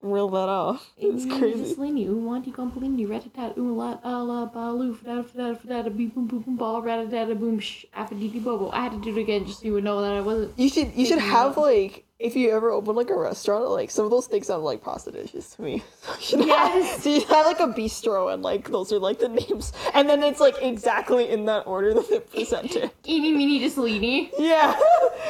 reel 0.03 0.29
that 0.31 0.49
off. 0.49 0.91
It's 0.99 1.25
crazy. 1.27 1.75
Slini, 1.75 2.07
Uwanti 2.09 2.53
Gompolini, 2.53 3.07
Ratatat, 3.07 3.57
Ala, 3.57 4.51
Balu, 4.55 4.97
Fadada, 4.97 5.25
Fadada, 5.25 5.61
Fadada, 5.61 5.97
Beep, 5.97 6.15
Boom, 6.15 6.27
Boom, 6.27 6.41
Boom, 6.41 6.57
Ball, 6.57 6.83
Ratadada, 6.83 7.39
Boom, 7.39 7.59
Sh, 7.61 7.85
Affaditi, 7.97 8.43
Bobo. 8.43 8.71
I 8.71 8.83
had 8.83 8.93
to 8.93 8.99
do 9.01 9.17
it 9.17 9.21
again 9.21 9.47
just 9.47 9.61
so 9.61 9.67
you 9.67 9.75
would 9.75 9.85
know 9.85 10.01
that 10.01 10.13
I 10.13 10.21
wasn't. 10.21 10.59
You 10.59 10.69
should 10.69 10.95
you 10.95 11.07
should 11.07 11.19
have 11.19 11.57
like 11.57 12.05
if 12.21 12.37
you 12.37 12.51
ever 12.51 12.71
open 12.71 12.95
like 12.95 13.09
a 13.09 13.19
restaurant, 13.19 13.71
like 13.71 13.91
some 13.91 14.05
of 14.05 14.11
those 14.11 14.27
things 14.27 14.47
sound 14.47 14.63
like 14.63 14.83
pasta 14.85 15.11
dishes 15.11 15.51
to 15.57 15.63
me. 15.63 15.83
You 16.21 16.21
should 16.21 16.41
have- 16.49 17.01
so 17.01 17.09
you 17.09 17.21
have 17.27 17.47
like 17.47 17.61
a 17.61 17.69
bistro 17.69 18.33
and 18.33 18.43
like 18.43 18.69
those 18.71 18.93
are 18.93 18.99
like 18.99 19.19
the 19.19 19.29
names, 19.29 19.73
and 19.95 20.09
then 20.09 20.23
it's 20.23 20.39
like 20.41 20.57
exactly 20.61 21.29
in 21.31 21.47
that 21.47 21.67
order 21.67 21.95
that 21.95 22.09
they're 22.11 22.21
presented. 22.21 22.91
Eeny, 23.09 23.33
Meeny, 23.33 23.59
Dissalini, 23.61 24.31
Yeah. 24.39 24.79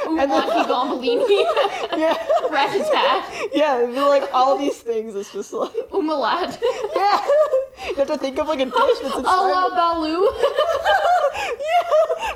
and 0.09 0.19
then, 0.19 0.29
Uwanti 0.31 0.65
Gompolini, 0.67 1.45
yeah, 1.99 2.15
Ratatat, 2.51 3.51
yeah, 3.55 3.79
it'd 3.83 3.95
be 3.95 4.01
like 4.01 4.29
all 4.35 4.59
these 4.59 4.79
things. 4.79 5.15
It's 5.15 5.33
just 5.33 5.53
like 5.53 5.73
Umalat, 5.93 6.59
yeah. 6.97 7.27
You 7.89 7.95
have 7.97 8.09
to 8.09 8.19
think 8.19 8.39
of 8.39 8.49
like 8.49 8.61
a 8.61 8.67
dish 8.67 8.99
that's. 9.03 9.15
Ala, 9.17 9.71
Balu. 9.75 10.27
yeah, 11.61 11.87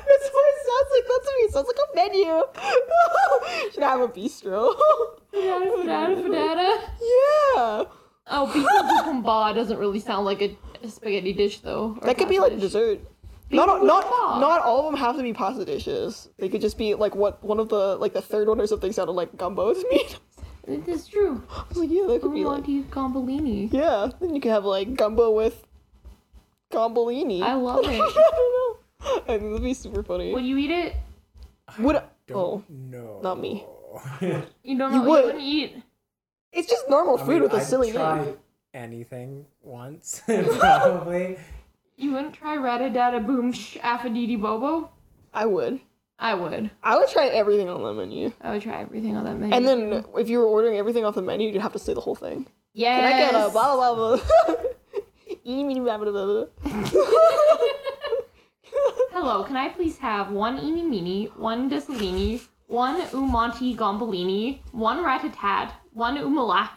that's 0.07 0.29
what 0.33 0.45
it 0.53 0.54
sounds 0.65 0.89
like. 0.91 1.05
That's 1.07 1.25
what 1.25 1.35
it 1.45 1.51
sounds 1.53 1.67
like 1.67 1.77
a 1.83 1.95
menu. 1.95 3.71
Should 3.73 3.83
I 3.83 3.89
have 3.91 4.01
a 4.01 4.07
bistro. 4.07 4.73
Fadada, 5.33 5.83
Fadada, 5.83 6.23
Fadada. 6.23 6.81
yeah. 7.01 7.83
Oh, 8.27 8.51
Boom, 9.05 9.21
Boom, 9.21 9.55
doesn't 9.55 9.77
really 9.77 9.99
sound 9.99 10.25
like 10.25 10.41
a, 10.41 10.57
a 10.83 10.89
spaghetti 10.89 11.33
dish 11.33 11.59
though. 11.59 11.97
That 12.01 12.17
could 12.17 12.29
be 12.29 12.39
like 12.39 12.53
dish. 12.53 12.61
dessert. 12.61 12.99
Not 13.51 13.83
not 13.85 14.05
not 14.41 14.61
all 14.63 14.79
of 14.79 14.85
them 14.91 14.99
have 14.99 15.15
to 15.17 15.21
be 15.23 15.31
pasta 15.31 15.63
dishes. 15.65 16.29
They 16.39 16.49
could 16.49 16.61
just 16.61 16.77
be 16.79 16.95
like 16.95 17.15
what 17.15 17.43
one 17.43 17.59
of 17.59 17.69
the 17.69 17.95
like 17.97 18.13
the 18.13 18.21
third 18.21 18.47
one 18.47 18.59
or 18.59 18.65
something 18.65 18.91
sounded 18.91 19.11
like 19.13 19.37
gumbo 19.37 19.73
to 19.73 19.87
me. 19.91 20.05
It 20.67 20.87
is 20.87 21.05
true. 21.07 21.43
I 21.51 21.63
was 21.69 21.77
like, 21.77 21.91
yeah, 21.91 22.07
that 22.07 22.21
could 22.23 22.33
be 22.33 22.43
like 22.43 22.63
Uwanti 22.63 22.85
Gompolini. 22.89 23.71
yeah. 23.71 24.09
Then 24.19 24.33
you 24.33 24.41
could 24.41 24.49
have 24.51 24.65
like 24.65 24.95
gumbo 24.95 25.29
with 25.29 25.63
gombolini. 26.71 27.41
I 27.43 27.53
love 27.53 27.85
I 27.87 27.93
it. 27.93 27.97
know. 27.99 28.64
I 29.05 29.37
think 29.37 29.41
that'd 29.43 29.61
be 29.63 29.73
super 29.73 30.03
funny. 30.03 30.33
Would 30.33 30.45
you 30.45 30.57
eat 30.57 30.71
it? 30.71 30.95
Would 31.79 32.01
oh, 32.33 32.63
No. 32.69 33.19
not 33.23 33.39
me. 33.39 33.65
You 34.21 34.29
don't 34.29 34.45
You 34.63 34.75
know. 34.75 34.89
You, 34.89 35.01
would. 35.01 35.25
wouldn't 35.25 35.43
eat. 35.43 35.75
It's 36.51 36.69
just 36.69 36.89
normal 36.89 37.17
food 37.17 37.41
with 37.41 37.53
a 37.53 37.61
silly 37.61 37.91
try 37.91 38.23
name. 38.23 38.37
anything 38.73 39.45
once, 39.61 40.21
probably. 40.59 41.37
You 41.97 42.11
wouldn't 42.13 42.33
try 42.33 42.57
Ratadata 42.57 43.25
Boom 43.25 43.51
Sh 43.53 43.77
Affaditi 43.77 44.39
Bobo? 44.41 44.89
I 45.33 45.45
would. 45.45 45.79
I 46.17 46.33
would. 46.33 46.71
I 46.81 46.97
would 46.97 47.09
try 47.09 47.27
everything 47.27 47.67
on 47.69 47.83
the 47.83 47.93
menu. 47.93 48.31
I 48.41 48.51
would 48.51 48.61
try 48.61 48.81
everything 48.81 49.17
on 49.17 49.25
that 49.25 49.37
menu. 49.37 49.53
And 49.53 49.67
then 49.67 50.05
if 50.17 50.29
you 50.29 50.39
were 50.39 50.45
ordering 50.45 50.77
everything 50.77 51.03
off 51.03 51.15
the 51.15 51.21
menu, 51.21 51.49
you'd 51.51 51.61
have 51.61 51.73
to 51.73 51.79
say 51.79 51.93
the 51.93 51.99
whole 52.01 52.15
thing. 52.15 52.47
yes. 52.73 53.01
Can 53.01 53.13
I 53.13 53.17
get 53.19 53.47
a 53.47 53.49
blah 53.51 53.75
blah 53.75 53.95
blah 53.95 54.17
blah? 54.17 54.55
Eeny, 55.45 55.63
meeny, 55.63 55.79
blah, 55.81 55.97
blah, 55.97 56.11
blah, 56.11 56.25
blah. 56.25 56.71
Hello, 59.11 59.43
can 59.43 59.55
I 59.55 59.69
please 59.69 59.97
have 59.97 60.31
one 60.31 60.57
Eeny 60.57 60.83
Meeny, 60.83 61.25
one 61.37 61.69
Dissalini, 61.69 62.41
one 62.67 63.01
Umonti 63.07 63.75
Gombolini, 63.75 64.59
one 64.71 64.99
Ratatat, 64.99 65.71
one 65.93 66.17
Umalat? 66.17 66.69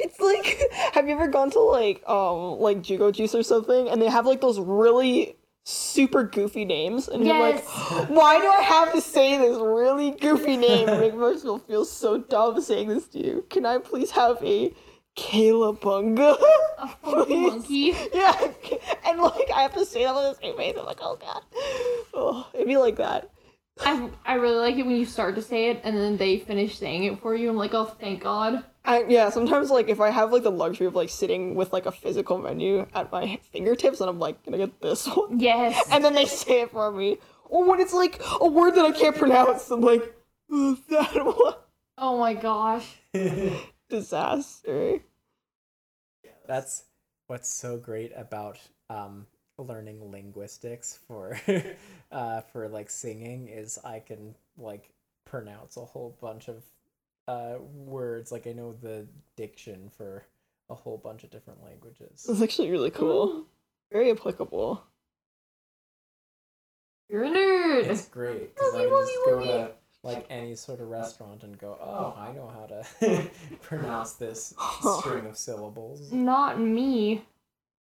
It's 0.00 0.18
like, 0.18 0.94
have 0.94 1.06
you 1.06 1.14
ever 1.14 1.28
gone 1.28 1.50
to 1.52 1.60
like, 1.60 2.02
um, 2.08 2.58
like 2.58 2.82
Jugo 2.82 3.12
Juice 3.12 3.36
or 3.36 3.44
something, 3.44 3.88
and 3.88 4.02
they 4.02 4.08
have 4.08 4.26
like 4.26 4.40
those 4.40 4.58
really 4.58 5.36
super 5.64 6.24
goofy 6.24 6.64
names, 6.64 7.08
and 7.08 7.24
you're 7.24 7.38
like, 7.38 7.64
why 8.08 8.40
do 8.40 8.48
I 8.48 8.62
have 8.62 8.92
to 8.92 9.00
say 9.00 9.38
this 9.38 9.58
really 9.58 10.10
goofy 10.12 10.56
name? 10.56 10.88
It 11.06 11.16
makes 11.16 11.42
feel 11.42 11.84
so 11.84 12.18
dumb 12.18 12.60
saying 12.60 12.88
this 12.88 13.06
to 13.08 13.24
you. 13.24 13.46
Can 13.48 13.64
I 13.64 13.78
please 13.78 14.10
have 14.12 14.42
a 14.42 14.72
Kayla 15.16 15.78
Bunga? 15.78 16.36
A 16.78 16.88
funky 16.88 17.24
Please. 17.26 17.50
monkey. 17.50 17.94
yeah, 18.12 18.52
and 19.06 19.20
like 19.20 19.50
I 19.54 19.62
have 19.62 19.74
to 19.74 19.84
say 19.86 20.04
that 20.04 20.14
with 20.14 20.36
the 20.36 20.42
same 20.42 20.56
face. 20.56 20.76
I'm 20.78 20.84
like, 20.86 20.98
oh 21.00 21.16
god, 21.20 21.42
oh, 22.14 22.46
it'd 22.54 22.66
be 22.66 22.76
like 22.76 22.96
that. 22.96 23.30
I, 23.80 24.08
I 24.24 24.34
really 24.34 24.56
like 24.56 24.76
it 24.76 24.86
when 24.86 24.96
you 24.96 25.04
start 25.04 25.34
to 25.34 25.42
say 25.42 25.68
it 25.68 25.82
and 25.84 25.94
then 25.94 26.16
they 26.16 26.38
finish 26.38 26.78
saying 26.78 27.04
it 27.04 27.20
for 27.20 27.34
you. 27.34 27.50
I'm 27.50 27.56
like, 27.56 27.74
oh, 27.74 27.84
thank 27.84 28.22
God. 28.22 28.64
I, 28.86 29.04
yeah, 29.06 29.28
sometimes 29.28 29.70
like 29.70 29.88
if 29.88 30.00
I 30.00 30.08
have 30.10 30.32
like 30.32 30.44
the 30.44 30.50
luxury 30.50 30.86
of 30.86 30.94
like 30.94 31.10
sitting 31.10 31.54
with 31.54 31.72
like 31.74 31.84
a 31.86 31.92
physical 31.92 32.38
menu 32.38 32.86
at 32.94 33.12
my 33.12 33.38
fingertips, 33.52 34.00
and 34.00 34.08
I'm 34.08 34.18
like, 34.18 34.42
gonna 34.44 34.58
get 34.58 34.80
this 34.80 35.06
one, 35.06 35.40
Yes. 35.40 35.82
and 35.90 36.02
then 36.04 36.14
they 36.14 36.24
say 36.26 36.62
it 36.62 36.70
for 36.70 36.90
me. 36.90 37.18
Or 37.48 37.68
when 37.68 37.80
it's 37.80 37.92
like 37.94 38.20
a 38.40 38.46
word 38.48 38.74
that 38.76 38.84
I 38.84 38.92
can't 38.92 39.16
pronounce, 39.16 39.70
I'm 39.70 39.80
like, 39.82 40.14
"Oh, 40.50 40.76
that 40.88 41.14
one 41.14 41.54
oh 41.98 42.18
my 42.18 42.34
gosh. 42.34 42.86
disaster. 43.88 45.00
That's 46.46 46.84
what's 47.26 47.48
so 47.48 47.76
great 47.76 48.12
about 48.16 48.58
um, 48.88 49.26
learning 49.58 50.10
linguistics 50.10 50.98
for 51.06 51.38
uh, 52.12 52.40
for 52.42 52.68
like 52.68 52.90
singing 52.90 53.48
is 53.48 53.78
I 53.84 54.00
can 54.00 54.34
like 54.56 54.90
pronounce 55.24 55.76
a 55.76 55.84
whole 55.84 56.16
bunch 56.20 56.48
of 56.48 56.62
uh, 57.28 57.56
words. 57.60 58.30
Like 58.32 58.46
I 58.46 58.52
know 58.52 58.74
the 58.80 59.06
diction 59.36 59.90
for 59.96 60.24
a 60.70 60.74
whole 60.74 60.98
bunch 60.98 61.24
of 61.24 61.30
different 61.30 61.62
languages. 61.62 62.26
It's 62.28 62.42
actually 62.42 62.70
really 62.70 62.90
cool, 62.90 63.46
very 63.92 64.10
applicable. 64.10 64.82
You're 67.08 67.24
a 67.24 67.28
nerd. 67.28 67.86
It's 67.86 68.08
great 68.08 68.54
because 68.54 68.74
I 68.74 68.86
can 68.86 69.68
Woogie, 70.06 70.14
just 70.14 70.16
woogie, 70.16 70.28
go 70.28 70.28
woogie. 70.28 70.28
to 70.28 70.30
like 70.30 70.30
any 70.30 70.54
sort 70.54 70.80
of 70.80 70.86
uh, 70.86 70.90
restaurant 70.90 71.42
and 71.42 71.58
go, 71.58 71.78
oh, 71.80 72.14
oh, 72.16 72.20
I 72.20 72.32
know 72.32 72.48
how 72.48 72.66
to 72.66 73.30
pronounce 73.62 74.12
this 74.14 74.54
oh. 74.58 75.00
string 75.00 75.26
of 75.26 75.36
syllables. 75.36 76.12
Not 76.12 76.60
me. 76.60 77.24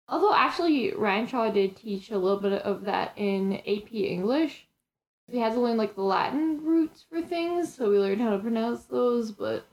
Although 0.08 0.36
actually, 0.36 0.91
Ranshaw 0.91 1.54
did 1.54 1.75
teach 1.75 2.12
a 2.12 2.17
little 2.17 2.39
bit 2.39 2.62
of 2.62 2.86
that 2.86 3.13
in 3.15 3.54
AP 3.54 3.93
English. 3.93 4.67
We 5.32 5.39
had 5.39 5.54
to 5.54 5.60
learn 5.60 5.78
like 5.78 5.95
the 5.95 6.04
Latin 6.04 6.63
roots 6.63 7.06
for 7.10 7.21
things, 7.21 7.73
so 7.73 7.89
we 7.89 7.97
learned 7.97 8.21
how 8.21 8.32
to 8.32 8.39
pronounce 8.39 8.84
those. 8.86 9.32
But 9.32 9.65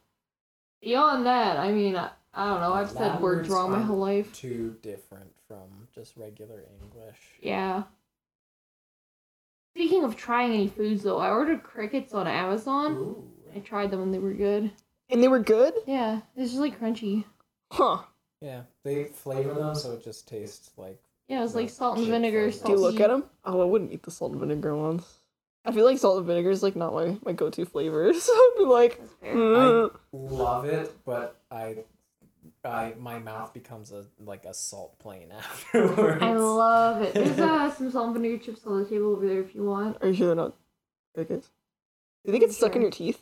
Beyond 0.83 1.27
that, 1.27 1.59
I 1.59 1.71
mean, 1.71 1.95
I, 1.95 2.11
I 2.35 2.49
don't 2.49 2.61
know. 2.61 2.73
I've 2.73 2.91
said 2.91 3.01
Latin 3.01 3.23
words 3.23 3.49
words 3.49 3.51
wrong 3.51 3.71
my 3.71 3.81
whole 3.81 3.99
life. 3.99 4.33
Too 4.33 4.77
different 4.83 5.31
from 5.47 5.87
just 5.95 6.17
regular 6.17 6.65
English. 6.83 7.19
Yeah. 7.41 7.85
Speaking 9.75 10.05
of 10.05 10.17
trying 10.17 10.53
any 10.53 10.69
foods, 10.69 11.03
though, 11.03 11.19
I 11.19 11.31
ordered 11.31 11.63
crickets 11.63 12.13
on 12.15 12.27
Amazon. 12.27 12.93
Ooh. 12.93 13.31
I 13.55 13.59
tried 13.61 13.91
them 13.91 14.03
and 14.03 14.13
they 14.15 14.19
were 14.19 14.33
good. 14.35 14.71
And 15.11 15.23
they 15.23 15.29
were 15.29 15.39
good? 15.41 15.75
Yeah, 15.87 16.21
it's 16.37 16.51
just 16.51 16.61
like 16.61 16.79
crunchy. 16.81 17.25
Huh. 17.71 17.99
Yeah, 18.41 18.63
they 18.85 19.05
flavor 19.05 19.55
them 19.55 19.75
so 19.75 19.93
it 19.93 20.05
just 20.05 20.29
tastes 20.29 20.71
like. 20.77 21.01
Yeah, 21.29 21.39
it 21.39 21.43
was 21.43 21.55
like 21.55 21.65
Like 21.65 21.71
salt 21.71 21.99
and 21.99 22.07
vinegar. 22.09 22.51
flavor. 22.51 22.67
Do 22.67 22.73
you 22.73 22.79
look 22.79 23.01
at 23.01 23.09
them? 23.09 23.25
Oh, 23.45 23.61
I 23.61 23.65
wouldn't 23.65 23.93
eat 23.93 24.03
the 24.03 24.11
salt 24.11 24.33
and 24.33 24.41
vinegar 24.41 24.75
ones. 24.77 25.07
I 25.65 25.73
feel 25.73 25.85
like 25.85 25.99
salt 25.99 26.19
and 26.19 26.27
vinegar 26.27 26.51
is 26.51 26.63
like 26.63 26.77
not 26.77 26.93
my, 26.93 27.17
my 27.25 27.33
go 27.33 27.49
to 27.51 27.65
flavor. 27.65 28.13
So 28.19 28.33
I'd 28.33 28.55
be 28.59 28.65
like, 28.65 28.99
That's 28.99 29.13
fair. 29.21 29.35
mm. 29.37 29.97
Love 30.13 30.65
it, 30.65 30.93
but 31.05 31.41
I, 31.51 31.77
I 32.65 32.95
my 32.99 33.19
mouth 33.19 33.53
becomes 33.53 33.91
a 33.93 34.05
like 34.19 34.45
a 34.45 34.55
salt 34.55 34.99
plane 34.99 35.33
afterwards. 35.37 36.23
I 36.23 36.33
love 36.35 37.03
it. 37.03 37.15
There's 37.15 37.39
uh, 37.39 37.71
some 37.77 37.91
salt 37.91 38.07
and 38.07 38.15
vinegar 38.15 38.43
chips 38.45 38.61
on 38.67 38.83
the 38.83 38.89
table 38.89 39.13
over 39.13 39.27
there 39.27 39.41
if 39.41 39.55
you 39.55 39.65
want. 39.65 39.99
are 40.01 40.09
you 40.09 40.15
sure 40.15 40.27
they're 40.29 40.37
not 40.37 40.55
crickets? 41.15 41.51
Do 42.25 42.33
they 42.33 42.39
get 42.39 42.53
stuck 42.53 42.77
in 42.77 42.83
your 42.83 42.91
teeth? 42.91 43.21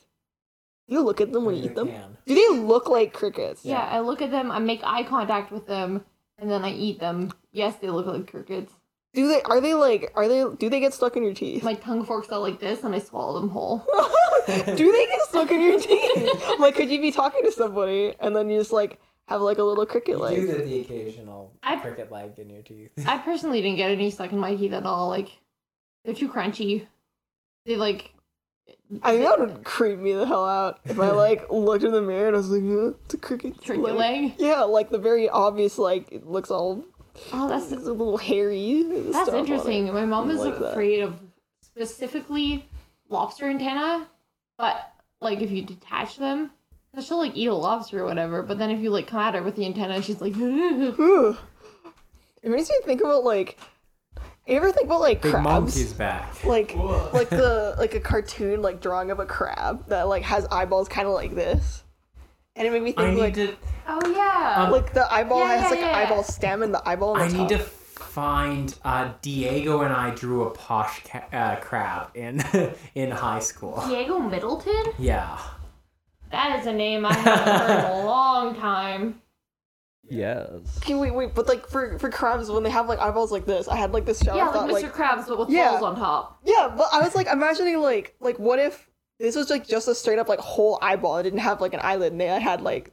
Do 0.89 0.95
you 0.95 1.03
look 1.03 1.21
at 1.21 1.33
them 1.33 1.45
when 1.45 1.55
you 1.57 1.63
You 1.63 1.71
eat 1.71 1.75
them? 1.75 1.89
can. 1.89 2.17
Do 2.27 2.35
they 2.35 2.59
look 2.59 2.89
like 2.89 3.13
crickets? 3.13 3.65
Yeah. 3.65 3.81
I 3.81 4.01
look 4.01 4.21
at 4.21 4.31
them, 4.31 4.51
I 4.51 4.59
make 4.59 4.81
eye 4.83 5.05
contact 5.05 5.53
with 5.53 5.67
them, 5.67 6.05
and 6.37 6.51
then 6.51 6.65
I 6.65 6.73
eat 6.73 7.01
them. 7.01 7.33
Yes, 7.53 7.77
they 7.77 7.89
look 7.89 8.07
like 8.07 8.31
crickets. 8.31 8.73
Do 9.15 9.27
they? 9.27 9.43
Are 9.43 9.61
they 9.61 9.75
like? 9.75 10.13
Are 10.15 10.29
they? 10.29 10.45
Do 10.57 10.69
they 10.71 10.79
get 10.79 10.95
stuck 10.95 11.17
in 11.17 11.25
your 11.25 11.35
teeth? 11.35 11.65
My 11.65 11.75
tongue 11.75 12.05
forks 12.05 12.31
out 12.31 12.43
like 12.43 12.61
this, 12.61 12.85
and 12.85 12.95
I 12.95 13.01
swallow 13.01 13.41
them 13.41 13.49
whole. 13.51 13.79
do 14.47 14.93
they 14.93 15.07
get 15.07 15.23
stuck 15.23 15.51
in 15.51 15.61
your 15.61 15.81
teeth? 15.81 16.59
like, 16.61 16.77
could 16.77 16.91
you 16.91 17.01
be 17.01 17.11
talking 17.11 17.43
to 17.45 17.51
somebody 17.51 18.15
and 18.21 18.37
then 18.37 18.49
you 18.51 18.59
just 18.61 18.73
like 18.73 19.01
have 19.31 19.41
like 19.41 19.59
a 19.59 19.63
little 19.63 19.87
cricket 19.87 20.17
You 20.17 20.23
leg? 20.23 20.37
do 20.37 20.47
get 20.47 20.65
the 20.67 20.81
occasional 20.81 21.53
I- 21.63 21.77
cricket 21.77 22.11
leg 22.13 22.39
in 22.39 22.51
your 22.51 22.63
teeth. 22.63 22.91
I 23.07 23.19
personally 23.25 23.63
didn't 23.63 23.77
get 23.79 23.91
any 23.91 24.11
stuck 24.11 24.33
in 24.33 24.39
my 24.39 24.55
teeth 24.57 24.73
at 24.73 24.85
all. 24.85 25.09
Like, 25.09 25.29
they're 26.05 26.15
too 26.15 26.29
crunchy. 26.29 26.87
They 27.65 27.77
like. 27.77 28.13
I 29.03 29.13
think 29.13 29.25
that 29.25 29.39
would 29.39 29.65
creep 29.65 29.99
me 29.99 30.13
the 30.15 30.27
hell 30.27 30.45
out 30.47 30.81
if 30.85 30.99
I 30.99 31.11
like 31.27 31.49
looked 31.51 31.85
in 31.85 31.93
the 31.93 32.03
mirror 32.03 32.27
and 32.29 32.37
I 32.37 32.39
was 32.39 32.51
like, 32.51 32.63
it's 33.05 33.15
a 33.15 33.19
cricket 33.19 33.57
Cricket 33.65 33.83
leg. 33.83 33.97
leg. 33.97 34.35
Yeah, 34.39 34.63
like 34.63 34.91
the 34.91 34.99
very 34.99 35.29
obvious, 35.29 35.79
like 35.79 36.11
it 36.13 36.27
looks 36.27 36.51
all 36.51 36.85
Oh, 37.33 37.49
that's 37.49 37.71
it's 37.73 37.87
a 37.87 37.93
little 37.93 38.17
hairy. 38.17 38.83
that's 38.85 39.11
stuff 39.17 39.29
on 39.31 39.35
it. 39.35 39.39
interesting. 39.41 39.93
My 39.93 40.05
mom 40.07 40.31
is 40.31 40.41
like 40.41 40.59
that. 40.59 40.71
afraid 40.73 41.01
of 41.01 41.19
specifically 41.63 42.67
lobster 43.09 43.49
antenna, 43.49 44.07
but 44.59 44.93
like 45.21 45.41
if 45.41 45.51
you 45.51 45.63
detach 45.63 46.17
them, 46.17 46.51
she'll 47.01 47.19
like 47.19 47.37
eat 47.37 47.47
a 47.47 47.55
lobster 47.55 48.01
or 48.01 48.05
whatever. 48.07 48.43
But 48.43 48.59
then 48.59 48.71
if 48.71 48.81
you 48.81 48.91
like 48.91 49.07
come 49.07 49.21
at 49.21 49.35
her 49.35 49.43
with 49.43 49.57
the 49.57 49.65
antenna, 49.67 50.03
she's 50.03 50.21
like, 50.21 50.37
Ooh. 50.39 51.37
It 52.43 52.51
makes 52.51 52.69
me 52.71 52.77
think 52.85 53.01
about 53.01 53.23
like, 53.25 53.59
you 54.47 54.57
ever 54.57 54.73
think 54.73 54.87
about 54.87 55.01
like 55.01 55.23
Big 55.23 55.31
crabs? 55.33 55.45
monkey's 55.45 55.93
back. 55.93 56.43
Like, 56.45 56.75
like 56.75 57.29
the 57.29 57.75
like 57.79 57.95
a 57.95 58.01
cartoon 58.01 58.63
like 58.63 58.81
drawing 58.81 59.11
of 59.11 59.21
a 59.21 59.27
crab 59.27 59.87
that 59.89 60.09
like 60.09 60.23
has 60.25 60.47
eyeballs 60.51 60.89
kind 60.89 61.07
of 61.07 61.15
like 61.15 61.35
this, 61.35 61.85
and 62.57 62.67
it 62.67 62.73
made 62.73 62.83
me 62.83 62.95
I 62.97 63.03
think 63.03 63.15
need 63.15 63.21
like 63.21 63.35
to. 63.35 63.55
oh 63.87 64.01
yeah. 64.17 64.65
Um, 64.65 64.73
like 64.73 64.93
the 64.95 65.13
eyeball 65.13 65.41
Yeah, 65.41 65.49
has 65.57 65.63
yeah, 65.65 65.69
like 65.71 65.79
yeah, 65.81 65.89
an 66.01 66.07
eyeball 66.07 66.23
stem 66.25 66.63
and 66.63 66.75
the 66.75 66.83
eyeball. 66.89 67.11
On 67.11 67.21
I 67.21 67.29
the 67.29 67.39
need 67.39 67.49
to 67.51 67.59
find. 67.59 68.75
Uh, 68.83 69.13
Diego 69.23 69.83
and 69.83 69.93
I 69.93 70.11
drew 70.15 70.45
a 70.45 70.51
posh 70.51 71.03
ca- 71.05 71.29
uh, 71.33 71.57
crab 71.61 72.11
in 72.17 72.43
in 72.95 73.11
high 73.11 73.39
school. 73.41 73.81
Diego 73.87 74.19
Middleton? 74.19 74.83
Yeah. 74.99 75.39
That 76.31 76.61
is 76.61 76.67
a 76.67 76.73
name 76.73 77.05
I 77.07 77.13
haven't 77.13 77.69
heard 77.69 77.79
in 77.95 78.03
a 78.03 78.05
long 78.07 78.55
time. 78.55 79.21
Yes. 80.09 80.49
Okay, 80.79 80.95
wait, 80.95 81.15
wait, 81.15 81.35
but 81.35 81.47
like 81.47 81.69
for 81.69 81.99
for 81.99 82.11
crabs 82.11 82.51
when 82.51 82.63
they 82.65 82.71
have 82.71 82.89
like 82.89 82.99
eyeballs 82.99 83.31
like 83.31 83.47
this, 83.47 83.69
I 83.69 83.77
had 83.77 83.93
like 83.93 84.07
this 84.07 84.21
shower 84.21 84.37
Yeah, 84.37 84.51
thought 84.53 84.69
like 84.71 84.85
Mr. 84.85 84.89
like 84.89 84.95
Krabs, 84.95 85.29
but 85.29 85.39
with 85.39 85.51
Yeah. 85.51 85.71
balls 85.71 85.83
on 85.85 85.97
top. 85.97 86.41
yeah, 86.45 86.73
but 86.77 86.89
I 86.93 87.01
was 87.01 87.15
like 87.15 87.29
imagining 87.29 87.79
like 87.81 88.15
like 88.21 88.37
what 88.39 88.59
if 88.59 88.89
this 89.21 89.37
was 89.37 89.51
like 89.51 89.69
just 89.69 89.87
a 89.87 89.95
straight 89.95 90.19
up 90.19 90.29
like 90.29 90.41
whole 90.41 90.79
eyeball. 90.83 91.19
It 91.19 91.23
didn't 91.25 91.39
have 91.41 91.61
like 91.61 91.75
an 91.75 91.81
eyelid, 91.83 92.13
and 92.13 92.21
they 92.21 92.27
had 92.27 92.61
like 92.63 92.93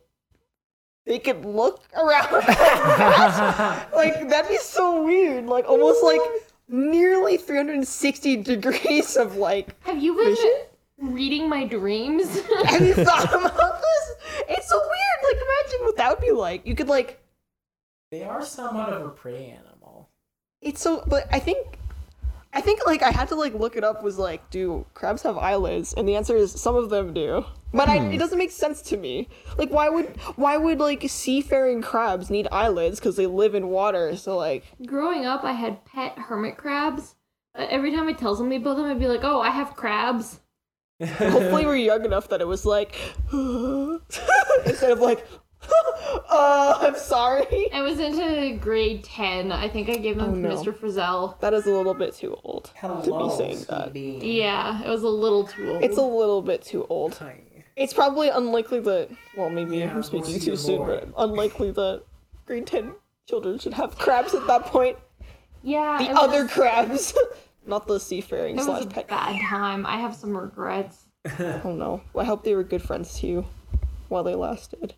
they 1.08 1.18
could 1.20 1.44
look 1.46 1.82
around. 1.96 2.32
like 3.96 4.30
that'd 4.30 4.50
be 4.50 4.58
so 4.58 5.04
weird. 5.04 5.46
Like 5.48 5.66
almost 5.68 6.04
like 6.04 6.22
nearly 6.68 7.38
360 7.38 8.38
degrees 8.44 9.16
of 9.16 9.38
like. 9.38 9.76
Have 9.88 9.98
you 10.04 10.14
been 10.16 10.26
Vision? 10.36 10.52
Reading 11.00 11.50
my 11.50 11.66
dreams? 11.66 12.40
Have 12.66 12.82
you 12.86 12.94
thought 12.94 13.34
about 13.34 13.82
this? 13.82 14.46
It's 14.50 14.70
so 14.70 14.78
weird. 14.78 15.24
Like 15.24 15.36
imagine 15.36 15.86
what 15.86 15.98
that 15.98 16.10
would 16.10 16.26
be 16.26 16.32
like. 16.32 16.66
You 16.66 16.76
could 16.76 16.88
like 16.88 17.20
They 18.12 18.24
are 18.24 18.44
somewhat 18.44 18.90
of 18.90 19.06
a 19.06 19.10
prey 19.10 19.58
animal. 19.58 20.10
It's 20.62 20.82
so, 20.82 21.04
but 21.08 21.28
I 21.32 21.40
think, 21.40 21.78
I 22.54 22.62
think 22.62 22.86
like 22.86 23.04
I 23.04 23.12
had 23.12 23.28
to 23.30 23.36
like 23.36 23.54
look 23.54 23.76
it 23.76 23.84
up. 23.84 24.04
Was 24.04 24.18
like, 24.18 24.50
do 24.50 24.86
crabs 24.94 25.22
have 25.24 25.38
eyelids? 25.38 25.94
And 25.94 26.08
the 26.08 26.16
answer 26.16 26.36
is 26.36 26.52
some 26.60 26.76
of 26.76 26.90
them 26.90 27.14
do. 27.14 27.46
But 27.74 27.90
I, 27.90 27.98
it 28.08 28.18
doesn't 28.18 28.38
make 28.38 28.52
sense 28.52 28.82
to 28.84 28.98
me. 28.98 29.28
Like, 29.58 29.70
why 29.70 29.90
would 29.90 30.08
why 30.36 30.58
would 30.58 30.80
like 30.80 31.04
seafaring 31.10 31.82
crabs 31.82 32.30
need 32.30 32.48
eyelids? 32.52 33.00
Because 33.00 33.18
they 33.18 33.28
live 33.28 33.54
in 33.56 33.68
water. 33.68 34.16
So 34.16 34.38
like, 34.38 34.64
Growing 34.86 35.26
up, 35.26 35.44
I 35.44 35.52
had 35.52 35.86
pet 35.86 36.18
hermit 36.18 36.58
crabs. 36.58 37.16
Uh, 37.54 37.68
Every 37.70 37.92
time 37.92 38.08
I 38.08 38.14
tell 38.14 38.36
somebody 38.36 38.56
about 38.62 38.78
them, 38.78 38.86
I'd 38.86 39.00
be 39.00 39.08
like, 39.08 39.24
"Oh, 39.24 39.42
I 39.42 39.50
have 39.50 39.76
crabs." 39.76 40.40
Hopefully 41.02 41.66
we're 41.68 41.76
young 41.76 42.06
enough 42.06 42.30
that 42.30 42.42
it 42.42 42.48
was 42.48 42.66
like, 42.66 42.96
instead 43.32 44.92
of 44.92 45.00
like, 45.00 45.26
uh, 46.30 46.78
I'm 46.82 46.96
sorry. 46.96 47.72
I 47.74 47.82
was 47.82 48.00
into 48.00 48.58
grade 48.60 49.04
ten. 49.04 49.52
I 49.52 49.68
think 49.70 49.90
I 49.90 49.96
gave 49.98 50.18
them 50.18 50.30
Oh, 50.30 50.36
no. 50.36 50.50
Mr. 50.56 50.74
Frizzell. 50.74 51.40
That 51.40 51.54
is 51.54 51.66
a 51.66 51.72
little 51.72 51.94
bit 51.94 52.16
too 52.16 52.38
old 52.44 52.72
to 52.82 53.00
be 53.20 53.30
saying 53.38 53.66
that. 53.70 53.96
Yeah, 53.96 54.84
it 54.84 54.90
was 54.90 55.04
a 55.04 55.10
little 55.10 55.46
too 55.46 55.72
old. 55.72 55.84
It's 55.84 55.98
a 55.98 56.02
little 56.02 56.42
bit 56.42 56.62
too 56.64 56.86
old. 56.90 57.14
Tiny. 57.14 57.44
It's 57.76 57.94
probably 57.94 58.30
unlikely 58.30 58.80
that. 58.82 59.10
Well, 59.36 59.50
maybe 59.50 59.78
Yeah, 59.78 59.94
I'm 59.94 60.04
speaking 60.04 60.40
too 60.40 60.56
soon, 60.56 60.86
but 60.86 61.10
unlikely 61.18 61.72
that 61.72 62.04
grade 62.46 62.66
ten 62.68 62.94
children 63.28 63.60
should 63.60 63.74
have 63.74 63.98
crabs 63.98 64.34
at 64.34 64.48
that 64.48 64.66
point. 64.66 64.98
yeah. 65.64 65.98
The 65.98 66.06
it 66.06 66.10
was- 66.14 66.18
other 66.24 66.48
crabs, 66.48 67.14
not 67.68 67.88
the 67.88 68.00
seafaring 68.00 68.56
It 68.56 68.58
was 68.58 68.66
slash 68.66 68.84
a 68.84 68.88
pet. 68.88 69.08
bad 69.08 69.40
time. 69.42 69.86
I 69.86 69.98
have 69.98 70.16
some 70.16 70.36
regrets. 70.36 71.06
Oh 71.40 71.74
no! 71.74 72.02
Well, 72.14 72.24
I 72.24 72.28
hope 72.28 72.44
they 72.44 72.56
were 72.56 72.64
good 72.64 72.82
friends 72.82 73.20
to 73.20 73.28
you 73.28 73.46
while 74.08 74.24
they 74.24 74.36
lasted. 74.36 74.94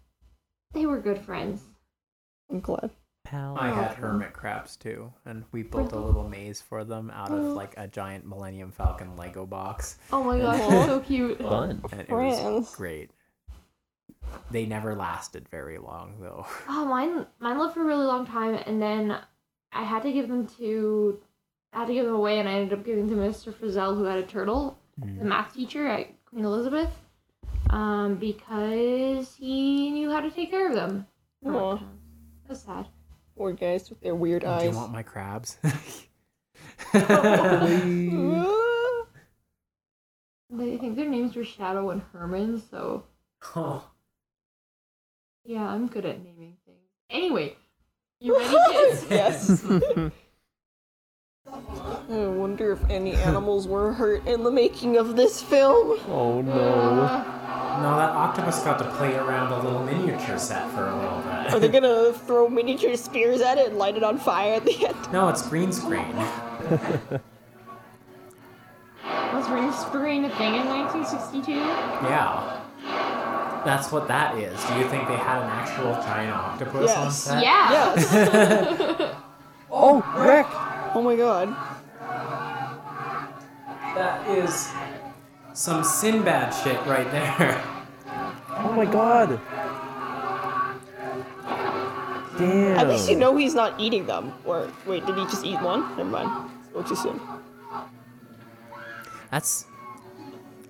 They 0.74 0.86
were 0.86 1.00
good 1.00 1.20
friends. 1.20 1.64
I'm 2.52 2.60
glad. 2.60 2.92
Pal. 3.24 3.58
I 3.60 3.70
had 3.70 3.96
hermit 3.96 4.34
crabs 4.34 4.76
too, 4.76 5.12
and 5.26 5.44
we 5.52 5.64
built 5.64 5.92
a 5.92 6.00
little 6.00 6.28
maze 6.28 6.62
for 6.62 6.84
them 6.84 7.12
out 7.12 7.32
of 7.32 7.46
oh. 7.46 7.54
like 7.54 7.74
a 7.78 7.88
giant 7.88 8.28
Millennium 8.28 8.72
Falcon 8.72 9.16
Lego 9.16 9.46
box, 9.46 9.98
Oh 10.12 10.24
my 10.24 10.40
gosh, 10.40 10.60
they're 10.68 10.86
so 10.86 11.00
cute. 11.00 11.38
Fun. 11.42 11.84
and 11.92 12.02
it 12.02 12.10
was 12.10 12.76
great. 12.76 13.12
They 14.52 14.66
never 14.66 14.96
lasted 14.96 15.48
very 15.50 15.78
long 15.78 16.16
though. 16.20 16.46
Oh, 16.68 16.86
mine 16.86 17.26
mine 17.40 17.60
lived 17.60 17.74
for 17.74 17.82
a 17.82 17.86
really 17.86 18.06
long 18.06 18.26
time, 18.26 18.56
and 18.66 18.82
then 18.82 19.18
I 19.72 19.84
had 19.84 20.04
to 20.04 20.12
give 20.12 20.28
them 20.28 20.48
to 20.58 21.20
I 21.74 21.80
had 21.80 21.88
to 21.88 21.94
give 21.94 22.06
them 22.06 22.16
away, 22.16 22.40
and 22.40 22.50
I 22.50 22.54
ended 22.54 22.78
up 22.78 22.86
giving 22.86 23.08
them 23.08 23.20
to 23.20 23.28
Mr. 23.28 23.54
Frizzell, 23.54 23.96
who 23.96 24.04
had 24.04 24.18
a 24.18 24.24
turtle, 24.24 24.80
the 24.98 25.24
math 25.24 25.54
teacher 25.54 25.88
at 25.88 26.08
Queen 26.26 26.46
Elizabeth, 26.46 26.90
um, 27.70 28.16
because 28.16 29.36
he 29.36 29.92
knew 29.92 30.10
how 30.10 30.20
to 30.20 30.32
take 30.32 30.50
care 30.50 30.68
of 30.68 30.74
them. 30.74 31.06
Aw. 31.46 31.76
That 31.76 31.84
was 32.48 32.62
sad. 32.62 32.88
Poor 33.38 33.54
guys 33.54 33.90
with 33.90 34.02
their 34.02 34.16
weird 34.16 34.44
eyes. 34.44 34.64
Do 34.64 34.70
you 34.70 34.76
want 34.76 34.92
my 34.92 35.04
crabs? 35.04 35.58
They, 40.52 40.74
I 40.74 40.78
think 40.78 40.96
their 40.96 41.08
names 41.08 41.36
were 41.36 41.44
Shadow 41.44 41.92
and 41.92 42.02
Herman, 42.12 42.62
so 42.72 43.04
oh. 43.56 43.88
yeah, 45.46 45.64
I'm 45.64 45.88
good 45.88 46.06
at 46.06 46.24
naming 46.24 46.58
things. 46.66 46.90
Anyway, 47.10 47.56
you 48.20 48.36
ready, 48.40 48.58
kids? 48.72 49.06
yes. 49.10 50.12
I 52.12 52.28
wonder 52.28 52.72
if 52.72 52.80
any 52.90 53.14
animals 53.16 53.68
were 53.68 53.94
hurt 53.94 54.26
in 54.26 54.44
the 54.44 54.52
making 54.52 54.98
of 54.98 55.16
this 55.16 55.42
film. 55.42 56.00
Oh 56.10 56.42
no. 56.42 56.52
Uh, 56.54 57.36
No, 57.84 57.96
that 57.98 58.10
octopus 58.12 58.64
got 58.64 58.80
to 58.80 58.86
play 58.98 59.16
around 59.16 59.54
a 59.54 59.60
little 59.64 59.84
miniature 59.84 60.38
set 60.40 60.70
for 60.72 60.88
a 60.88 60.96
little 60.96 61.20
bit. 61.20 61.54
Are 61.54 61.60
they 61.60 61.68
gonna 61.70 62.12
throw 62.14 62.50
miniature 62.50 62.96
spears 62.98 63.42
at 63.42 63.58
it 63.60 63.68
and 63.70 63.78
light 63.78 63.96
it 63.96 64.04
on 64.04 64.18
fire 64.18 64.56
at 64.56 64.66
the 64.66 64.88
end? 64.88 64.98
No, 65.14 65.30
it's 65.30 65.48
green 65.48 65.72
screen. 65.72 66.16
was 69.34 69.48
green 69.48 69.72
screen 69.74 70.26
a 70.26 70.30
thing 70.36 70.56
in 70.56 70.66
1962? 70.68 71.52
Yeah. 71.52 72.56
That's 73.66 73.92
what 73.92 74.08
that 74.08 74.36
is. 74.38 74.58
Do 74.66 74.74
you 74.76 74.88
think 74.90 75.08
they 75.08 75.16
had 75.18 75.42
an 75.44 75.50
actual 75.50 75.94
giant 76.04 76.34
octopus 76.34 76.92
on 76.96 77.06
Yes. 77.06 77.18
set? 77.18 77.44
Yeah. 77.44 77.96
Yes. 77.96 79.16
Oh, 79.72 80.02
Rick! 80.18 80.48
oh 80.96 81.02
my 81.04 81.16
god. 81.16 81.56
That 83.96 84.28
is 84.30 84.70
some 85.54 85.84
Sinbad 85.84 86.54
shit 86.54 86.80
right 86.86 87.10
there. 87.12 87.64
Oh 88.62 88.74
my 88.74 88.84
god! 88.84 89.40
Damn. 92.38 92.78
At 92.78 92.90
least 92.90 93.10
you 93.10 93.16
know 93.16 93.38
he's 93.38 93.56
not 93.56 93.80
eating 93.80 94.06
them. 94.06 94.34
Or 94.44 94.70
wait, 94.86 95.06
did 95.06 95.16
he 95.18 95.24
just 95.26 95.46
eat 95.46 95.62
one? 95.62 95.96
Never 95.96 96.10
mind. 96.10 96.52
Spoke 96.70 96.86
too 96.88 96.96
soon. 96.98 97.22
That's 99.32 99.66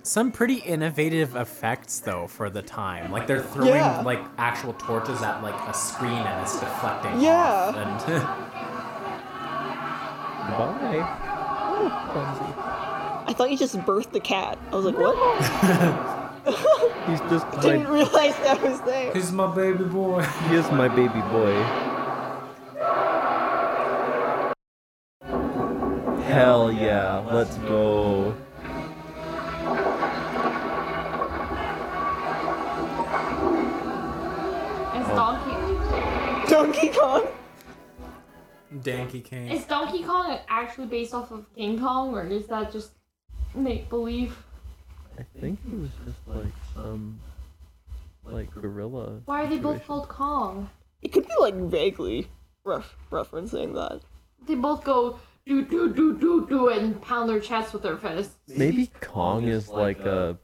some 0.04 0.30
pretty 0.30 0.56
innovative 0.58 1.34
effects 1.34 1.98
though 2.00 2.28
for 2.28 2.48
the 2.48 2.62
time. 2.62 3.10
Like 3.10 3.26
they're 3.26 3.42
throwing 3.42 3.70
Yeah. 3.74 4.02
like 4.02 4.20
actual 4.38 4.74
torches 4.74 5.20
at 5.22 5.42
like 5.42 5.56
a 5.68 5.74
screen 5.74 6.12
and 6.12 6.42
it's 6.42 6.60
deflecting 6.60 7.20
Yeah. 7.20 7.42
off. 7.42 7.74
And 7.76 8.00
Bye. 10.50 11.04
Oh, 11.72 11.88
clumsy. 12.12 12.49
I 13.30 13.32
thought 13.32 13.48
you 13.52 13.56
just 13.56 13.76
birthed 13.76 14.10
the 14.10 14.18
cat. 14.18 14.58
I 14.72 14.74
was 14.74 14.86
like, 14.86 14.98
what? 14.98 15.14
He's 17.06 17.20
just 17.30 17.46
I 17.46 17.62
Didn't 17.62 17.86
realize 17.86 18.36
that 18.38 18.60
was 18.60 18.80
there. 18.80 19.12
He's 19.12 19.30
my 19.30 19.46
baby 19.54 19.84
boy? 19.84 20.22
he 20.48 20.56
is 20.56 20.68
my 20.72 20.88
baby 20.88 21.20
boy. 21.30 21.52
Hell 26.24 26.72
yeah, 26.72 27.18
let's 27.30 27.56
go. 27.58 28.34
Is 34.96 35.06
Donkey 35.06 35.52
oh. 35.54 36.46
Donkey 36.48 36.88
Kong. 36.88 37.28
Danky 38.74 39.22
King. 39.22 39.50
is 39.50 39.64
Donkey 39.66 40.02
Kong 40.02 40.36
actually 40.48 40.86
based 40.86 41.14
off 41.14 41.30
of 41.30 41.46
King 41.54 41.78
Kong, 41.78 42.12
or 42.12 42.26
is 42.26 42.48
that 42.48 42.72
just 42.72 42.90
make 43.54 43.88
believe? 43.88 44.36
I 45.18 45.24
think 45.40 45.58
it 45.70 45.78
was 45.78 45.90
just 46.04 46.18
like 46.26 46.52
some 46.74 47.18
like 48.24 48.50
gorilla. 48.54 49.20
Why 49.24 49.42
are 49.44 49.46
they 49.48 49.58
both 49.58 49.76
situation. 49.76 49.86
called 49.86 50.08
Kong? 50.08 50.70
It 51.02 51.12
could 51.12 51.26
be 51.26 51.34
like 51.40 51.54
vaguely 51.54 52.28
ref- 52.64 52.96
referencing 53.10 53.74
that. 53.74 54.00
They 54.46 54.54
both 54.54 54.84
go 54.84 55.18
do 55.46 55.64
do 55.64 55.92
do 55.92 56.16
do 56.16 56.46
do 56.46 56.68
and 56.68 57.00
pound 57.02 57.28
their 57.28 57.40
chests 57.40 57.72
with 57.72 57.82
their 57.82 57.96
fists. 57.96 58.36
Maybe 58.48 58.90
Kong 59.00 59.44
is 59.48 59.68
like 59.68 60.00
a 60.00 60.38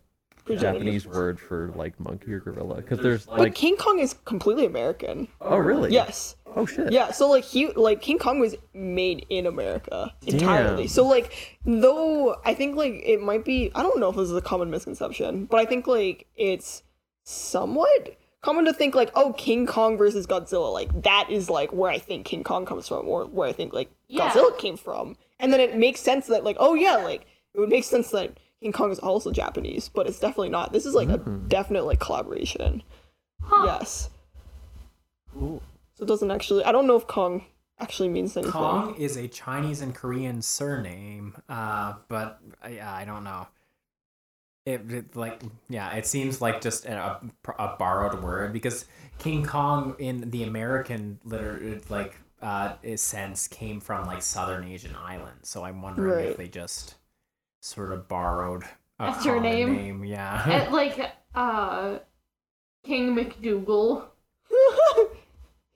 Japanese 0.49 1.07
word 1.07 1.41
for 1.41 1.73
like 1.75 1.99
monkey 1.99 2.33
or 2.33 2.41
gorilla 2.41 2.77
because 2.77 2.99
there's 3.01 3.27
But 3.27 3.39
like 3.39 3.55
King 3.55 3.77
Kong 3.77 3.99
is 3.99 4.15
completely 4.25 4.67
American. 4.67 5.29
oh 5.41 5.57
really 5.57 5.93
Yes. 5.93 6.37
Oh 6.57 6.67
shit 6.67 6.91
Yeah, 6.91 7.13
so 7.13 7.29
like 7.29 7.45
he 7.45 7.69
like 7.69 8.01
King 8.01 8.19
Kong 8.19 8.41
was 8.41 8.57
made 8.75 9.27
in 9.31 9.47
America 9.47 10.13
entirely. 10.27 10.85
Damn. 10.85 10.89
So 10.89 11.07
like 11.07 11.59
though 11.65 12.37
I 12.45 12.55
think 12.55 12.77
like 12.77 13.03
it 13.05 13.21
might 13.21 13.45
be 13.45 13.71
I 13.75 13.83
don't 13.83 14.01
know 14.01 14.11
if 14.11 14.17
this 14.17 14.31
is 14.31 14.37
a 14.37 14.43
common 14.43 14.71
misconception, 14.71 15.45
but 15.45 15.61
I 15.61 15.67
think 15.67 15.87
like 15.87 16.27
it's 16.37 16.83
somewhat 17.23 18.17
common 18.41 18.65
to 18.65 18.73
think 18.73 18.95
like 18.95 19.11
oh 19.15 19.33
King 19.35 19.67
Kong 19.67 19.97
versus 19.97 20.27
Godzilla 20.27 20.73
like 20.73 21.03
that 21.03 21.29
is 21.31 21.49
like 21.51 21.73
where 21.73 21.91
I 21.91 21.99
think 21.99 22.27
King 22.27 22.43
Kong 22.43 22.67
comes 22.67 22.89
from 22.89 23.07
or 23.07 23.27
where 23.27 23.49
I 23.49 23.53
think 23.53 23.73
like 23.73 23.91
Yeah. 24.09 24.31
Godzilla 24.31 24.59
came 24.59 24.77
from. 24.77 25.17
And 25.39 25.53
then 25.53 25.61
it 25.61 25.77
makes 25.77 26.01
sense 26.01 26.27
that 26.29 26.45
like 26.45 26.57
oh 26.59 26.75
yeah 26.75 26.97
like 26.97 27.27
it 27.55 27.61
would 27.61 27.69
make 27.69 27.85
sense 27.85 28.11
that 28.11 28.39
King 28.63 28.73
Kong 28.73 28.91
is 28.91 28.99
also 28.99 29.33
Japanese, 29.33 29.89
but 29.89 30.07
it's 30.07 30.19
definitely 30.19 30.49
not. 30.49 30.73
This 30.73 30.87
is 30.87 30.95
like 30.95 31.09
a 31.09 31.19
mm-hmm. 31.19 31.49
definite 31.49 31.85
like 31.85 32.01
collaboration. 32.01 32.83
Huh. 33.43 33.67
Yes. 33.67 34.11
Cool. 35.33 35.63
So 35.97 36.05
it 36.05 36.09
doesn't 36.09 36.31
actually 36.31 36.65
I 36.65 36.73
don't 36.73 36.87
know 36.87 36.97
if 36.97 37.07
Kong 37.07 37.45
actually 37.79 38.09
means 38.09 38.37
anything. 38.37 38.53
Kong 38.53 38.95
is 38.97 39.17
a 39.17 39.29
Chinese 39.29 39.81
and 39.81 39.95
Korean 39.95 40.41
surname, 40.43 41.37
uh, 41.49 41.95
but 42.09 42.41
uh, 42.65 42.69
yeah, 42.69 42.93
I 42.93 43.05
don't 43.05 43.25
know. 43.25 43.47
It, 44.65 44.91
it 44.91 45.17
like 45.17 45.41
yeah, 45.69 45.95
it 45.95 46.07
seems 46.07 46.41
like 46.41 46.61
just 46.61 46.87
a, 46.87 47.21
a 47.59 47.77
borrowed 47.79 48.23
word 48.23 48.53
because 48.53 48.85
King 49.19 49.45
Kong 49.45 49.95
in 49.99 50.31
the 50.31 50.43
American 50.43 51.19
liter 51.25 51.81
like 51.89 52.17
uh 52.43 52.75
sense 52.97 53.49
came 53.49 53.81
from 53.81 54.07
like 54.07 54.23
southern 54.23 54.65
Asian 54.65 54.95
islands. 54.97 55.49
So 55.49 55.65
I'm 55.65 55.83
wondering 55.83 56.17
Right. 56.17 56.27
if 56.27 56.37
they 56.37 56.49
just 56.49 56.97
sort 57.61 57.93
of 57.93 58.09
borrowed 58.09 58.65
a 58.99 59.07
That's 59.13 59.25
your 59.25 59.37
common 59.37 59.73
name? 59.75 60.05
Yeah. 60.05 60.49
And, 60.49 60.73
like 60.73 61.13
uh, 61.35 61.99
King 62.83 63.15
McDougal. 63.15 64.07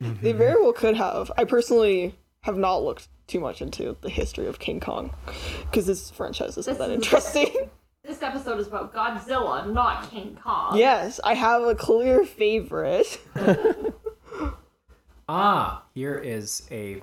They 0.01 0.33
very 0.33 0.61
well 0.61 0.73
could 0.73 0.97
have. 0.97 1.31
I 1.37 1.45
personally 1.45 2.15
have 2.43 2.57
not 2.57 2.83
looked 2.83 3.09
too 3.27 3.39
much 3.41 3.61
into 3.61 3.97
the 4.01 4.09
history 4.09 4.47
of 4.47 4.59
King 4.59 4.81
Kong 4.81 5.15
because 5.71 5.87
this 5.87 6.11
franchise 6.11 6.57
isn't 6.57 6.73
This 6.73 6.79
that 6.79 6.91
is- 6.91 6.95
interesting. 7.05 7.71
This 8.03 8.23
episode 8.23 8.59
is 8.59 8.67
about 8.67 8.95
Godzilla, 8.95 9.71
not 9.71 10.11
King 10.11 10.37
Kong. 10.43 10.77
yes, 10.77 11.21
I 11.23 11.35
have 11.35 11.63
a 11.63 11.75
clear 11.75 12.25
favorite. 12.25 13.21
Ah, 15.29 15.85
here 15.95 16.17
is 16.19 16.67
a. 16.73 17.03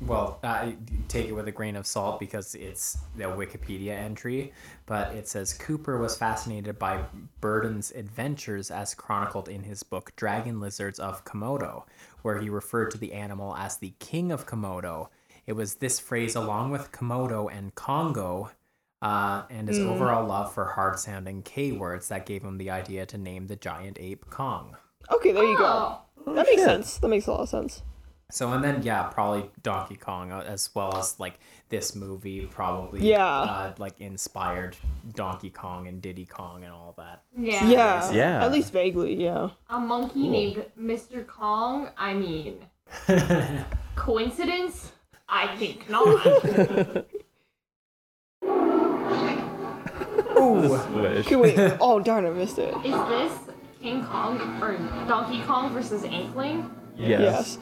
Well, 0.00 0.38
uh, 0.42 0.72
take 1.08 1.28
it 1.28 1.32
with 1.32 1.48
a 1.48 1.52
grain 1.52 1.74
of 1.74 1.86
salt 1.86 2.20
because 2.20 2.54
it's 2.54 2.98
a 3.16 3.22
Wikipedia 3.22 3.92
entry, 3.96 4.52
but 4.84 5.14
it 5.14 5.26
says 5.26 5.54
Cooper 5.54 5.98
was 5.98 6.16
fascinated 6.16 6.78
by 6.78 7.02
Burden's 7.40 7.92
adventures 7.92 8.70
as 8.70 8.94
chronicled 8.94 9.48
in 9.48 9.62
his 9.62 9.82
book 9.82 10.12
Dragon 10.14 10.60
Lizards 10.60 10.98
of 10.98 11.24
Komodo, 11.24 11.84
where 12.20 12.38
he 12.38 12.50
referred 12.50 12.90
to 12.90 12.98
the 12.98 13.14
animal 13.14 13.56
as 13.56 13.78
the 13.78 13.94
king 13.98 14.30
of 14.30 14.46
Komodo. 14.46 15.08
It 15.46 15.54
was 15.54 15.76
this 15.76 15.98
phrase, 15.98 16.36
along 16.36 16.72
with 16.72 16.92
Komodo 16.92 17.50
and 17.50 17.74
Congo, 17.74 18.50
uh, 19.00 19.44
and 19.48 19.66
his 19.66 19.78
overall 19.78 20.26
love 20.26 20.52
for 20.52 20.66
hard 20.66 20.98
sounding 20.98 21.42
K 21.42 21.72
words, 21.72 22.08
that 22.08 22.26
gave 22.26 22.42
him 22.42 22.58
the 22.58 22.70
idea 22.70 23.06
to 23.06 23.16
name 23.16 23.46
the 23.46 23.56
giant 23.56 23.96
ape 23.98 24.28
Kong. 24.28 24.76
Okay, 25.10 25.32
there 25.32 25.44
you 25.44 25.56
go. 25.56 25.98
Oh, 26.26 26.34
That 26.34 26.46
makes 26.46 26.62
sense. 26.64 26.98
That 26.98 27.08
makes 27.08 27.26
a 27.26 27.30
lot 27.30 27.40
of 27.40 27.48
sense. 27.48 27.82
So 28.30 28.52
and 28.52 28.62
then 28.64 28.82
yeah, 28.82 29.04
probably 29.04 29.50
Donkey 29.62 29.94
Kong 29.96 30.32
uh, 30.32 30.40
as 30.46 30.68
well 30.74 30.96
as 30.96 31.18
like 31.20 31.38
this 31.68 31.94
movie 31.94 32.40
probably 32.50 33.08
Yeah. 33.08 33.24
uh, 33.24 33.74
like 33.78 34.00
inspired 34.00 34.76
Donkey 35.14 35.50
Kong 35.50 35.86
and 35.86 36.02
Diddy 36.02 36.26
Kong 36.26 36.64
and 36.64 36.72
all 36.72 36.94
that. 36.98 37.22
yeah. 37.38 37.64
Yeah. 37.68 38.12
Yeah. 38.12 38.44
At 38.44 38.50
least 38.52 38.72
vaguely, 38.72 39.14
yeah. 39.22 39.50
A 39.70 39.78
monkey 39.78 40.28
named 40.28 40.64
Mr. 40.78 41.24
Kong? 41.26 41.88
I 41.96 42.14
mean, 42.14 42.58
coincidence? 43.94 44.92
I 45.28 45.56
think 45.56 45.88
not. 45.94 46.04
Wish. 50.36 51.26
Okay, 51.26 51.36
wait. 51.36 51.58
oh 51.80 51.98
darn, 52.00 52.26
I 52.26 52.30
missed 52.30 52.58
it. 52.58 52.74
Is 52.84 52.92
this 53.08 53.32
King 53.80 54.04
Kong 54.04 54.38
or 54.62 54.76
Donkey 55.08 55.42
Kong 55.42 55.72
versus 55.72 56.04
Inkling? 56.04 56.70
Yes. 56.96 57.20
Yes. 57.20 57.58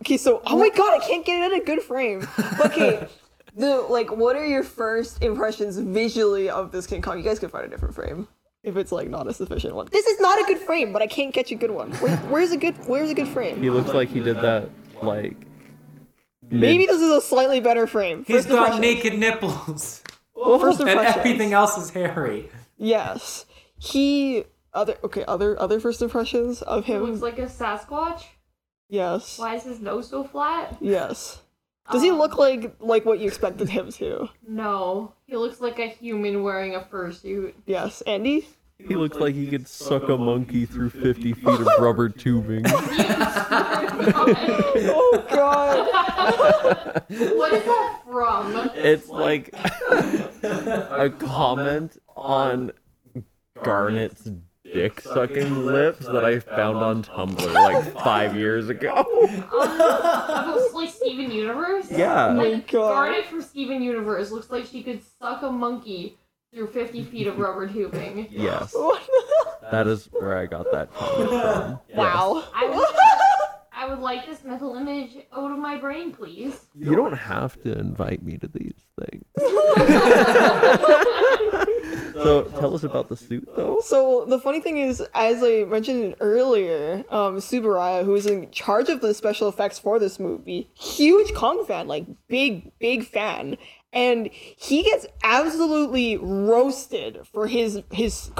Okay, 0.00 0.16
so 0.16 0.40
oh 0.46 0.56
my 0.58 0.68
god, 0.70 1.00
I 1.00 1.04
can't 1.06 1.24
get 1.24 1.42
it 1.42 1.52
in 1.52 1.60
a 1.60 1.64
good 1.64 1.82
frame. 1.82 2.26
Okay, 2.60 3.06
the 3.56 3.78
like, 3.88 4.10
what 4.14 4.36
are 4.36 4.46
your 4.46 4.62
first 4.62 5.22
impressions 5.22 5.78
visually 5.78 6.48
of 6.48 6.70
this 6.72 6.86
King 6.86 7.02
Kong? 7.02 7.18
You 7.18 7.24
guys 7.24 7.38
can 7.38 7.48
find 7.48 7.64
a 7.64 7.68
different 7.68 7.94
frame 7.94 8.28
if 8.62 8.76
it's 8.76 8.92
like 8.92 9.08
not 9.08 9.26
a 9.26 9.32
sufficient 9.34 9.74
one. 9.74 9.88
This 9.90 10.06
is 10.06 10.20
not 10.20 10.38
a 10.40 10.44
good 10.44 10.58
frame, 10.58 10.92
but 10.92 11.02
I 11.02 11.06
can't 11.06 11.34
catch 11.34 11.50
a 11.50 11.54
good 11.56 11.70
one. 11.72 11.90
Where, 11.94 12.16
where's 12.28 12.52
a 12.52 12.56
good 12.56 12.76
Where's 12.86 13.10
a 13.10 13.14
good 13.14 13.28
frame? 13.28 13.60
He 13.62 13.70
looks 13.70 13.92
like 13.92 14.08
he 14.10 14.20
did 14.20 14.36
that 14.36 14.70
like. 15.02 15.36
mid- 16.50 16.60
Maybe 16.60 16.86
this 16.86 17.00
is 17.00 17.10
a 17.10 17.20
slightly 17.20 17.60
better 17.60 17.86
frame. 17.86 18.24
He's 18.26 18.36
First 18.36 18.48
got 18.48 18.74
impressions. 18.74 18.80
naked 18.80 19.18
nipples 19.18 20.02
oh. 20.36 20.58
First 20.58 20.80
and 20.80 20.88
impressions. 20.88 21.16
everything 21.18 21.52
else 21.52 21.76
is 21.78 21.90
hairy. 21.90 22.48
Yes, 22.76 23.44
he. 23.78 24.44
Other 24.74 24.96
okay. 25.02 25.24
Other 25.26 25.60
other 25.60 25.80
first 25.80 26.00
impressions 26.02 26.62
of 26.62 26.84
He 26.84 26.92
him. 26.92 27.02
looks 27.04 27.22
like 27.22 27.38
a 27.38 27.46
Sasquatch. 27.46 28.22
Yes. 28.88 29.38
Why 29.38 29.56
is 29.56 29.64
his 29.64 29.80
nose 29.80 30.08
so 30.08 30.24
flat? 30.24 30.76
Yes. 30.80 31.42
Does 31.90 32.02
he 32.02 32.10
um, 32.10 32.18
look 32.18 32.36
like 32.36 32.74
like 32.80 33.06
what 33.06 33.18
you 33.18 33.28
expected 33.28 33.68
him 33.68 33.90
to? 33.92 34.28
No, 34.46 35.14
he 35.24 35.36
looks 35.36 35.60
like 35.60 35.78
a 35.78 35.86
human 35.86 36.42
wearing 36.42 36.74
a 36.74 36.80
fursuit. 36.80 37.54
Yes, 37.66 38.02
Andy. 38.02 38.46
He 38.78 38.94
looks 38.94 39.16
like 39.16 39.34
he 39.34 39.48
could 39.48 39.66
suck 39.66 40.08
a 40.08 40.16
monkey 40.16 40.64
through 40.64 40.90
50 40.90 41.32
feet 41.32 41.46
of 41.46 41.66
rubber 41.78 42.08
tubing. 42.08 42.64
Oh 44.00 45.24
God. 45.28 45.88
what 47.08 47.52
is 47.52 47.64
that 47.64 48.00
from? 48.06 48.70
It's 48.74 49.08
like 49.08 49.52
a 50.44 51.10
comment 51.18 51.98
on 52.16 52.70
Garnet's 53.62 54.30
dick 54.72 55.00
sucking 55.00 55.64
lips 55.64 56.06
that 56.06 56.24
I 56.24 56.38
found 56.40 56.78
on 56.78 57.02
Tumblr 57.02 57.52
like 57.52 57.92
five 58.02 58.36
years 58.36 58.68
ago. 58.68 58.92
About 59.52 60.74
like 60.74 60.90
Steven 60.90 61.30
Universe? 61.30 61.90
Yeah. 61.90 62.26
Like 62.32 62.54
oh 62.54 62.62
God. 62.70 62.92
Garnet 62.92 63.26
from 63.26 63.42
Steven 63.42 63.82
Universe 63.82 64.30
looks 64.30 64.50
like 64.50 64.66
she 64.66 64.82
could 64.82 65.02
suck 65.20 65.42
a 65.42 65.50
monkey 65.50 66.18
through 66.52 66.68
50 66.68 67.04
feet 67.04 67.26
of 67.26 67.38
rubber 67.38 67.68
tubing. 67.68 68.28
Yes, 68.30 68.72
that 69.70 69.86
is 69.86 70.08
where 70.12 70.36
I 70.38 70.46
got 70.46 70.70
that 70.72 70.92
comment 70.94 71.28
from. 71.28 71.80
Yes. 71.88 71.96
wow. 71.96 72.44
I 72.54 72.68
would, 72.68 72.88
I 73.72 73.86
would 73.88 73.98
like 73.98 74.26
this 74.26 74.44
mental 74.44 74.74
image 74.74 75.16
out 75.32 75.50
of 75.50 75.58
my 75.58 75.76
brain, 75.76 76.12
please. 76.12 76.66
You 76.74 76.96
don't 76.96 77.12
have 77.12 77.60
to 77.62 77.78
invite 77.78 78.22
me 78.22 78.38
to 78.38 78.48
these 78.48 78.72
things. 78.98 79.24
So 82.14 82.44
tell 82.44 82.74
us 82.74 82.84
about 82.84 83.08
the 83.08 83.16
suit, 83.16 83.48
though. 83.56 83.80
So 83.84 84.24
the 84.26 84.38
funny 84.38 84.60
thing 84.60 84.78
is, 84.78 85.00
as 85.14 85.42
I 85.42 85.64
mentioned 85.64 86.16
earlier, 86.20 87.04
um, 87.10 87.36
Tsuburaya, 87.38 88.04
who 88.04 88.14
is 88.14 88.26
in 88.26 88.50
charge 88.50 88.88
of 88.88 89.00
the 89.00 89.14
special 89.14 89.48
effects 89.48 89.78
for 89.78 89.98
this 89.98 90.18
movie, 90.18 90.70
huge 90.74 91.34
Kong 91.34 91.64
fan, 91.66 91.88
like 91.88 92.06
big, 92.28 92.72
big 92.78 93.04
fan, 93.06 93.56
and 93.92 94.28
he 94.32 94.82
gets 94.82 95.06
absolutely 95.22 96.16
roasted 96.16 97.26
for 97.32 97.46
his 97.46 97.82
his 97.90 98.30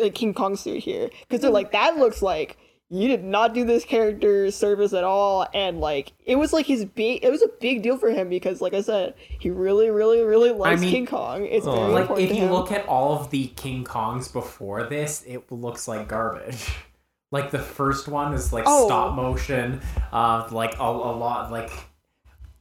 uh, 0.00 0.08
King 0.14 0.34
Kong 0.34 0.56
suit 0.56 0.82
here 0.82 1.10
because 1.20 1.40
they're 1.40 1.50
like, 1.50 1.72
that 1.72 1.96
looks 1.96 2.22
like 2.22 2.58
you 2.88 3.08
did 3.08 3.24
not 3.24 3.52
do 3.52 3.64
this 3.64 3.84
character 3.84 4.50
service 4.50 4.92
at 4.92 5.02
all 5.02 5.46
and 5.52 5.80
like 5.80 6.12
it 6.24 6.36
was 6.36 6.52
like 6.52 6.66
his 6.66 6.84
big 6.84 7.24
it 7.24 7.30
was 7.30 7.42
a 7.42 7.48
big 7.60 7.82
deal 7.82 7.98
for 7.98 8.10
him 8.10 8.28
because 8.28 8.60
like 8.60 8.74
i 8.74 8.80
said 8.80 9.12
he 9.40 9.50
really 9.50 9.90
really 9.90 10.22
really 10.22 10.50
likes 10.52 10.80
mean, 10.80 10.90
king 10.90 11.06
kong 11.06 11.44
it's 11.46 11.66
very 11.66 11.78
like 11.78 12.02
important 12.02 12.30
if 12.30 12.36
you 12.36 12.44
him. 12.44 12.52
look 12.52 12.70
at 12.70 12.86
all 12.86 13.18
of 13.18 13.30
the 13.30 13.48
King 13.48 13.82
Kongs 13.84 14.32
before 14.32 14.84
this, 14.84 15.24
it 15.26 15.50
looks 15.50 15.88
like 15.88 16.08
garbage. 16.08 16.68
Like 17.32 17.50
the 17.50 17.58
first 17.58 18.06
one 18.06 18.34
is 18.34 18.52
like 18.52 18.64
Oh. 18.68 18.86
stop 18.86 19.16
motion, 19.16 19.80
uh, 20.12 20.46
like 20.52 20.78
a, 20.78 20.84
a 20.84 21.14
lot 21.16 21.50
like 21.50 21.70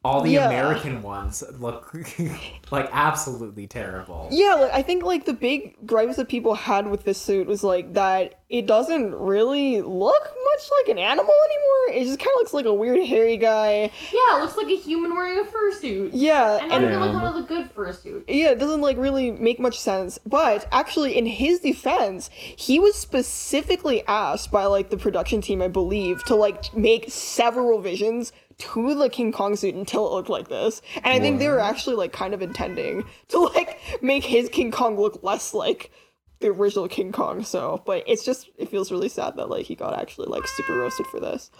all 0.05 0.21
the 0.21 0.29
Yeah. 0.31 0.45
American 0.47 1.01
ones 1.01 1.43
look 1.59 1.91
like 2.71 2.87
absolutely 2.91 3.65
terrible. 3.67 4.27
Yeah, 4.31 4.53
like 4.55 4.71
I 4.71 4.81
think 4.83 5.03
like 5.03 5.25
the 5.25 5.33
big 5.33 5.75
gripes 5.85 6.17
that 6.17 6.29
people 6.29 6.53
had 6.53 6.87
with 6.89 7.03
this 7.05 7.19
suit 7.19 7.47
was 7.47 7.63
like 7.63 7.93
that 7.93 8.39
it 8.49 8.67
doesn't 8.67 9.15
really 9.15 9.81
look 9.81 10.23
much 10.23 10.69
like 10.79 10.89
an 10.91 10.99
animal 10.99 11.33
anymore. 11.45 11.99
It 12.01 12.05
just 12.05 12.19
kind 12.19 12.29
of 12.35 12.39
looks 12.41 12.53
like 12.53 12.65
a 12.65 12.73
weird 12.73 13.03
hairy 13.07 13.37
guy. 13.37 13.89
Yeah, 14.13 14.37
it 14.37 14.41
looks 14.41 14.55
like 14.55 14.67
a 14.67 14.75
human 14.75 15.15
wearing 15.15 15.39
a 15.39 15.43
fursuit. 15.49 16.11
Yeah, 16.13 16.59
And 16.59 16.69
not 16.69 16.75
and 16.77 16.85
even 16.85 16.99
like 16.99 17.11
Damn. 17.11 17.21
one 17.21 17.25
of 17.25 17.35
the 17.35 17.41
good 17.53 17.73
fursuits. 17.75 18.25
yeah, 18.27 18.51
it 18.51 18.59
doesn't 18.59 18.81
like 18.81 18.97
really 18.97 19.31
make 19.31 19.59
much 19.59 19.79
sense. 19.79 20.19
But 20.25 20.67
actually, 20.71 21.17
in 21.17 21.25
his 21.25 21.59
defense, 21.59 22.29
he 22.33 22.79
was 22.79 22.95
specifically 22.95 24.03
asked 24.07 24.51
by 24.51 24.65
like 24.65 24.89
the 24.91 24.97
production 24.97 25.41
team, 25.41 25.61
I 25.63 25.67
believe, 25.67 26.23
to 26.25 26.35
like 26.35 26.73
make 26.75 27.09
several 27.09 27.75
revisions 27.77 28.31
to 28.57 28.95
the 28.95 29.09
King 29.09 29.31
Kong 29.31 29.55
suit 29.55 29.75
until 29.75 30.07
it 30.07 30.11
looked 30.11 30.29
like 30.29 30.47
this. 30.47 30.81
And 30.97 31.07
I 31.07 31.19
think 31.19 31.39
they 31.39 31.47
were 31.47 31.59
actually 31.59 31.95
like 31.95 32.13
kind 32.13 32.33
of 32.33 32.41
intending 32.41 33.03
to 33.29 33.39
like 33.39 33.79
make 34.01 34.23
his 34.23 34.49
King 34.49 34.71
Kong 34.71 34.97
look 34.99 35.23
less 35.23 35.53
like 35.53 35.91
the 36.39 36.47
original 36.47 36.87
King 36.87 37.11
Kong. 37.11 37.43
So, 37.43 37.81
but 37.85 38.03
it's 38.07 38.23
just 38.25 38.49
it 38.57 38.69
feels 38.69 38.91
really 38.91 39.09
sad 39.09 39.35
that 39.37 39.49
like 39.49 39.65
he 39.65 39.75
got 39.75 39.97
actually 39.99 40.27
like 40.27 40.47
super 40.47 40.77
roasted 40.77 41.05
for 41.07 41.19
this. 41.19 41.51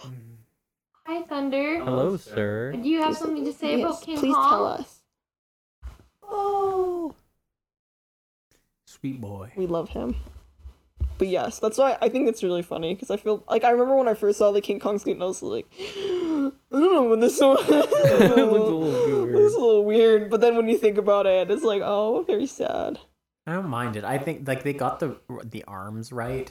Hi, 1.04 1.22
Thunder. 1.22 1.84
Hello, 1.84 2.16
sir. 2.16 2.72
Do 2.72 2.88
you 2.88 3.00
have 3.02 3.16
something 3.16 3.44
to 3.44 3.52
say 3.52 3.80
about 3.80 4.02
King 4.02 4.18
please 4.18 4.34
Kong? 4.34 4.42
Please 4.42 4.50
tell 4.50 4.66
us. 4.66 5.02
Oh, 6.28 7.14
Sweet 8.86 9.20
boy. 9.20 9.52
we 9.56 9.66
love 9.66 9.90
him. 9.90 10.16
But 11.18 11.28
yes, 11.28 11.58
that's 11.60 11.78
why 11.78 11.96
I 12.02 12.08
think 12.08 12.28
it's 12.28 12.42
really 12.42 12.62
funny 12.62 12.94
because 12.94 13.10
I 13.10 13.16
feel 13.16 13.42
like 13.48 13.64
I 13.64 13.70
remember 13.70 13.96
when 13.96 14.08
I 14.08 14.14
first 14.14 14.38
saw 14.38 14.50
the 14.50 14.60
King 14.60 14.80
Kong 14.80 14.98
suit 14.98 15.12
and 15.14 15.22
I 15.22 15.26
was 15.26 15.42
like, 15.42 15.66
I 16.72 16.80
don't 16.80 16.92
know 16.94 17.04
when 17.04 17.20
this 17.20 17.40
one. 17.40 17.58
It 17.60 17.68
looks 17.68 17.92
a 18.20 18.44
little 18.44 18.80
weird. 19.26 19.34
is 19.36 19.54
a 19.54 19.58
little 19.58 19.84
weird, 19.84 20.30
but 20.30 20.40
then 20.40 20.56
when 20.56 20.68
you 20.68 20.76
think 20.78 20.98
about 20.98 21.26
it, 21.26 21.50
it's 21.50 21.62
like, 21.62 21.82
oh, 21.84 22.24
very 22.26 22.46
sad. 22.46 22.98
I 23.46 23.52
don't 23.52 23.68
mind 23.68 23.96
it. 23.96 24.02
I 24.04 24.18
think 24.18 24.46
like 24.48 24.64
they 24.64 24.72
got 24.72 24.98
the 25.00 25.16
the 25.44 25.62
arms 25.64 26.10
right. 26.12 26.50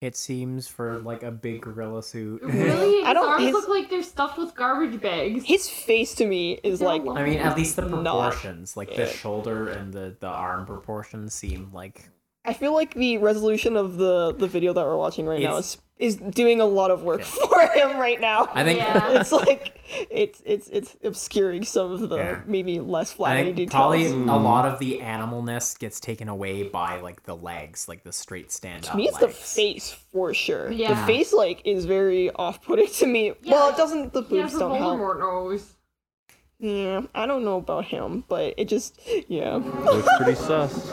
It 0.00 0.16
seems 0.16 0.66
for 0.66 0.98
like 1.00 1.22
a 1.22 1.30
big 1.30 1.60
gorilla 1.62 2.02
suit. 2.02 2.40
Really? 2.42 3.04
I 3.04 3.12
don't- 3.12 3.24
His 3.24 3.28
arms 3.28 3.44
his- 3.44 3.52
look 3.52 3.68
like 3.68 3.90
they're 3.90 4.02
stuffed 4.02 4.38
with 4.38 4.54
garbage 4.54 4.98
bags. 5.00 5.44
His 5.44 5.68
face 5.68 6.14
to 6.14 6.26
me 6.26 6.60
is 6.62 6.78
They're 6.78 6.88
like. 6.88 7.02
I 7.06 7.22
mean, 7.24 7.38
at 7.40 7.56
least 7.56 7.76
the 7.76 7.82
proportions, 7.86 8.76
like 8.76 8.94
the 8.94 9.06
shoulder 9.06 9.68
and 9.68 9.92
the 9.92 10.16
the 10.20 10.28
arm 10.28 10.64
proportions, 10.66 11.34
seem 11.34 11.70
like 11.72 12.08
I 12.44 12.52
feel 12.54 12.72
like 12.72 12.94
the 12.94 13.18
resolution 13.18 13.76
of 13.76 13.96
the 13.96 14.34
the 14.34 14.46
video 14.48 14.72
that 14.72 14.84
we're 14.84 14.96
watching 14.96 15.26
right 15.26 15.42
now 15.42 15.56
is 15.56 15.78
is 15.98 16.16
doing 16.16 16.62
a 16.62 16.64
lot 16.64 16.90
of 16.90 17.02
work 17.02 17.20
Yeah. 17.20 17.26
for 17.48 17.60
him 17.68 17.98
right 17.98 18.18
now. 18.18 18.48
I 18.54 18.64
think 18.64 18.78
Yeah. 18.78 19.20
it's 19.20 19.30
like 19.32 19.78
it's 20.10 20.40
it's 20.46 20.68
it's 20.68 20.96
obscuring 21.04 21.62
some 21.64 21.92
of 21.92 22.08
the 22.08 22.16
Yeah. 22.16 22.40
maybe 22.46 22.80
less 22.80 23.12
flattering 23.12 23.54
details. 23.54 23.70
probably 23.74 24.06
a 24.06 24.10
hmm. 24.12 24.26
lot 24.28 24.64
of 24.64 24.78
the 24.78 25.00
animalness 25.02 25.78
gets 25.78 26.00
taken 26.00 26.30
away 26.30 26.62
by 26.62 27.00
like 27.00 27.24
the 27.24 27.36
legs, 27.36 27.86
like 27.88 28.02
the 28.04 28.12
straight 28.12 28.50
stand 28.50 28.86
up. 28.86 28.92
to 28.92 28.96
me, 28.96 29.08
it's 29.08 29.18
the 29.18 29.28
face 29.28 29.92
for 30.10 30.32
sure. 30.32 30.70
The 30.70 30.96
face 31.06 31.34
like 31.34 31.60
is 31.66 31.84
very 31.84 32.30
off-putting 32.30 32.86
to 32.86 33.06
me. 33.06 33.34
Yeah, 33.42 33.52
well, 33.52 33.68
it 33.68 33.76
doesn't. 33.76 34.14
The 34.14 34.22
He 34.22 34.38
has 34.38 34.52
boobs 34.52 34.60
don't 34.60 34.78
help. 34.78 34.98
Voldemort 34.98 35.18
nose. 35.18 35.74
Yeah, 36.58 37.02
I 37.14 37.26
don't 37.26 37.44
know 37.44 37.56
about 37.56 37.86
him, 37.86 38.24
but 38.28 38.54
it 38.56 38.68
just 38.68 38.98
yeah. 39.28 39.56
Looks 39.56 40.08
pretty 40.16 40.34
sus. 40.34 40.90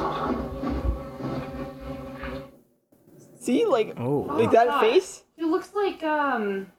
See, 3.48 3.66
like 3.66 3.94
Oh, 4.00 4.20
like 4.30 4.52
that 4.52 4.68
God. 4.68 4.80
face. 4.82 5.24
He 5.36 5.44
looks 5.46 5.72
like 5.74 6.04
um 6.04 6.72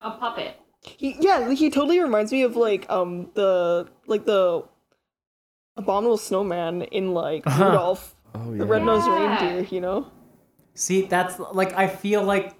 a 0.00 0.10
puppet. 0.12 0.56
He, 0.82 1.16
yeah, 1.20 1.50
he 1.52 1.70
totally 1.70 2.00
reminds 2.00 2.32
me 2.32 2.42
of 2.42 2.56
like 2.56 2.88
um 2.90 3.30
the 3.34 3.88
like 4.06 4.24
the 4.24 4.64
abominable 5.76 6.18
snowman 6.18 6.82
in 6.82 7.12
like 7.14 7.44
Rudolph 7.58 8.14
Oh 8.34 8.56
the 8.56 8.64
red-nosed 8.64 9.06
Yeah. 9.08 9.14
reindeer. 9.14 9.66
You 9.70 9.80
know. 9.80 10.06
see, 10.74 11.02
that's 11.02 11.38
like 11.38 11.72
I 11.76 11.86
feel 11.88 12.22
like 12.22 12.54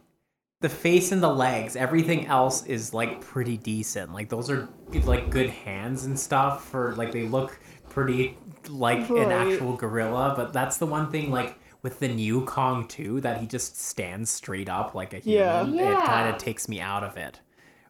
the 0.61 0.69
face 0.69 1.11
and 1.11 1.23
the 1.23 1.33
legs, 1.33 1.75
everything 1.75 2.27
else 2.27 2.67
is 2.67 2.93
like 2.93 3.21
pretty 3.23 3.57
decent. 3.57 4.13
Like 4.13 4.29
those 4.29 4.51
are 4.51 4.69
like 5.05 5.31
good 5.31 5.49
hands 5.51 6.05
and 6.05 6.19
stuff 6.19 6.69
for 6.69 6.95
like 6.97 7.13
they 7.13 7.23
look 7.27 7.59
pretty 7.89 8.37
like 8.69 9.09
an 9.11 9.33
actual 9.33 9.75
gorilla. 9.77 10.35
But 10.37 10.53
that's 10.53 10.77
the 10.77 10.87
one 10.87 11.11
thing 11.11 11.31
like 11.31 11.57
with 11.83 11.99
the 12.01 12.09
new 12.09 12.45
Kong 12.45 12.87
too 12.87 13.21
that 13.23 13.39
he 13.41 13.47
just 13.47 13.81
stands 13.81 14.31
straight 14.31 14.69
up 14.69 14.95
like 14.95 15.13
a 15.15 15.21
Yeah. 15.23 15.65
human. 15.65 15.87
It 15.93 15.99
kind 16.05 16.29
of 16.35 16.39
takes 16.39 16.69
me 16.69 16.81
out 16.81 17.03
of 17.05 17.17
it. 17.17 17.41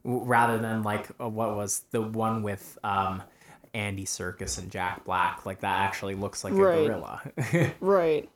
W- 0.05 0.25
Rather 0.25 0.59
than 0.59 0.83
like 0.83 1.09
uh, 1.21 1.29
what 1.29 1.57
was 1.57 1.85
the 1.91 2.01
one 2.03 2.43
with 2.43 2.79
um 2.85 3.23
Andy 3.75 4.05
Serkis 4.05 4.59
and 4.59 4.71
Jack 4.71 5.05
Black, 5.05 5.45
like 5.47 5.61
that 5.61 5.81
actually 5.81 6.15
looks 6.15 6.43
like 6.45 6.53
Right. 6.55 6.83
a 6.83 6.87
gorilla. 6.89 7.23
Right. 7.81 8.29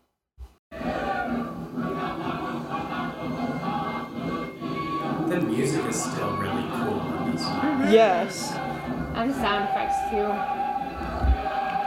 the 5.29 5.41
music 5.41 5.85
is 5.87 6.03
still 6.03 6.37
really 6.37 6.69
cool 6.77 7.01
in 7.27 7.33
this. 7.33 7.43
Yes. 7.93 8.53
And 9.15 9.31
the 9.31 9.35
sound 9.35 9.65
effects 9.69 9.97
too. 10.11 10.27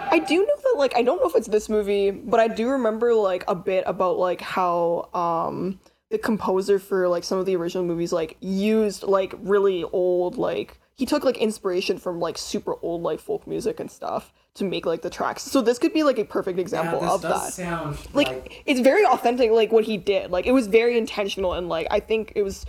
I 0.09 0.19
do 0.19 0.35
know 0.37 0.55
that 0.63 0.66
like 0.77 0.95
I 0.95 1.01
don't 1.01 1.19
know 1.21 1.27
if 1.29 1.35
it's 1.35 1.47
this 1.47 1.69
movie, 1.69 2.11
but 2.11 2.39
I 2.39 2.47
do 2.47 2.69
remember 2.69 3.13
like 3.13 3.43
a 3.47 3.55
bit 3.55 3.83
about 3.87 4.17
like 4.17 4.41
how 4.41 5.09
um 5.13 5.79
the 6.09 6.17
composer 6.17 6.79
for 6.79 7.07
like 7.07 7.23
some 7.23 7.37
of 7.37 7.45
the 7.45 7.55
original 7.55 7.83
movies 7.83 8.13
like 8.13 8.37
used 8.39 9.03
like 9.03 9.33
really 9.39 9.83
old 9.83 10.37
like 10.37 10.79
he 10.95 11.05
took 11.05 11.23
like 11.23 11.37
inspiration 11.37 11.97
from 11.97 12.19
like 12.19 12.37
super 12.37 12.75
old 12.81 13.03
like 13.03 13.19
folk 13.19 13.45
music 13.45 13.79
and 13.79 13.91
stuff 13.91 14.33
to 14.55 14.63
make 14.63 14.85
like 14.85 15.03
the 15.03 15.09
tracks. 15.09 15.43
So 15.43 15.61
this 15.61 15.77
could 15.77 15.93
be 15.93 16.03
like 16.03 16.17
a 16.17 16.25
perfect 16.25 16.57
example 16.57 17.03
of 17.03 17.21
that. 17.21 17.53
sound 17.53 17.97
like, 18.13 18.63
it's 18.65 18.79
very 18.79 19.05
authentic 19.05 19.51
like 19.51 19.71
what 19.71 19.83
he 19.83 19.97
did. 19.97 20.31
Like 20.31 20.47
it 20.47 20.51
was 20.51 20.65
very 20.65 20.97
intentional 20.97 21.53
and 21.53 21.69
like 21.69 21.87
I 21.91 21.99
think 21.99 22.33
it 22.35 22.41
was 22.41 22.65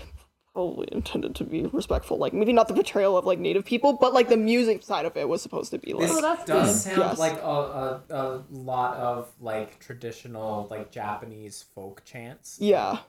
probably 0.52 0.88
intended 0.92 1.34
to 1.36 1.44
be 1.44 1.62
respectful. 1.66 2.16
Like 2.18 2.32
maybe 2.32 2.52
not 2.52 2.68
the 2.68 2.74
portrayal 2.74 3.16
of 3.16 3.24
like 3.24 3.38
native 3.38 3.64
people, 3.64 3.92
but 3.94 4.12
like 4.14 4.28
the 4.28 4.36
music 4.36 4.82
side 4.82 5.06
of 5.06 5.16
it 5.16 5.28
was 5.28 5.40
supposed 5.42 5.70
to 5.72 5.78
be 5.78 5.92
like 5.92 6.08
Oh, 6.10 6.20
that's 6.20 6.44
does 6.44 6.84
good. 6.84 6.94
sound 6.94 6.98
Yes. 7.10 7.18
like 7.18 7.40
a, 7.42 7.46
a, 7.46 8.02
a 8.10 8.42
lot 8.50 8.96
of 8.96 9.30
like 9.40 9.78
traditional 9.80 10.66
like 10.70 10.90
Japanese 10.90 11.64
folk 11.74 12.02
chants. 12.04 12.58
yeah. 12.60 12.96
for, 12.96 13.02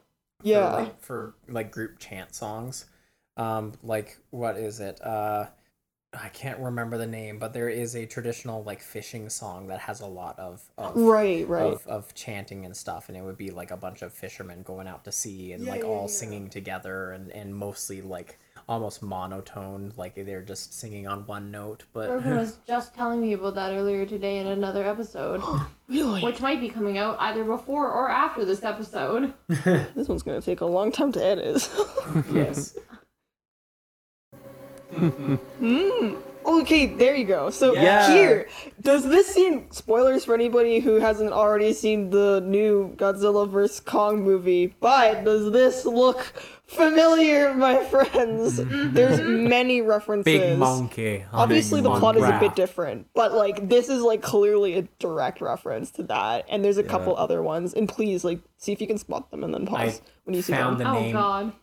Yeah. 0.44 0.74
like, 0.76 1.02
for 1.02 1.34
like 1.48 1.72
group 1.72 2.00
chant 2.00 2.36
songs. 2.36 2.86
Um, 3.38 3.74
like 3.84 4.18
what 4.32 4.58
is 4.58 4.80
it? 4.80 5.00
Uh, 5.02 5.46
I 6.12 6.30
can't 6.30 6.58
remember 6.60 6.98
the 6.98 7.06
name, 7.06 7.38
but 7.38 7.54
there 7.54 7.70
is 7.70 7.96
a 7.96 8.06
traditional 8.06 8.64
like 8.64 8.82
fishing 8.82 9.30
song 9.30 9.68
that 9.68 9.80
has 9.82 10.02
a 10.02 10.08
lot 10.08 10.40
of, 10.40 10.62
of 10.78 10.96
Right, 10.96 11.48
right. 11.48 11.74
of, 11.74 11.86
of 11.86 12.16
chanting 12.16 12.66
and 12.66 12.76
stuff, 12.76 13.10
and 13.10 13.18
it 13.18 13.22
would 13.22 13.38
be 13.38 13.52
like 13.52 13.70
a 13.70 13.78
bunch 13.78 14.02
of 14.02 14.12
fishermen 14.12 14.64
going 14.64 14.88
out 14.88 15.04
to 15.04 15.12
sea 15.12 15.54
and 15.54 15.66
like 15.66 15.82
yeah, 15.82 15.88
all 15.88 16.02
yeah. 16.02 16.08
singing 16.08 16.50
together 16.50 17.12
and 17.12 17.32
and 17.32 17.54
mostly 17.56 18.02
like 18.02 18.40
almost 18.68 19.02
monotone, 19.02 19.92
like 19.98 20.14
they're 20.16 20.42
just 20.44 20.74
singing 20.80 21.08
on 21.08 21.26
one 21.28 21.52
note. 21.52 21.84
But 21.94 22.10
Griffin 22.10 22.38
was 22.38 22.58
just 22.68 22.96
telling 22.96 23.22
me 23.22 23.34
about 23.34 23.56
that 23.56 23.72
earlier 23.74 24.06
today 24.06 24.38
in 24.40 24.48
another 24.48 24.84
episode, 24.86 25.42
Really? 25.88 26.22
which 26.24 26.40
might 26.42 26.60
be 26.60 26.70
coming 26.70 26.98
out 26.98 27.18
either 27.20 27.44
before 27.44 27.88
or 27.92 28.10
after 28.10 28.46
this 28.46 28.64
episode. 28.64 29.34
This 29.96 30.08
one's 30.08 30.24
gonna 30.24 30.42
take 30.42 30.62
a 30.62 30.66
long 30.66 30.92
time 30.92 31.12
to 31.12 31.24
edit. 31.24 31.70
yes, 32.32 32.76
Mm. 34.94 36.18
Okay, 36.46 36.86
there 36.88 37.16
you 37.16 37.26
go. 37.26 37.50
So 37.50 37.74
Yeah. 37.74 38.12
here, 38.12 38.48
does 38.82 39.04
this 39.04 39.28
seem 39.28 39.70
spoilers 39.72 40.26
for 40.26 40.34
anybody 40.34 40.80
who 40.80 40.96
hasn't 40.96 41.32
already 41.32 41.74
seen 41.74 42.10
the 42.10 42.42
new 42.46 42.96
Godzilla 42.96 43.48
vs 43.48 43.82
Kong 43.82 44.24
movie? 44.24 44.74
But 44.80 45.26
does 45.26 45.52
this 45.52 45.86
look 45.86 46.22
familiar, 46.66 47.54
my 47.54 47.84
friends? 47.84 48.60
Mm-hmm. 48.60 48.94
There's 48.94 49.22
many 49.22 49.82
references. 49.82 50.24
Big 50.26 50.58
monkey. 50.58 51.26
Obviously, 51.34 51.82
a 51.82 51.84
the 51.84 51.96
plot 52.00 52.16
is 52.18 52.24
a 52.24 52.40
bit 52.40 52.56
different, 52.56 53.08
but 53.14 53.34
like 53.34 53.68
this 53.70 53.90
is 53.90 54.02
like 54.02 54.22
clearly 54.22 54.76
a 54.76 54.84
direct 54.98 55.42
reference 55.42 55.92
to 55.92 56.04
that, 56.04 56.46
and 56.50 56.64
there's 56.64 56.78
a 56.78 56.84
couple 56.84 57.16
other 57.18 57.44
ones. 57.44 57.74
And 57.74 57.88
please, 57.88 58.24
like, 58.24 58.40
see 58.58 58.72
if 58.72 58.82
you 58.82 58.88
can 58.88 58.98
spot 58.98 59.30
them 59.30 59.44
and 59.44 59.54
then 59.54 59.66
pause 59.68 60.00
I 60.00 60.10
when 60.24 60.36
you 60.36 60.42
see 60.42 60.54
found 60.54 60.80
them. 60.80 60.94
the 60.94 61.00
Oh 61.00 61.12
god. 61.12 61.54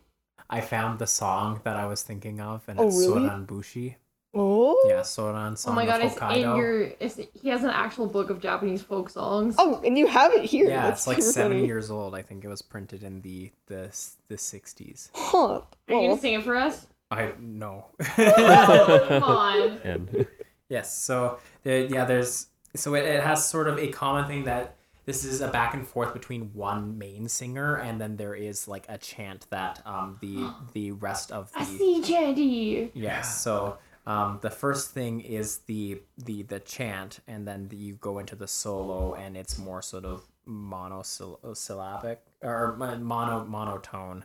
I 0.49 0.61
found 0.61 0.99
the 0.99 1.07
song 1.07 1.61
that 1.65 1.77
I 1.77 1.87
was 1.87 2.03
thinking 2.03 2.41
of, 2.41 2.63
and 2.69 2.79
Oh, 2.79 2.87
it's 2.89 2.97
really? 2.99 3.29
Soran 3.29 3.47
Bushi. 3.47 3.97
Oh, 4.39 4.85
Yeah, 4.89 5.01
Soran 5.01 5.57
song 5.57 5.73
Oh 5.73 5.75
my 5.77 5.87
god, 5.87 6.03
of 6.03 6.13
it's 6.13 6.21
in 6.37 6.41
your. 6.57 6.83
It's, 7.01 7.19
he 7.41 7.49
has 7.49 7.65
an 7.65 7.71
actual 7.71 8.07
book 8.07 8.29
of 8.29 8.39
Japanese 8.41 8.83
folk 8.83 9.09
songs. 9.09 9.55
Oh, 9.59 9.81
and 9.85 9.97
you 9.97 10.07
have 10.07 10.33
it 10.33 10.45
here. 10.45 10.69
yeah, 10.69 10.83
That's 10.89 11.01
it's 11.03 11.07
like 11.07 11.17
super 11.23 11.33
seven 11.33 11.57
funny. 11.59 11.67
years 11.67 11.91
old. 11.91 12.15
I 12.15 12.21
think 12.23 12.45
it 12.45 12.49
was 12.49 12.61
printed 12.61 13.03
in 13.03 13.23
the 13.23 13.51
the 13.67 13.89
the 14.29 14.37
sixties. 14.37 15.11
Huh. 15.15 15.39
Are 15.39 15.63
you 15.89 15.97
Well, 15.97 16.09
gonna 16.09 16.21
sing 16.21 16.35
it 16.35 16.43
for 16.45 16.55
us? 16.57 16.87
I 17.11 17.33
know. 17.41 17.87
Oh, 18.19 19.05
come 19.09 19.23
on. 19.23 19.79
And 19.85 20.27
Yes. 20.69 20.99
So 20.99 21.39
there, 21.63 21.85
yeah, 21.87 22.05
there's 22.05 22.49
so 22.75 22.95
it, 22.95 23.05
it 23.05 23.23
has 23.23 23.49
sort 23.49 23.69
of 23.69 23.79
a 23.79 23.89
common 23.89 24.27
thing 24.27 24.45
that 24.45 24.75
this 25.07 25.25
is 25.25 25.41
a 25.41 25.49
back 25.49 25.73
and 25.73 25.87
forth 25.87 26.13
between 26.13 26.51
one 26.53 26.99
main 26.99 27.29
singer 27.29 27.77
and 27.77 28.01
then 28.01 28.17
there 28.17 28.35
is 28.35 28.69
like 28.69 28.85
a 28.89 28.99
chant 28.99 29.47
that 29.51 29.81
um 29.87 30.19
the 30.21 30.53
the 30.75 30.91
rest 30.93 31.33
of 31.33 31.51
the 31.53 31.61
I 31.61 31.65
see 31.65 32.03
Chandy. 32.03 32.91
yes. 32.93 33.41
So 33.43 33.79
um 34.07 34.39
the 34.43 34.51
first 34.51 34.91
thing 34.91 35.21
is 35.21 35.59
the 35.67 36.01
the 36.19 36.43
the 36.43 36.61
chant 36.61 37.21
and 37.27 37.47
then 37.49 37.69
you 37.73 37.95
go 37.95 38.19
into 38.19 38.37
the 38.37 38.47
solo 38.49 39.15
and 39.15 39.37
it's 39.37 39.57
more 39.59 39.81
sort 39.83 40.05
of 40.05 40.27
monosyllabic 40.45 42.21
or 42.43 42.77
mono 42.77 43.45
monotone 43.45 44.25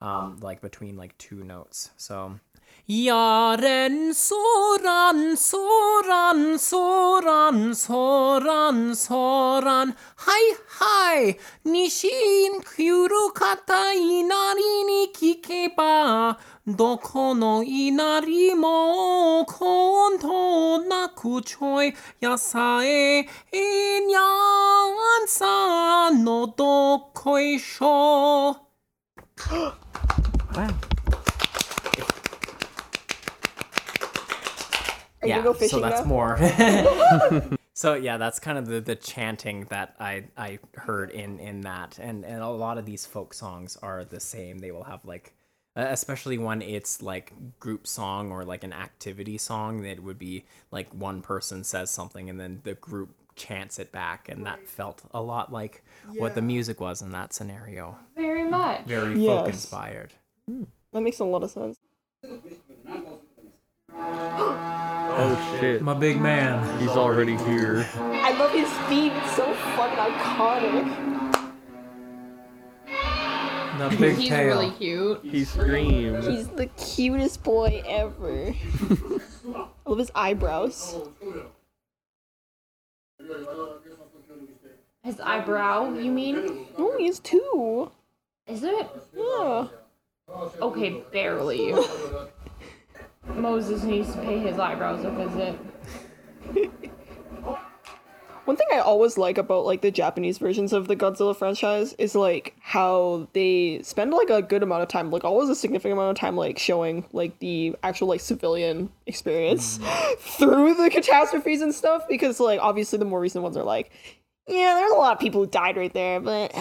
um 0.00 0.38
like 0.40 0.60
between 0.60 0.96
like 0.96 1.16
two 1.18 1.42
notes. 1.44 1.90
So 1.96 2.38
Yaren 2.90 4.10
soran 4.12 5.36
soran 5.38 6.58
soran 6.58 7.72
soran 7.72 8.78
soran. 8.96 9.94
Hai 10.16 10.54
hai 10.78 11.36
Nishin 11.64 12.58
kyuru 12.66 13.32
kata 13.32 13.94
inari 13.94 14.82
ni 14.88 15.06
kikeba 15.14 16.36
Doko 16.66 17.38
no 17.38 17.62
inari 17.62 18.58
mo 18.58 19.44
konto 19.44 20.82
naku 20.88 21.40
choi 21.42 21.94
Yasae. 22.20 23.28
Inyan 23.54 25.28
sa 25.28 26.10
no 26.10 26.46
dokoi 26.58 27.56
sho 27.60 28.56
are 35.22 35.28
you 35.28 35.34
gonna 35.34 35.44
go 35.44 35.52
fishing 35.54 35.78
so 35.78 35.80
that's 35.80 36.00
now? 36.00 36.06
more. 36.06 36.38
so 37.74 37.94
yeah, 37.94 38.16
that's 38.16 38.38
kind 38.38 38.58
of 38.58 38.66
the, 38.66 38.80
the 38.80 38.94
chanting 38.96 39.64
that 39.70 39.94
I 40.00 40.24
I 40.36 40.58
heard 40.74 41.10
in 41.10 41.38
in 41.38 41.60
that, 41.62 41.98
and 42.00 42.24
and 42.24 42.42
a 42.42 42.48
lot 42.48 42.78
of 42.78 42.86
these 42.86 43.06
folk 43.06 43.34
songs 43.34 43.76
are 43.82 44.04
the 44.04 44.20
same. 44.20 44.58
They 44.58 44.70
will 44.70 44.84
have 44.84 45.04
like, 45.04 45.34
uh, 45.76 45.86
especially 45.88 46.38
when 46.38 46.62
it's 46.62 47.02
like 47.02 47.32
group 47.58 47.86
song 47.86 48.32
or 48.32 48.44
like 48.44 48.64
an 48.64 48.72
activity 48.72 49.38
song, 49.38 49.82
that 49.82 50.02
would 50.02 50.18
be 50.18 50.44
like 50.70 50.92
one 50.94 51.20
person 51.22 51.64
says 51.64 51.90
something 51.90 52.30
and 52.30 52.40
then 52.40 52.60
the 52.64 52.74
group 52.74 53.14
chants 53.36 53.78
it 53.78 53.90
back, 53.92 54.28
and 54.28 54.44
that 54.46 54.68
felt 54.68 55.02
a 55.12 55.20
lot 55.22 55.52
like 55.52 55.82
what 56.16 56.34
the 56.34 56.42
music 56.42 56.80
was 56.80 57.00
in 57.02 57.10
that 57.10 57.32
scenario. 57.32 57.96
Very 58.16 58.44
much. 58.48 58.84
Very 58.84 59.18
Yes. 59.18 59.26
folk 59.38 59.48
inspired. 59.48 60.12
That 60.92 61.00
makes 61.02 61.20
a 61.20 61.24
lot 61.24 61.42
of 61.44 61.50
sense. 61.50 61.78
Oh, 65.20 65.38
oh 65.54 65.58
shit, 65.60 65.82
My 65.82 65.94
big 65.94 66.20
man. 66.20 66.78
he's 66.80 66.90
already 66.90 67.36
here. 67.38 67.86
I 67.96 68.32
love 68.38 68.52
his 68.52 68.68
theme. 68.88 69.12
It's 69.12 69.36
so 69.36 69.52
fucking 69.54 69.98
iconic. 69.98 71.10
The 73.78 73.96
big 73.96 74.16
He's 74.16 74.28
tail. 74.28 74.46
really 74.58 74.70
cute. 74.72 75.20
He 75.22 75.44
screams. 75.44 76.26
He's 76.26 76.48
the 76.48 76.66
cutest 76.66 77.42
boy 77.42 77.82
ever. 77.86 78.54
I 79.56 79.68
love 79.86 79.98
his 79.98 80.10
eyebrows. 80.14 80.96
His 85.02 85.18
eyebrow, 85.20 85.94
you 85.94 86.12
mean? 86.12 86.66
Oh, 86.76 86.94
he 86.98 87.06
has 87.06 87.20
two. 87.20 87.90
Is 88.46 88.62
it? 88.62 88.86
Yeah. 89.16 89.68
Okay, 90.60 91.02
barely. 91.10 91.72
Moses 93.40 93.82
needs 93.82 94.12
to 94.12 94.20
pay 94.20 94.38
his 94.38 94.58
eyebrows 94.58 95.04
a 95.04 95.10
visit. 95.10 95.58
One 98.44 98.56
thing 98.56 98.66
I 98.72 98.78
always 98.78 99.16
like 99.16 99.38
about 99.38 99.64
like 99.64 99.80
the 99.80 99.92
Japanese 99.92 100.38
versions 100.38 100.72
of 100.72 100.88
the 100.88 100.96
Godzilla 100.96 101.36
franchise 101.36 101.92
is 101.98 102.14
like 102.16 102.56
how 102.58 103.28
they 103.32 103.80
spend 103.82 104.10
like 104.12 104.30
a 104.30 104.42
good 104.42 104.62
amount 104.62 104.82
of 104.82 104.88
time, 104.88 105.10
like 105.10 105.24
always 105.24 105.48
a 105.48 105.54
significant 105.54 105.92
amount 105.92 106.10
of 106.10 106.16
time, 106.20 106.36
like 106.36 106.58
showing 106.58 107.04
like 107.12 107.38
the 107.38 107.76
actual 107.82 108.08
like 108.08 108.20
civilian 108.20 108.90
experience 109.06 109.78
mm. 109.78 110.18
through 110.38 110.74
the 110.74 110.90
catastrophes 110.90 111.60
and 111.60 111.72
stuff. 111.74 112.08
Because 112.08 112.40
like 112.40 112.58
obviously 112.60 112.98
the 112.98 113.04
more 113.04 113.20
recent 113.20 113.44
ones 113.44 113.56
are 113.56 113.62
like, 113.62 113.92
yeah, 114.48 114.74
there's 114.74 114.92
a 114.92 114.96
lot 114.96 115.12
of 115.12 115.20
people 115.20 115.42
who 115.42 115.46
died 115.46 115.76
right 115.76 115.92
there, 115.92 116.18
but 116.18 116.52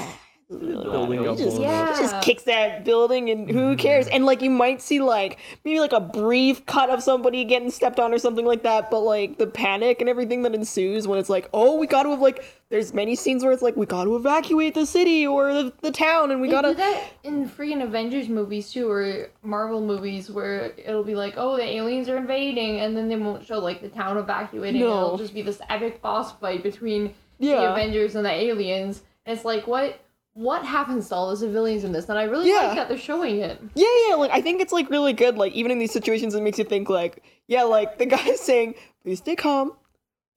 Building 0.49 1.19
he 1.19 1.43
just, 1.43 1.61
Yeah. 1.61 1.93
he 1.93 2.01
just 2.01 2.21
kicks 2.23 2.43
that 2.43 2.83
building 2.83 3.29
and 3.29 3.47
who 3.47 3.75
cares? 3.75 4.07
And 4.07 4.25
like 4.25 4.41
you 4.41 4.49
might 4.49 4.81
see 4.81 4.99
like 4.99 5.37
maybe 5.63 5.79
like 5.79 5.93
a 5.93 5.99
brief 5.99 6.65
cut 6.65 6.89
of 6.89 7.03
somebody 7.03 7.45
getting 7.45 7.69
stepped 7.69 7.99
on 7.99 8.11
or 8.13 8.17
something 8.17 8.45
like 8.45 8.63
that, 8.63 8.89
but 8.89 9.01
like 9.01 9.37
the 9.37 9.45
panic 9.45 10.01
and 10.01 10.09
everything 10.09 10.41
that 10.41 10.55
ensues 10.55 11.07
when 11.07 11.19
it's 11.19 11.29
like, 11.29 11.47
oh, 11.53 11.75
we 11.77 11.85
got 11.85 12.03
to 12.03 12.09
have 12.09 12.19
like 12.19 12.43
there's 12.69 12.95
many 12.95 13.15
scenes 13.15 13.43
where 13.43 13.53
it's 13.53 13.61
like 13.61 13.75
we 13.75 13.85
got 13.85 14.05
to 14.05 14.15
evacuate 14.15 14.73
the 14.73 14.87
city 14.87 15.27
or 15.27 15.53
the, 15.53 15.73
the 15.81 15.91
town 15.91 16.31
and 16.31 16.41
we 16.41 16.47
They 16.47 16.53
got 16.53 16.61
do 16.63 16.71
to 16.71 16.77
that 16.77 17.03
in 17.23 17.47
freaking 17.47 17.83
Avengers 17.83 18.27
movies 18.27 18.71
too, 18.71 18.89
or 18.89 19.29
Marvel 19.43 19.81
movies, 19.85 20.31
where 20.31 20.73
it'll 20.77 21.03
be 21.03 21.15
like, 21.15 21.35
oh, 21.37 21.57
the 21.57 21.63
aliens 21.63 22.09
are 22.09 22.17
invading, 22.17 22.79
and 22.79 22.97
then 22.97 23.07
they 23.07 23.15
won't 23.17 23.45
show 23.45 23.59
like 23.59 23.81
the 23.83 23.89
town 23.89 24.17
evacuating. 24.17 24.81
No. 24.81 24.87
It'll 24.87 25.17
just 25.17 25.35
be 25.35 25.43
this 25.43 25.61
epic 25.69 26.01
boss 26.01 26.35
fight 26.39 26.63
between 26.63 27.13
the 27.39 27.71
Avengers 27.71 28.15
and 28.15 28.25
the 28.25 28.31
aliens. 28.31 29.03
And 29.27 29.35
it's 29.35 29.45
like, 29.45 29.67
what 29.67 29.99
what 30.39 30.63
happens 30.63 31.09
to 31.09 31.15
all 31.15 31.29
the 31.29 31.35
civilians 31.35 31.83
in 31.83 31.91
this? 31.91 32.07
And 32.07 32.17
I 32.17 32.23
really 32.23 32.47
Yeah. 32.49 32.67
like 32.67 32.75
that 32.77 32.87
they're 32.87 32.97
showing 32.97 33.39
it. 33.41 33.59
Yeah, 33.75 33.87
yeah, 34.07 34.15
like 34.15 34.31
I 34.31 34.39
think 34.41 34.61
it's 34.61 34.71
like 34.71 34.89
really 34.89 35.11
good. 35.11 35.35
Like 35.37 35.51
even 35.51 35.69
in 35.69 35.79
these 35.79 35.91
situations, 35.91 36.33
it 36.33 36.41
makes 36.41 36.57
you 36.57 36.63
think 36.63 36.89
like, 36.89 37.21
yeah, 37.47 37.63
like 37.63 37.97
the 37.97 38.05
guy's 38.15 38.39
saying, 38.39 38.75
"Please 39.03 39.17
stay 39.19 39.35
calm. 39.35 39.73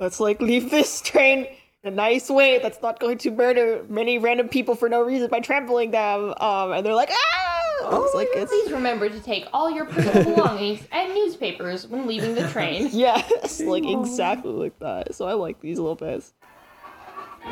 Let's 0.01 0.19
like 0.19 0.41
leave 0.41 0.71
this 0.73 1.01
train 1.03 1.47
in 1.85 1.93
a 1.93 1.95
nice 1.95 2.29
way 2.29 2.59
that's 2.59 2.83
not 2.83 2.99
going 2.99 3.19
to 3.19 3.31
murder 3.31 3.85
many 3.89 4.19
random 4.19 4.49
people 4.49 4.75
for 4.75 4.89
no 4.89 5.03
reason 5.03 5.29
by 5.29 5.39
trampling 5.39 5.93
them." 5.93 6.35
Um, 6.41 6.73
and 6.73 6.85
they're 6.85 6.97
like, 6.97 7.11
"Ah!" 7.13 8.03
It's 8.05 8.15
like 8.15 8.29
it's 8.33 8.51
Please 8.51 8.73
remember 8.73 9.09
to 9.09 9.21
take 9.21 9.47
all 9.53 9.71
your 9.71 9.85
personal 9.85 10.25
belongings 10.35 10.81
and 10.91 11.15
newspapers 11.15 11.87
when 11.87 12.09
leaving 12.09 12.35
the 12.35 12.49
train. 12.49 12.89
yes, 12.93 13.61
like 13.61 13.85
exactly 13.87 14.51
like 14.51 14.77
that. 14.81 15.15
So 15.15 15.27
I 15.27 15.35
like 15.35 15.61
these 15.61 15.79
little 15.79 15.95
bits. 15.95 16.35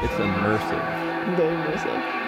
It's 0.03 0.13
immersive. 0.15 1.37
Very 1.37 1.55
immersive. 1.57 2.20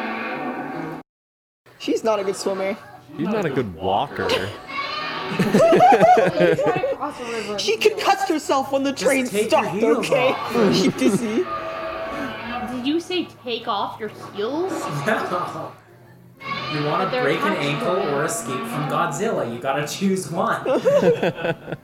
She's 1.82 2.04
not 2.04 2.20
a 2.20 2.24
good 2.24 2.36
swimmer. 2.36 2.76
He's 3.16 3.26
not 3.26 3.44
a 3.44 3.50
good 3.50 3.74
walker. 3.74 4.22
You 4.22 4.28
try 4.28 4.46
to 6.54 6.94
cross 6.96 7.20
a 7.20 7.24
river. 7.24 7.58
She 7.58 7.76
concussed 7.76 8.28
herself 8.28 8.70
when 8.70 8.84
the 8.84 8.92
train 8.92 9.26
take 9.26 9.50
your 9.50 9.64
stopped. 9.64 9.76
heels 9.76 9.98
Okay, 9.98 10.32
she 10.74 10.88
dizzy. 10.90 11.44
Did 12.70 12.86
you 12.86 13.00
say 13.00 13.24
take 13.42 13.66
off 13.66 13.98
your 13.98 14.10
heels? 14.34 14.72
You 16.72 16.84
want 16.86 17.04
to 17.04 17.10
They're 17.10 17.22
break 17.22 17.40
an 17.42 17.52
attached 17.52 17.66
ankle 17.68 17.96
it. 17.96 18.08
or 18.14 18.24
escape 18.24 18.64
from 18.66 18.88
Godzilla. 18.88 19.52
You 19.54 19.60
gotta 19.60 19.86
choose 19.86 20.28
one. 20.30 20.64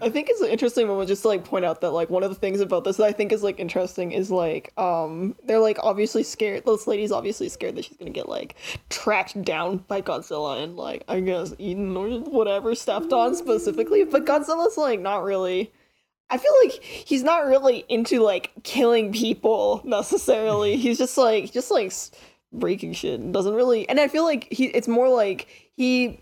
I 0.00 0.10
think 0.10 0.28
it's 0.30 0.40
an 0.40 0.48
interesting 0.48 0.86
moment 0.86 1.08
just 1.08 1.22
to 1.22 1.28
like 1.28 1.44
point 1.44 1.64
out 1.64 1.80
that 1.80 1.90
like 1.90 2.10
one 2.10 2.22
of 2.22 2.30
the 2.30 2.36
things 2.36 2.60
about 2.60 2.84
this 2.84 2.96
that 2.98 3.06
I 3.06 3.12
think 3.12 3.32
is 3.32 3.42
like 3.42 3.58
interesting 3.58 4.12
is 4.12 4.30
like 4.30 4.72
um 4.78 5.34
they're 5.44 5.58
like 5.58 5.78
obviously 5.82 6.22
scared 6.22 6.64
this 6.66 6.86
lady's 6.86 7.12
obviously 7.12 7.48
scared 7.48 7.76
that 7.76 7.84
she's 7.84 7.96
gonna 7.96 8.10
get 8.10 8.28
like 8.28 8.54
tracked 8.90 9.40
down 9.42 9.78
by 9.88 10.00
Godzilla 10.02 10.62
and 10.62 10.76
like 10.76 11.04
I 11.08 11.20
guess 11.20 11.54
eaten 11.58 11.96
or 11.96 12.20
whatever 12.20 12.74
stepped 12.74 13.12
on 13.12 13.34
specifically 13.34 14.04
but 14.04 14.24
Godzilla's 14.24 14.76
like 14.76 15.00
not 15.00 15.24
really 15.24 15.72
I 16.30 16.38
feel 16.38 16.52
like 16.62 16.82
he's 16.82 17.22
not 17.22 17.46
really 17.46 17.84
into 17.88 18.20
like 18.20 18.52
killing 18.62 19.12
people 19.12 19.80
necessarily. 19.84 20.76
He's 20.76 20.98
just 20.98 21.16
like 21.16 21.52
just 21.52 21.70
like 21.70 21.92
breaking 22.52 22.92
shit 22.92 23.20
and 23.20 23.32
doesn't 23.32 23.54
really 23.54 23.88
and 23.88 23.98
I 24.00 24.08
feel 24.08 24.24
like 24.24 24.46
he 24.50 24.66
it's 24.66 24.88
more 24.88 25.08
like 25.08 25.48
he 25.76 26.20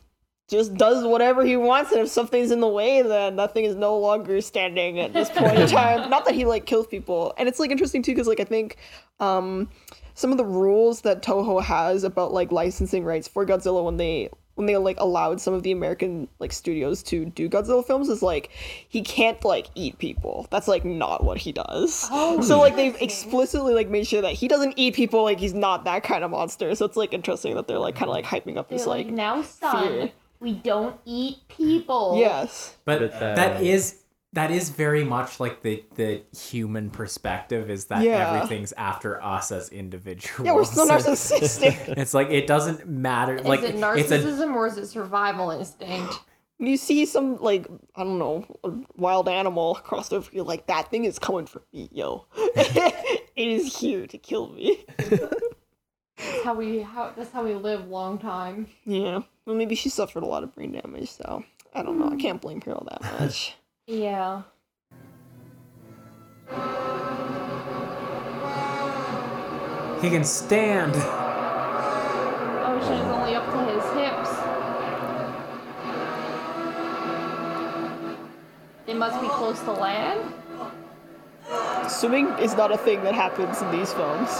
just 0.49 0.75
does 0.75 1.05
whatever 1.05 1.45
he 1.45 1.57
wants, 1.57 1.93
and 1.93 2.01
if 2.01 2.09
something's 2.09 2.51
in 2.51 2.61
the 2.61 2.69
way, 2.69 3.03
then 3.03 3.37
nothing 3.37 3.65
is 3.65 3.75
no 3.75 3.99
longer 3.99 4.41
standing 4.41 5.01
at 5.01 5.13
this 5.13 5.29
point 5.29 5.59
in 5.59 5.69
time. 5.69 6.09
Not 6.11 6.25
that 6.27 6.35
he 6.35 6.45
like 6.45 6.67
kills 6.67 6.87
people, 6.87 7.35
and 7.37 7.49
it's 7.49 7.59
like 7.59 7.71
interesting 7.71 8.03
too 8.03 8.13
because 8.13 8.29
like 8.29 8.41
I 8.41 8.45
think 8.45 8.77
um 9.21 9.69
some 10.15 10.31
of 10.33 10.39
the 10.39 10.45
rules 10.45 11.03
that 11.03 11.23
Toho 11.23 11.63
has 11.63 12.05
about 12.05 12.33
like 12.33 12.53
licensing 12.53 13.05
rights 13.05 13.29
for 13.29 13.45
Godzilla 13.45 13.85
when 13.85 13.97
they 13.97 14.31
when 14.57 14.67
they 14.67 14.77
like 14.77 14.99
allowed 14.99 15.41
some 15.41 15.53
of 15.53 15.63
the 15.63 15.71
American 15.71 16.29
like 16.39 16.51
studios 16.51 17.03
to 17.03 17.27
do 17.27 17.49
Godzilla 17.49 17.87
films 17.87 18.09
is 18.09 18.23
like 18.23 18.51
he 18.89 19.03
can't 19.03 19.43
like 19.45 19.67
eat 19.75 19.99
people. 19.99 20.47
That's 20.51 20.67
like 20.67 20.85
not 20.85 21.23
what 21.23 21.39
he 21.39 21.53
does. 21.53 22.09
Oh, 22.11 22.41
so 22.41 22.59
like 22.59 22.75
they've 22.75 22.97
explicitly 23.01 23.75
like 23.75 23.91
made 23.91 24.07
sure 24.07 24.23
that 24.23 24.33
he 24.33 24.49
doesn't 24.49 24.75
eat 24.77 24.95
people. 24.95 25.23
Like 25.23 25.39
he's 25.39 25.55
not 25.55 25.85
that 25.85 26.03
kind 26.03 26.25
of 26.25 26.31
monster. 26.31 26.75
So 26.75 26.87
it's 26.87 26.97
like 26.97 27.13
interesting 27.13 27.55
that 27.55 27.69
they're 27.69 27.79
like 27.79 27.95
kind 27.95 28.09
of 28.09 28.15
like 28.15 28.25
hyping 28.25 28.57
up 28.57 28.71
They're 28.71 28.79
this 28.79 28.87
like, 28.87 29.07
like 29.07 29.15
now, 29.15 29.43
son, 29.43 29.89
fear. 29.89 30.11
We 30.41 30.53
don't 30.55 30.99
eat 31.05 31.39
people. 31.49 32.17
yes. 32.19 32.77
But 32.85 33.01
But, 33.01 33.13
uh, 33.15 33.35
that 33.35 33.63
is 33.63 34.03
that 34.33 34.51
is 34.51 34.69
very 34.71 35.03
much 35.05 35.41
like 35.41 35.63
the 35.63 35.83
the 35.95 36.23
human 36.37 36.91
perspective 36.91 37.71
is 37.71 37.87
that 37.87 38.03
Yeah. 38.03 38.35
everything's 38.35 38.73
after 38.73 39.23
us 39.23 39.51
as 39.51 39.71
individuals. 39.71 40.45
Yeah, 40.47 40.55
we're 40.55 40.65
so 40.65 40.87
narcissistic. 40.89 41.97
It's 41.97 42.13
like 42.15 42.29
it 42.31 42.47
doesn't 42.47 42.87
matter. 42.87 43.41
like 43.43 43.61
is 43.63 43.71
it 43.71 43.75
it's 43.75 43.83
a 44.13 44.19
narcissism 44.19 44.55
or 44.55 44.67
is 44.67 44.77
it 44.77 44.87
survival 44.87 45.51
instinct? 45.51 46.21
you 46.59 46.79
see 46.79 47.05
some 47.05 47.37
like 47.37 47.67
I 47.95 48.03
don't 48.03 48.19
know 48.19 48.45
a 48.65 48.73
wild 48.97 49.29
animal 49.29 49.77
across 49.77 50.11
over, 50.13 50.29
you're 50.33 50.45
like 50.45 50.67
that 50.69 50.91
thing 50.91 51.05
is 51.05 51.19
coming 51.19 51.47
for 51.47 51.63
me, 51.73 51.89
yo. 51.93 52.27
it 52.37 53.23
is 53.37 53.77
here 53.79 54.07
to 54.07 54.17
kill 54.19 54.49
me. 54.49 54.85
That's 56.47 56.55
how 56.55 56.61
we 56.61 56.79
how 56.79 57.13
that's 57.17 57.33
how 57.33 57.43
we 57.43 57.55
live 57.55 57.89
long 57.89 58.19
time. 58.19 58.69
Yeah. 58.85 59.23
Well, 59.47 59.57
maybe 59.57 59.75
she 59.75 59.89
suffered 59.89 60.23
a 60.23 60.27
lot 60.27 60.45
of 60.45 60.55
brain 60.55 60.71
damage, 60.71 61.11
so 61.11 61.43
I 61.75 61.83
don't 61.83 61.99
know. 61.99 62.09
I 62.09 62.15
can't 62.15 62.41
blame 62.41 62.61
her 62.61 62.73
all 62.73 62.87
that 62.89 63.03
much. 63.21 63.57
Yeah. 63.89 64.43
he 70.01 70.09
can 70.09 70.23
stand. 70.23 70.93
Oh, 70.95 72.79
Ocean 72.81 72.93
is 72.93 73.07
only 73.07 73.35
up 73.35 73.47
to 73.47 73.59
his 73.67 73.83
hips. 73.99 74.31
It 78.87 78.97
must 78.97 79.21
be 79.21 79.27
close 79.31 79.59
to 79.63 79.73
land. 79.73 80.33
Swimming 81.91 82.29
is 82.39 82.55
not 82.55 82.71
a 82.71 82.79
thing 82.79 83.03
that 83.03 83.15
happens 83.15 83.61
in 83.63 83.73
these 83.73 83.93
films. 83.93 84.31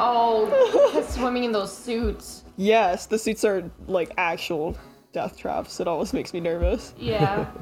Oh, 0.00 1.04
swimming 1.08 1.44
in 1.44 1.52
those 1.52 1.76
suits. 1.76 2.44
Yes, 2.56 3.06
the 3.06 3.18
suits 3.18 3.44
are 3.44 3.68
like 3.86 4.12
actual 4.16 4.76
death 5.12 5.36
traps. 5.36 5.80
It 5.80 5.88
always 5.88 6.12
makes 6.12 6.32
me 6.32 6.40
nervous. 6.40 6.94
Yeah. 6.98 7.46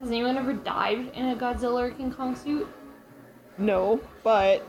Has 0.00 0.10
anyone 0.10 0.36
ever 0.36 0.52
died 0.52 1.10
in 1.14 1.30
a 1.30 1.36
Godzilla 1.36 1.88
or 1.88 1.90
King 1.90 2.12
Kong 2.12 2.36
suit? 2.36 2.68
No, 3.58 4.00
but 4.22 4.66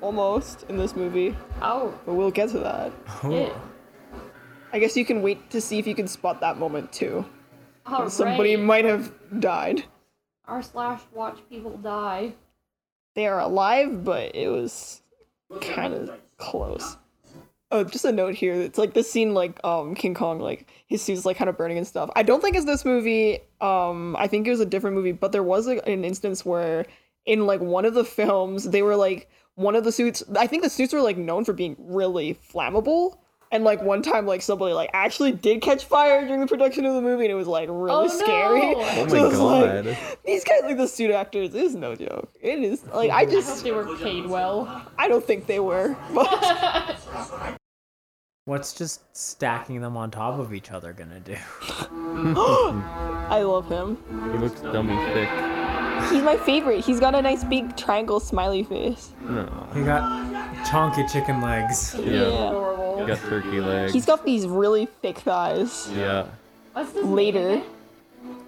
almost 0.00 0.64
in 0.68 0.76
this 0.76 0.96
movie. 0.96 1.36
Oh, 1.60 1.94
But 2.06 2.14
we'll 2.14 2.30
get 2.30 2.48
to 2.50 2.58
that. 2.60 2.92
shit. 3.20 3.52
I 4.72 4.78
guess 4.78 4.96
you 4.96 5.04
can 5.04 5.20
wait 5.22 5.50
to 5.50 5.60
see 5.60 5.78
if 5.78 5.86
you 5.86 5.94
can 5.94 6.08
spot 6.08 6.40
that 6.40 6.56
moment 6.58 6.92
too. 6.92 7.24
All 7.84 8.08
Somebody 8.08 8.56
might 8.56 8.86
have 8.86 9.12
died. 9.40 9.84
R 10.46 10.62
slash 10.62 11.00
watch 11.12 11.38
people 11.50 11.76
die. 11.76 12.32
They 13.14 13.26
are 13.26 13.40
alive, 13.40 14.04
but 14.04 14.34
it 14.34 14.48
was 14.48 15.02
kind 15.60 15.94
of 15.94 16.10
close. 16.38 16.96
Oh, 17.70 17.84
just 17.84 18.04
a 18.04 18.12
note 18.12 18.34
here. 18.34 18.54
It's 18.54 18.78
like 18.78 18.92
this 18.92 19.10
scene, 19.10 19.34
like 19.34 19.58
um 19.64 19.94
King 19.94 20.14
Kong, 20.14 20.40
like 20.40 20.70
his 20.86 21.02
suit's 21.02 21.24
like 21.24 21.36
kind 21.36 21.48
of 21.48 21.56
burning 21.56 21.78
and 21.78 21.86
stuff. 21.86 22.10
I 22.16 22.22
don't 22.22 22.42
think 22.42 22.56
it's 22.56 22.66
this 22.66 22.84
movie. 22.84 23.40
Um, 23.60 24.16
I 24.16 24.26
think 24.26 24.46
it 24.46 24.50
was 24.50 24.60
a 24.60 24.66
different 24.66 24.96
movie, 24.96 25.12
but 25.12 25.32
there 25.32 25.42
was 25.42 25.66
an 25.66 26.04
instance 26.04 26.44
where 26.44 26.86
in 27.24 27.46
like 27.46 27.60
one 27.60 27.84
of 27.84 27.94
the 27.94 28.04
films 28.04 28.64
they 28.64 28.82
were 28.82 28.96
like 28.96 29.30
one 29.54 29.74
of 29.74 29.84
the 29.84 29.92
suits. 29.92 30.22
I 30.36 30.46
think 30.46 30.62
the 30.62 30.70
suits 30.70 30.92
were 30.92 31.00
like 31.00 31.16
known 31.16 31.44
for 31.44 31.52
being 31.52 31.76
really 31.78 32.34
flammable. 32.34 33.18
And 33.52 33.64
like 33.64 33.82
one 33.82 34.00
time, 34.02 34.26
like 34.26 34.40
somebody 34.42 34.72
like 34.72 34.88
actually 34.94 35.30
did 35.32 35.60
catch 35.60 35.84
fire 35.84 36.24
during 36.26 36.40
the 36.40 36.46
production 36.46 36.86
of 36.86 36.94
the 36.94 37.02
movie, 37.02 37.24
and 37.26 37.32
it 37.32 37.34
was 37.36 37.46
like 37.46 37.68
really 37.70 38.06
Oh, 38.06 38.08
scary. 38.08 38.72
no. 38.72 38.80
Oh 38.80 39.06
So 39.08 39.14
my 39.14 39.22
like, 39.22 39.84
god. 39.84 39.98
these 40.24 40.42
guys, 40.42 40.62
like 40.64 40.78
the 40.78 40.88
suit 40.88 41.10
actors, 41.10 41.54
is 41.54 41.74
no 41.74 41.94
joke. 41.94 42.30
It 42.40 42.60
is 42.60 42.82
like 42.86 43.10
I 43.10 43.20
I 43.20 43.24
hope 43.24 43.30
just, 43.32 43.62
they 43.62 43.70
were 43.72 43.94
paid 43.98 44.26
well. 44.26 44.82
I 44.98 45.06
don't 45.06 45.22
think 45.24 45.46
they 45.46 45.60
were, 45.60 45.94
but 46.14 46.96
What's 48.46 48.72
just 48.72 49.02
stacking 49.16 49.80
them 49.82 49.96
on 49.96 50.10
top 50.10 50.40
of 50.40 50.52
each 50.52 50.72
other 50.72 50.92
gonna 50.92 51.20
do? 51.20 51.36
I 51.70 53.42
love 53.42 53.68
him. 53.68 53.98
He 54.32 54.38
looks 54.38 54.60
dummy 54.62 54.96
thick. 55.12 55.28
He's 56.10 56.22
my 56.22 56.36
favorite. 56.38 56.84
He's 56.84 56.98
got 56.98 57.14
a 57.14 57.22
nice 57.22 57.44
big 57.44 57.76
triangle 57.76 58.18
smiley 58.18 58.64
face. 58.64 59.12
No. 59.22 59.44
He 59.74 59.84
got 59.84 60.02
chonky 60.66 61.08
chicken 61.12 61.40
legs. 61.40 61.94
Yeah. 62.00 62.71
Adorable. 62.92 63.14
He 63.14 63.20
got 63.20 63.28
turkey 63.28 63.60
legs. 63.60 63.92
He's 63.92 64.06
got 64.06 64.24
these 64.24 64.46
really 64.46 64.86
thick 64.86 65.18
thighs. 65.18 65.90
Yeah. 65.94 66.26
What's 66.72 66.92
this 66.92 67.04
Later. 67.04 67.48
again? 67.50 67.64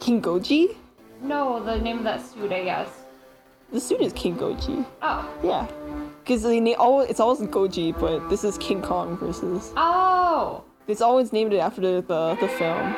King 0.01 0.23
Goji? 0.23 0.77
No, 1.23 1.63
the 1.65 1.79
name 1.79 1.99
of 1.99 2.05
that 2.05 2.25
suit, 2.25 2.53
I 2.53 2.65
guess. 2.65 2.89
The 3.73 3.81
suit 3.81 4.01
is 4.01 4.13
King 4.13 4.37
Goji. 4.37 4.85
Oh. 5.03 5.29
Yeah. 5.43 5.67
Because 6.23 6.43
they 6.43 6.61
na- 6.61 6.73
always, 6.79 7.11
it's 7.11 7.21
always 7.21 7.41
Goji, 7.49 7.99
but 7.99 8.29
this 8.29 8.45
is 8.45 8.57
King 8.59 8.83
Kong 8.83 9.17
versus. 9.19 9.73
Oh. 9.77 10.63
It's 10.87 11.01
always 11.01 11.33
named 11.33 11.53
it 11.53 11.59
after 11.59 11.81
the, 11.81 12.03
the, 12.03 12.37
the 12.41 12.49
film. 12.49 12.95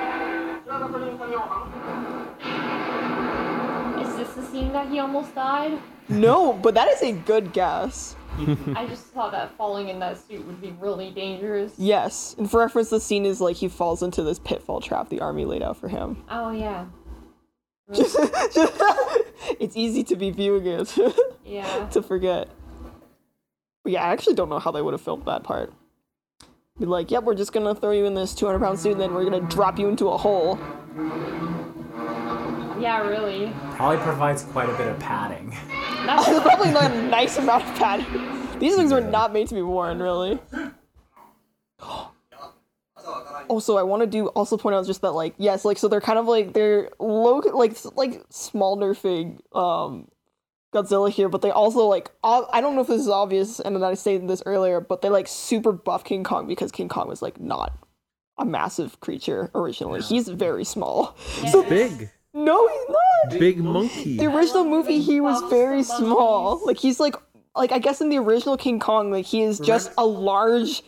Is 4.03 4.17
this 4.17 4.35
the 4.35 4.43
scene 4.51 4.73
that 4.73 4.89
he 4.89 4.99
almost 4.99 5.35
died? 5.35 5.79
No, 6.09 6.53
but 6.53 6.75
that 6.75 6.89
is 6.89 7.03
a 7.03 7.13
good 7.13 7.53
guess. 7.53 8.15
I 8.77 8.87
just 8.89 9.07
thought 9.07 9.33
that 9.33 9.57
falling 9.57 9.89
in 9.89 9.99
that 10.01 10.19
suit 10.19 10.47
would 10.47 10.61
be 10.61 10.73
really 10.81 11.11
dangerous. 11.11 11.75
Yes. 11.79 12.35
And 12.39 12.51
for 12.51 12.61
reference, 12.61 12.91
the 12.91 13.01
scene 13.01 13.25
is 13.25 13.41
like 13.41 13.57
he 13.57 13.69
falls 13.69 14.03
into 14.03 14.23
this 14.23 14.39
pitfall 14.39 14.81
trap 14.81 15.09
the 15.09 15.21
army 15.21 15.45
laid 15.45 15.63
out 15.63 15.77
for 15.77 15.89
him. 15.89 16.23
Oh 16.31 16.51
yeah. 16.51 16.87
it's 17.89 19.77
easy 19.77 20.03
to 20.05 20.17
be 20.17 20.31
viewing 20.31 20.67
it 20.67 20.97
Yeah. 21.45 21.87
to 21.91 22.03
forget. 22.03 22.49
But 23.85 23.93
yeah, 23.93 24.03
I 24.03 24.09
actually 24.13 24.35
don't 24.35 24.49
know 24.49 24.59
how 24.59 24.73
they 24.73 24.83
would 24.83 24.93
have 24.95 25.01
filmed 25.01 25.25
that 25.27 25.45
part. 25.45 25.73
Be 26.79 26.85
like, 26.85 27.11
yep, 27.11 27.23
we're 27.25 27.35
just 27.35 27.53
gonna 27.53 27.75
throw 27.75 27.93
you 27.93 28.05
in 28.05 28.15
this 28.15 28.35
200 28.35 28.59
pound 28.59 28.79
suit, 28.79 28.93
and 28.93 29.01
then 29.01 29.15
we're 29.15 29.25
gonna 29.25 29.41
drop 29.49 29.79
you 29.79 29.89
into 29.89 30.09
a 30.09 30.17
hole. 30.19 30.59
Yeah, 32.81 33.07
really. 33.07 33.53
Probably 33.73 33.99
provides 33.99 34.45
quite 34.45 34.69
a 34.69 34.77
bit 34.77 34.89
of 34.89 34.99
padding. 34.99 35.51
That's 36.05 36.27
Probably 36.41 36.71
not 36.71 36.91
a 36.91 37.03
nice 37.09 37.37
amount 37.39 37.65
of 37.65 37.75
padding. 37.77 38.59
These 38.59 38.77
things 38.77 38.93
were 38.93 39.01
not 39.01 39.33
made 39.33 39.49
to 39.49 39.55
be 39.55 39.63
worn, 39.63 40.01
really. 40.01 40.39
Also, 43.49 43.77
I 43.77 43.83
want 43.83 44.03
to 44.03 44.07
do 44.07 44.27
also 44.29 44.57
point 44.57 44.75
out 44.75 44.87
just 44.87 45.03
that 45.03 45.13
like 45.13 45.35
yes, 45.39 45.65
like 45.65 45.79
so 45.79 45.87
they're 45.89 46.01
kind 46.01 46.19
of 46.19 46.27
like 46.27 46.53
they're 46.53 46.91
low 46.99 47.39
like 47.39 47.77
like 47.95 48.23
small 48.31 48.77
nerfing 48.77 49.39
um 49.55 50.09
Godzilla 50.75 51.11
here, 51.11 51.29
but 51.29 51.43
they 51.43 51.51
also 51.51 51.87
like 51.87 52.11
ob- 52.25 52.49
I 52.53 52.61
don't 52.61 52.75
know 52.75 52.81
if 52.81 52.89
this 52.89 53.01
is 53.01 53.09
obvious, 53.09 53.61
and 53.61 53.77
then 53.77 53.85
I 53.85 53.95
stated 53.95 54.29
this 54.29 54.43
earlier, 54.47 54.81
but 54.81 55.01
they 55.03 55.09
like 55.09 55.29
super 55.29 55.71
buff 55.73 56.03
King 56.03 56.25
Kong 56.25 56.49
because 56.49 56.73
King 56.73 56.89
Kong 56.89 57.07
was 57.09 57.23
like 57.23 57.41
not 57.41 57.79
a 58.37 58.45
massive 58.45 59.01
creature 59.01 59.51
originally. 59.55 60.03
He's 60.03 60.29
very 60.29 60.65
small. 60.65 61.17
So 61.51 61.63
Big. 61.63 62.11
No, 62.37 62.69
he's 62.69 62.89
not. 63.31 63.39
Big 63.41 63.59
monkey. 63.59 64.17
The 64.17 64.27
original 64.27 64.65
movie, 64.65 65.01
he 65.01 65.21
was 65.21 65.43
very 65.51 65.83
small. 65.83 66.61
Like 66.65 66.77
he's 66.79 67.01
like, 67.01 67.17
like 67.55 67.73
I 67.73 67.79
guess 67.79 68.01
in 68.01 68.09
the 68.11 68.19
original 68.19 68.57
King 68.57 68.79
Kong, 68.81 69.11
like 69.11 69.25
he 69.27 69.43
is 69.43 69.59
just 69.59 69.91
a 69.99 70.05
large 70.07 70.83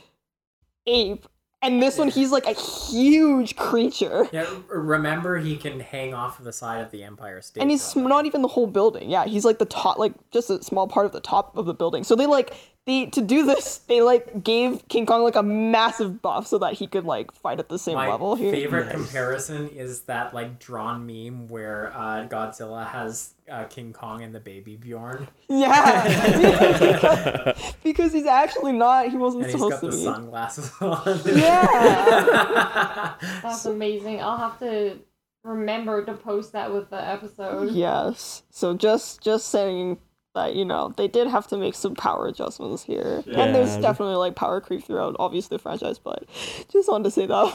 ape, 0.86 1.26
and 1.62 1.82
this 1.82 1.98
one 1.98 2.08
he's 2.08 2.30
like 2.30 2.46
a 2.46 2.52
huge 2.52 3.56
creature, 3.56 4.28
Yeah, 4.32 4.46
remember 4.68 5.38
he 5.38 5.56
can 5.56 5.80
hang 5.80 6.14
off 6.14 6.38
of 6.38 6.44
the 6.44 6.52
side 6.52 6.80
of 6.80 6.90
the 6.90 7.02
Empire 7.02 7.42
State. 7.42 7.60
and 7.60 7.70
he's 7.70 7.82
sm- 7.82 8.06
not 8.06 8.26
even 8.26 8.42
the 8.42 8.48
whole 8.48 8.66
building. 8.66 9.10
Yeah, 9.10 9.24
he's 9.24 9.44
like 9.44 9.58
the 9.58 9.64
top, 9.66 9.98
like 9.98 10.12
just 10.30 10.50
a 10.50 10.62
small 10.62 10.86
part 10.86 11.06
of 11.06 11.12
the 11.12 11.20
top 11.20 11.56
of 11.56 11.66
the 11.66 11.74
building. 11.74 12.04
So 12.04 12.14
they 12.14 12.26
like 12.26 12.54
they 12.88 13.06
to 13.06 13.20
do 13.20 13.44
this, 13.44 13.78
they 13.86 14.00
like 14.00 14.42
gave 14.42 14.88
King 14.88 15.04
Kong 15.06 15.22
like 15.22 15.36
a 15.36 15.42
massive 15.42 16.20
buff 16.22 16.46
so 16.46 16.58
that 16.58 16.72
he 16.72 16.86
could 16.86 17.04
like 17.04 17.30
fight 17.32 17.58
at 17.60 17.68
the 17.68 17.78
same 17.78 17.94
My 17.96 18.08
level 18.08 18.34
here. 18.34 18.50
favorite 18.50 18.90
comparison 18.90 19.68
is 19.68 20.00
that 20.02 20.34
like 20.34 20.58
drawn 20.58 21.06
meme 21.06 21.48
where 21.48 21.92
uh, 21.94 22.26
Godzilla 22.28 22.86
has 22.86 23.34
uh, 23.50 23.64
King 23.64 23.92
Kong 23.92 24.22
and 24.22 24.34
the 24.34 24.40
baby 24.40 24.76
Bjorn, 24.76 25.28
Yeah, 25.48 27.52
because 27.84 28.12
he's 28.12 28.26
actually 28.26 28.72
not. 28.72 29.08
He 29.10 29.16
wasn't 29.16 29.44
and 29.44 29.52
he's 29.52 29.60
supposed 29.60 29.74
got 29.74 29.80
to 29.80 29.90
the 29.90 29.96
be. 29.96 30.04
sunglasses 30.04 30.72
on. 30.80 31.20
Yeah. 31.38 33.14
that's 33.42 33.64
amazing. 33.66 34.20
I'll 34.22 34.38
have 34.38 34.58
to 34.60 34.98
remember 35.44 36.04
to 36.04 36.14
post 36.14 36.52
that 36.52 36.72
with 36.72 36.90
the 36.90 37.02
episode. 37.06 37.72
Yes. 37.72 38.42
So 38.50 38.74
just 38.74 39.20
just 39.22 39.48
saying 39.48 39.98
that 40.34 40.54
you 40.54 40.64
know 40.64 40.92
they 40.96 41.08
did 41.08 41.28
have 41.28 41.46
to 41.48 41.56
make 41.56 41.74
some 41.74 41.94
power 41.94 42.26
adjustments 42.26 42.82
here, 42.82 43.22
and 43.26 43.54
there's 43.54 43.76
definitely 43.78 44.16
like 44.16 44.34
power 44.34 44.60
creep 44.60 44.84
throughout, 44.84 45.16
obviously 45.18 45.56
the 45.56 45.62
franchise. 45.62 45.98
But 45.98 46.24
just 46.72 46.88
wanted 46.88 47.04
to 47.04 47.10
say 47.10 47.26
that 47.26 47.42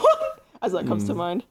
as 0.62 0.72
that 0.72 0.86
comes 0.86 1.04
to 1.04 1.14
mm. 1.14 1.16
mind. 1.16 1.44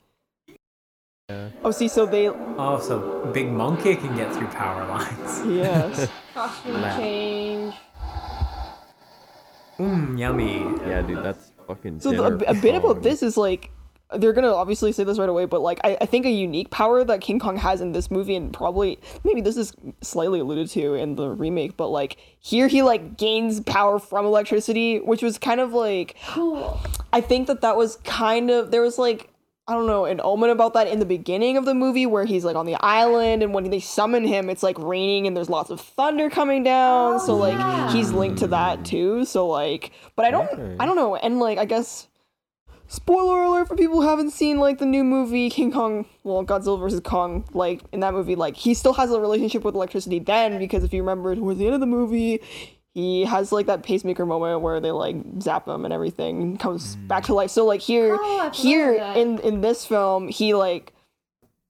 Yeah. 1.30 1.50
Oh, 1.64 1.72
see, 1.72 1.88
so 1.88 2.06
they 2.06 2.28
Oh, 2.28 2.80
so 2.82 3.32
Big 3.34 3.50
Monkey 3.50 3.96
can 3.96 4.16
get 4.16 4.34
through 4.34 4.48
power 4.48 4.86
lines. 4.88 5.42
yes, 5.48 6.10
Costume 6.34 6.82
Nah. 6.82 6.98
change. 6.98 7.74
Mmm, 9.80 10.20
yummy. 10.20 10.60
Yeah, 10.88 11.02
dude, 11.02 11.24
that's 11.24 11.52
fucking. 11.66 12.00
so 12.02 12.12
the, 12.12 12.50
a, 12.50 12.52
a 12.52 12.54
bit 12.54 12.76
about 12.76 13.02
this 13.02 13.24
is 13.24 13.38
like 13.38 13.72
they're 14.18 14.34
gonna 14.34 14.54
obviously 14.54 14.92
say 14.92 15.04
this 15.04 15.20
right 15.20 15.30
away, 15.30 15.46
but 15.46 15.62
like 15.62 15.80
I, 15.84 15.98
I 16.02 16.06
think 16.06 16.26
a 16.26 16.32
unique 16.32 16.70
power 16.70 17.04
that 17.04 17.22
King 17.22 17.40
Kong 17.40 17.58
has 17.58 17.82
in 17.82 17.92
this 17.92 18.10
movie, 18.10 18.36
and 18.36 18.54
probably 18.54 19.00
maybe 19.24 19.42
this 19.42 19.58
is 19.58 19.74
slightly 20.02 20.40
alluded 20.40 20.70
to 20.72 20.94
in 20.96 21.16
the 21.16 21.30
remake, 21.30 21.78
but 21.78 21.90
like 21.90 22.18
here 22.40 22.68
he 22.68 22.82
like 22.82 23.18
gains 23.18 23.62
power 23.62 24.00
from 24.00 24.26
electricity, 24.26 25.00
which 25.00 25.22
was 25.22 25.38
kind 25.38 25.60
of 25.60 25.74
like 25.74 26.16
Cool. 26.28 26.80
I 27.12 27.22
think 27.22 27.48
that 27.48 27.62
that 27.62 27.78
was 27.78 27.98
kind 27.98 28.50
of 28.50 28.72
there 28.72 28.82
was 28.82 28.98
like 28.98 29.30
I 29.66 29.76
don't 29.76 29.88
know 29.88 30.04
an 30.04 30.20
omen 30.22 30.50
about 30.50 30.74
that 30.74 30.88
in 30.88 31.00
the 31.00 31.06
beginning 31.06 31.56
of 31.56 31.64
the 31.64 31.74
movie 31.74 32.06
where 32.06 32.26
he's 32.26 32.44
like 32.44 32.58
on 32.58 32.66
the 32.66 32.76
island 32.82 33.44
and 33.44 33.54
when 33.54 33.70
they 33.70 33.80
summon 33.80 34.26
him 34.26 34.50
it's 34.50 34.62
like 34.62 34.78
raining 34.78 35.26
and 35.26 35.38
there's 35.38 35.50
lots 35.50 35.70
of 35.70 35.80
thunder 35.80 36.30
coming 36.30 36.64
down 36.64 37.22
so 37.22 37.38
like 37.38 37.54
yeah. 37.54 37.90
he's 37.94 38.12
linked 38.12 38.40
to 38.40 38.48
that 38.48 38.84
too 38.84 39.24
so 39.24 39.48
like 39.48 39.92
but 40.18 40.26
I 40.26 40.32
don't. 40.32 40.82
I 40.82 40.86
don't 40.86 40.98
know 40.98 41.16
and 41.16 41.40
like 41.40 41.60
I 41.60 41.66
guess 41.66 42.10
spoiler 42.94 43.44
alert 43.44 43.68
for 43.68 43.76
people 43.76 44.02
who 44.02 44.08
haven't 44.08 44.32
seen 44.32 44.60
like 44.60 44.78
the 44.78 44.86
new 44.86 45.04
movie 45.04 45.50
King 45.50 45.72
Kong 45.72 46.06
well 46.24 46.46
Godzilla 46.46 46.80
versus 46.80 47.02
Kong 47.02 47.44
like 47.54 47.82
in 47.92 48.02
that 48.02 48.14
movie 48.14 48.36
like 48.36 48.56
he 48.56 48.74
still 48.74 48.94
has 48.94 49.12
a 49.12 49.20
relationship 49.20 49.64
with 49.64 49.74
electricity 49.74 50.20
then 50.20 50.60
because 50.60 50.84
if 50.84 50.94
you 50.94 51.02
remember 51.02 51.36
towards 51.36 51.58
the 51.58 51.66
end 51.66 51.74
of 51.74 51.80
the 51.80 51.88
movie 51.88 52.40
he 52.94 53.26
has 53.26 53.52
like 53.52 53.66
that 53.66 53.82
pacemaker 53.82 54.26
moment 54.26 54.62
where 54.62 54.80
they 54.80 54.92
like 54.92 55.16
zap 55.42 55.68
him 55.68 55.84
and 55.84 55.94
everything 55.94 56.42
and 56.42 56.60
comes 56.60 56.96
back 56.96 57.24
to 57.24 57.34
life. 57.34 57.50
So 57.50 57.66
like 57.66 57.82
here 57.82 58.18
Oh, 58.20 58.52
here 58.54 58.94
in 58.94 59.40
in 59.40 59.62
this 59.62 59.86
film 59.86 60.28
he 60.28 60.54
like 60.54 60.94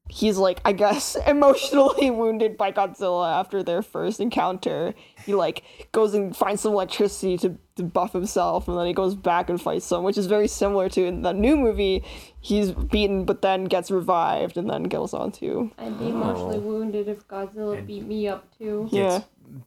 he's 0.10 0.38
like 0.38 0.60
i 0.66 0.72
guess 0.72 1.16
emotionally 1.28 2.12
wounded 2.12 2.58
by 2.58 2.72
godzilla 2.72 3.32
after 3.40 3.64
their 3.64 3.82
first 3.82 4.20
encounter 4.20 4.94
he 5.26 5.34
like 5.34 5.64
goes 5.92 6.14
and 6.14 6.36
finds 6.36 6.62
some 6.62 6.74
electricity 6.74 7.38
to, 7.38 7.58
to 7.76 7.84
buff 7.84 8.12
himself 8.14 8.68
and 8.68 8.78
then 8.78 8.86
he 8.86 8.94
goes 8.94 9.16
back 9.16 9.50
and 9.50 9.62
fights 9.62 9.86
some 9.86 10.04
which 10.04 10.18
is 10.18 10.26
very 10.28 10.48
similar 10.48 10.90
to 10.90 11.06
in 11.06 11.22
the 11.22 11.32
new 11.34 11.56
movie 11.56 12.04
he's 12.42 12.72
beaten 12.72 13.24
but 13.24 13.42
then 13.42 13.64
gets 13.64 13.90
revived 13.90 14.58
and 14.58 14.70
then 14.70 14.84
goes 14.84 15.14
on 15.14 15.32
to 15.32 15.72
I'd 15.78 15.98
be 15.98 16.10
emotionally 16.10 16.58
Oh. 16.58 16.60
wounded 16.60 17.08
if 17.08 17.26
Godzilla 17.28 17.78
And- 17.78 17.88
beat 17.88 18.06
me 18.06 18.28
up 18.28 18.46
too. 18.58 18.88
yeah 18.92 19.22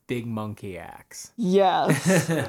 Big 0.07 0.27
Monkey 0.27 0.77
axe. 0.79 1.33
yes 1.37 2.31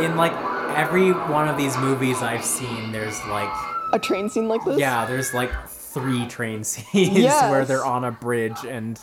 In 0.00 0.16
like 0.16 0.32
every 0.78 1.10
one 1.12 1.48
of 1.48 1.56
these 1.56 1.76
movies 1.78 2.22
I've 2.22 2.44
seen, 2.44 2.92
there's 2.92 3.18
like 3.26 3.50
a 3.92 3.98
train 3.98 4.28
scene 4.28 4.48
like 4.48 4.64
this 4.64 4.78
yeah, 4.78 5.04
there's 5.06 5.32
like 5.34 5.50
three 5.68 6.26
train 6.26 6.62
scenes 6.64 7.16
Yes. 7.18 7.50
where 7.50 7.64
they're 7.64 7.84
on 7.84 8.04
a 8.04 8.10
bridge 8.12 8.64
and 8.64 8.98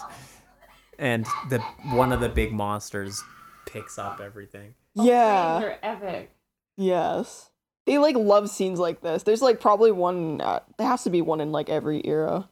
and 0.99 1.25
the 1.49 1.59
one 1.91 2.11
of 2.11 2.19
the 2.21 2.29
big 2.29 2.53
monsters 2.53 3.23
picks 3.65 3.97
up 3.97 4.21
everything. 4.21 4.75
yeah 4.93 5.59
Trains 5.59 5.73
are 5.73 5.79
epic. 5.83 6.31
Yes. 6.77 7.49
They 7.85 7.97
like 7.99 8.15
love 8.15 8.49
scenes 8.49 8.79
like 8.79 9.01
this. 9.01 9.23
There's 9.23 9.41
like 9.41 9.59
probably 9.59 9.91
one 9.91 10.41
uh, 10.41 10.59
there 10.77 10.87
has 10.87 11.03
to 11.03 11.09
be 11.09 11.21
one 11.21 11.39
in 11.41 11.51
like 11.51 11.69
every 11.69 12.01
era. 12.05 12.49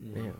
Yeah. 0.00 0.32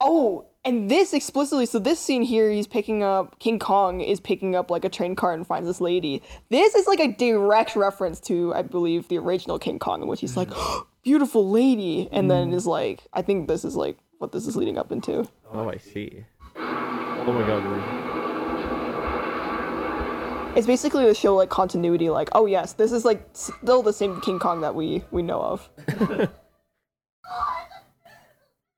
Oh, 0.00 0.46
and 0.64 0.90
this 0.90 1.12
explicitly 1.12 1.66
so 1.66 1.78
this 1.78 2.00
scene 2.00 2.22
here 2.22 2.50
he's 2.50 2.66
picking 2.66 3.02
up 3.02 3.38
King 3.38 3.58
Kong 3.58 4.00
is 4.00 4.18
picking 4.20 4.56
up 4.56 4.70
like 4.70 4.84
a 4.84 4.88
train 4.88 5.14
car 5.14 5.34
and 5.34 5.46
finds 5.46 5.68
this 5.68 5.80
lady. 5.80 6.22
This 6.48 6.74
is 6.74 6.86
like 6.86 7.00
a 7.00 7.12
direct 7.12 7.76
reference 7.76 8.20
to 8.20 8.54
I 8.54 8.62
believe 8.62 9.08
the 9.08 9.18
original 9.18 9.58
King 9.58 9.78
Kong 9.78 10.00
in 10.02 10.08
which 10.08 10.20
he's 10.20 10.36
like 10.36 10.48
mm-hmm. 10.48 10.82
beautiful 11.02 11.48
lady 11.48 12.08
and 12.10 12.30
then 12.30 12.48
mm-hmm. 12.48 12.56
is 12.56 12.66
like 12.66 13.02
I 13.12 13.22
think 13.22 13.48
this 13.48 13.64
is 13.64 13.76
like 13.76 13.98
what 14.18 14.32
this 14.32 14.46
is 14.46 14.56
leading 14.56 14.78
up 14.78 14.90
into. 14.90 15.28
Oh, 15.52 15.68
I 15.68 15.76
see. 15.76 16.24
Oh 16.56 17.32
my 17.32 17.46
god. 17.46 17.64
we're- 17.64 17.82
It's 20.56 20.66
basically 20.66 21.04
to 21.04 21.14
show 21.14 21.34
like 21.34 21.50
continuity 21.50 22.08
like 22.08 22.30
oh 22.32 22.46
yes, 22.46 22.72
this 22.72 22.90
is 22.92 23.04
like 23.04 23.28
still 23.34 23.82
the 23.82 23.92
same 23.92 24.20
King 24.22 24.38
Kong 24.38 24.62
that 24.62 24.74
we 24.74 25.04
we 25.10 25.22
know 25.22 25.40
of. 25.40 25.68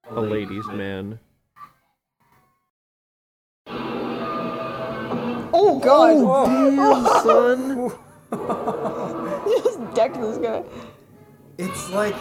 A 0.08 0.20
ladies' 0.20 0.66
man. 0.68 1.18
Oh, 5.58 5.76
oh 5.76 5.78
god. 5.78 6.46
Damn, 6.50 6.78
oh. 6.78 7.22
son. 7.24 7.90
you 9.48 9.62
Just 9.64 9.94
decked 9.94 10.20
this 10.20 10.36
guy. 10.36 10.62
It's 11.56 11.90
like 11.90 12.14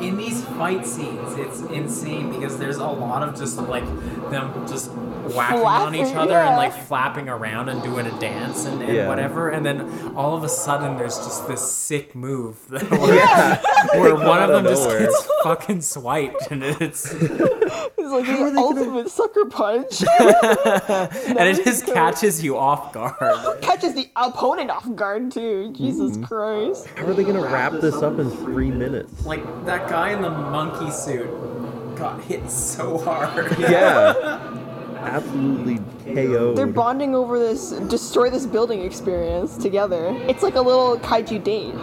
in 0.00 0.16
these 0.16 0.44
fight 0.44 0.86
scenes, 0.86 1.34
it's 1.36 1.60
insane 1.62 2.30
because 2.32 2.58
there's 2.58 2.76
a 2.78 2.86
lot 2.86 3.22
of 3.22 3.36
just 3.36 3.58
like 3.58 3.84
them 4.30 4.66
just 4.66 4.90
whacking 4.90 5.60
on 5.60 5.94
each 5.94 6.00
Flapping, 6.00 6.16
other 6.18 6.38
and 6.38 6.56
like 6.56 6.72
flapping 6.72 7.28
around 7.28 7.68
and 7.68 7.82
doing 7.82 8.06
a 8.06 8.20
dance 8.20 8.64
and, 8.64 8.82
and 8.82 8.94
Yeah. 8.96 9.08
whatever, 9.08 9.50
and 9.50 9.64
then 9.64 10.12
all 10.16 10.36
of 10.36 10.42
a 10.42 10.48
sudden 10.48 10.96
there's 10.96 11.16
just 11.18 11.46
this 11.46 11.70
sick 11.70 12.14
move 12.14 12.56
that 12.68 12.82
where, 12.90 13.14
Yeah. 13.14 13.60
where 14.00 14.14
one 14.28 14.42
of 14.42 14.48
them 14.50 14.64
just 14.64 14.82
nowhere. 14.82 15.00
gets 15.00 15.28
fucking 15.42 15.82
swiped 15.82 16.50
and 16.50 16.62
it's 16.64 17.14
It's 18.02 18.10
like 18.10 18.26
the 18.26 18.54
ultimate 18.58 19.08
sucker 19.10 19.44
punch. 19.46 20.02
and 20.02 21.48
it 21.48 21.62
just 21.64 21.86
catches 21.86 22.42
you 22.42 22.56
off 22.56 22.92
guard. 22.92 23.60
Catches 23.62 23.94
the 23.94 24.10
opponent 24.16 24.70
off 24.70 24.92
guard 24.96 25.30
too. 25.30 25.72
Jesus 25.72 26.12
mm-hmm. 26.12 26.24
Christ. 26.24 26.86
How 26.96 27.06
are 27.06 27.14
they 27.14 27.22
gonna 27.24 27.42
wrap 27.42 27.72
this 27.72 27.96
up 27.96 28.18
in 28.18 28.30
three 28.30 28.70
minutes? 28.70 29.24
Like 29.26 29.44
that 29.66 29.88
guy 29.90 30.10
in 30.12 30.22
the 30.22 30.30
monkey 30.30 30.88
suit 30.92 31.28
got 31.96 32.22
hit 32.22 32.48
so 32.48 32.96
hard. 32.98 33.58
Yeah. 33.58 34.46
Absolutely 35.00 35.78
KO'd. 36.14 36.56
They're 36.56 36.66
bonding 36.66 37.14
over 37.14 37.38
this 37.38 37.70
destroy 37.88 38.30
this 38.30 38.46
building 38.46 38.82
experience 38.82 39.56
together. 39.56 40.08
It's 40.28 40.42
like 40.42 40.54
a 40.54 40.60
little 40.60 40.98
kaiju 40.98 41.42
date. 41.42 41.74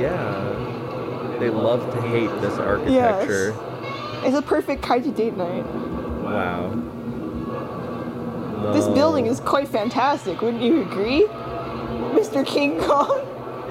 Yeah. 0.00 1.36
They 1.38 1.48
love 1.48 1.94
to 1.94 2.00
hate 2.02 2.28
this 2.42 2.58
architecture. 2.58 3.54
It's 4.24 4.36
a 4.36 4.42
perfect 4.42 4.82
kaiju 4.82 5.16
date 5.16 5.36
night. 5.36 5.64
Wow. 6.24 6.76
This 8.74 8.86
building 8.88 9.26
is 9.26 9.40
quite 9.40 9.68
fantastic, 9.68 10.42
wouldn't 10.42 10.62
you 10.62 10.82
agree? 10.82 11.24
Mr. 12.18 12.44
King 12.44 12.78
Kong? 12.80 13.26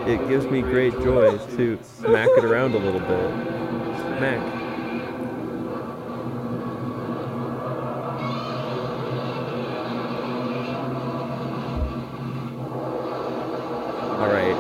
It 0.08 0.26
gives 0.28 0.46
me 0.48 0.62
great 0.62 0.94
joy 0.94 1.38
to 1.58 1.78
smack 1.84 2.30
it 2.30 2.46
around 2.46 2.74
a 2.74 2.80
little 2.80 3.02
bit. 3.02 3.59
Smack. 4.20 4.42
Alright. 14.20 14.56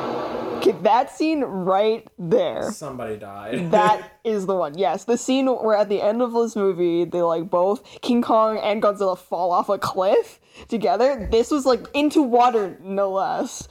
Okay, 0.59 0.71
that 0.83 1.13
scene 1.13 1.41
right 1.41 2.07
there. 2.17 2.71
Somebody 2.71 3.17
died. 3.17 3.69
That 3.71 4.13
is 4.23 4.45
the 4.45 4.55
one. 4.55 4.77
Yes, 4.77 5.03
the 5.03 5.17
scene 5.17 5.47
where 5.47 5.75
at 5.75 5.89
the 5.89 6.01
end 6.01 6.21
of 6.21 6.31
this 6.31 6.55
movie, 6.55 7.03
they 7.03 7.21
like 7.21 7.49
both 7.49 7.83
King 8.01 8.21
Kong 8.21 8.57
and 8.59 8.81
Godzilla 8.81 9.17
fall 9.17 9.51
off 9.51 9.67
a 9.67 9.77
cliff 9.77 10.39
together. 10.69 11.27
This 11.29 11.51
was 11.51 11.65
like 11.65 11.85
into 11.93 12.21
water, 12.23 12.77
no 12.81 13.11
less. 13.11 13.67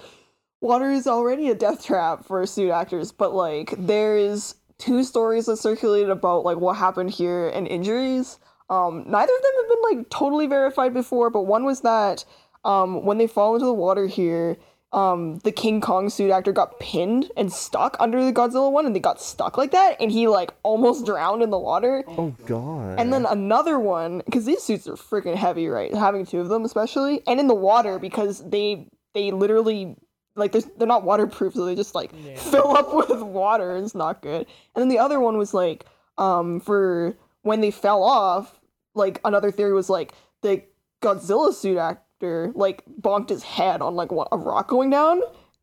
Water 0.60 0.90
is 0.90 1.06
already 1.06 1.48
a 1.48 1.54
death 1.54 1.82
trap 1.82 2.26
for 2.26 2.44
suit 2.44 2.72
actors, 2.72 3.10
but 3.10 3.34
like 3.34 3.72
there 3.78 4.18
is 4.18 4.54
two 4.78 5.04
stories 5.04 5.46
that 5.46 5.56
circulated 5.56 6.10
about 6.10 6.44
like 6.44 6.58
what 6.58 6.76
happened 6.76 7.10
here 7.10 7.48
and 7.48 7.66
injuries. 7.66 8.38
Um, 8.70 9.04
neither 9.06 9.32
of 9.32 9.42
them 9.42 9.52
have 9.56 9.68
been 9.68 9.98
like 9.98 10.10
totally 10.10 10.46
verified 10.46 10.94
before, 10.94 11.30
but 11.30 11.42
one 11.42 11.64
was 11.64 11.80
that 11.82 12.24
um, 12.64 13.04
when 13.04 13.18
they 13.18 13.26
fall 13.26 13.54
into 13.54 13.66
the 13.66 13.72
water 13.72 14.06
here, 14.06 14.56
um, 14.92 15.38
the 15.40 15.52
King 15.52 15.80
Kong 15.80 16.08
suit 16.08 16.30
actor 16.30 16.52
got 16.52 16.80
pinned 16.80 17.30
and 17.36 17.52
stuck 17.52 17.96
under 18.00 18.24
the 18.24 18.32
Godzilla 18.32 18.72
one, 18.72 18.86
and 18.86 18.96
they 18.96 19.00
got 19.00 19.20
stuck 19.20 19.58
like 19.58 19.72
that, 19.72 19.96
and 20.00 20.10
he 20.10 20.28
like 20.28 20.52
almost 20.62 21.04
drowned 21.06 21.42
in 21.42 21.50
the 21.50 21.58
water. 21.58 22.04
Oh 22.08 22.34
god. 22.46 22.98
And 22.98 23.12
then 23.12 23.26
another 23.26 23.78
one, 23.78 24.22
because 24.24 24.46
these 24.46 24.62
suits 24.62 24.86
are 24.88 24.94
freaking 24.94 25.34
heavy, 25.34 25.68
right? 25.68 25.94
Having 25.94 26.26
two 26.26 26.40
of 26.40 26.48
them, 26.48 26.64
especially, 26.64 27.22
and 27.26 27.38
in 27.38 27.48
the 27.48 27.54
water 27.54 27.98
because 27.98 28.48
they 28.48 28.88
they 29.14 29.30
literally 29.30 29.96
like 30.38 30.52
they're, 30.52 30.62
they're 30.78 30.86
not 30.86 31.04
waterproof, 31.04 31.54
so 31.54 31.64
they 31.64 31.74
just 31.74 31.94
like 31.94 32.14
fill 32.36 32.76
up 32.76 32.94
with 33.08 33.22
water. 33.22 33.76
It's 33.76 33.94
not 33.94 34.22
good. 34.22 34.46
And 34.74 34.82
then 34.82 34.88
the 34.88 34.98
other 34.98 35.20
one 35.20 35.36
was 35.36 35.52
like 35.52 35.84
um 36.16 36.60
for 36.60 37.16
when 37.42 37.60
they 37.60 37.70
fell 37.70 38.02
off. 38.02 38.58
Like 38.94 39.20
another 39.24 39.50
theory 39.50 39.72
was 39.72 39.90
like 39.90 40.12
the 40.42 40.62
Godzilla 41.02 41.52
suit 41.52 41.78
actor 41.78 42.52
like 42.54 42.82
bonked 43.00 43.28
his 43.28 43.42
head 43.42 43.80
on 43.82 43.94
like 43.94 44.10
what, 44.10 44.28
a 44.32 44.38
rock 44.38 44.68
going 44.68 44.90
down 44.90 45.20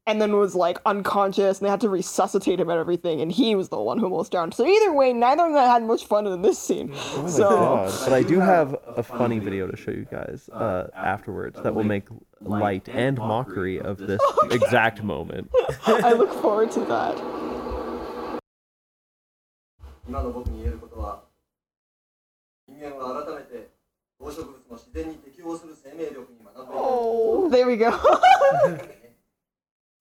and 0.08 0.22
then 0.22 0.36
was 0.36 0.56
like 0.56 0.78
unconscious 0.86 1.60
and 1.60 1.66
they 1.66 1.70
had 1.70 1.82
to 1.82 1.90
resuscitate 1.90 2.60
him 2.60 2.70
and 2.70 2.80
everything 2.80 3.22
and 3.22 3.32
he 3.32 3.56
was 3.56 3.70
the 3.70 3.80
one 3.80 3.98
who 3.98 4.06
almost 4.06 4.32
drowned 4.32 4.54
so 4.54 4.66
either 4.66 4.94
way 4.94 5.14
neither 5.14 5.46
of 5.46 5.54
them 5.54 5.68
had 5.68 5.84
much 5.84 6.06
fun 6.06 6.28
in 6.28 6.42
this 6.42 6.60
scene 6.60 6.92
oh 6.94 7.28
so 7.28 7.50
God. 7.50 7.94
but 8.04 8.14
i 8.14 8.22
do 8.22 8.40
have 8.40 8.76
a 8.96 9.04
funny 9.04 9.40
video 9.40 9.68
to 9.68 9.76
show 9.76 9.92
you 9.92 10.08
guys 10.12 10.50
uh, 10.54 10.88
afterwards 10.96 11.60
that 11.62 11.74
will 11.74 11.84
make 11.84 12.06
light 12.42 12.88
and 12.90 13.18
mockery 13.18 13.80
of 13.80 13.98
this 13.98 14.22
okay. 14.44 14.56
exact 14.64 15.04
moment 15.04 15.50
i 15.88 16.14
look 16.14 16.34
forward 16.42 16.72
to 16.72 16.82
that 16.82 17.18
Oh, 26.58 27.50
there 27.50 27.66
we 27.68 27.78
go. 27.78 27.92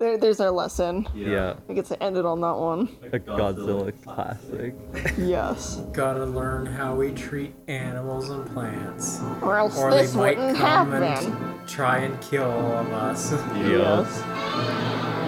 there, 0.05 0.19
there's 0.19 0.41
our 0.41 0.51
lesson. 0.51 1.09
Yeah, 1.15 1.55
I 1.69 1.73
get 1.73 1.87
to 1.87 2.03
end 2.03 2.17
it 2.19 2.27
on 2.27 2.41
that 2.43 2.57
one. 2.57 2.89
a 3.13 3.19
Godzilla 3.19 3.91
classic. 4.05 4.75
Yes. 5.17 5.77
Gotta 5.93 6.27
learn 6.27 6.67
how 6.67 6.95
we 6.95 7.11
treat 7.13 7.55
animals 7.69 8.29
and 8.29 8.45
plants. 8.53 9.21
Or 9.41 9.57
else 9.57 9.79
Or 9.79 9.91
they 9.91 10.03
this 10.03 10.15
might 10.15 10.37
wouldn't 10.39 10.59
come 10.59 10.91
happen. 10.93 11.33
and 11.33 11.69
try 11.69 11.99
and 11.99 12.21
kill 12.21 12.51
all 12.51 12.79
of 12.79 12.93
us. 12.93 13.33
Yeah. 13.33 14.05
Yes. 14.05 15.25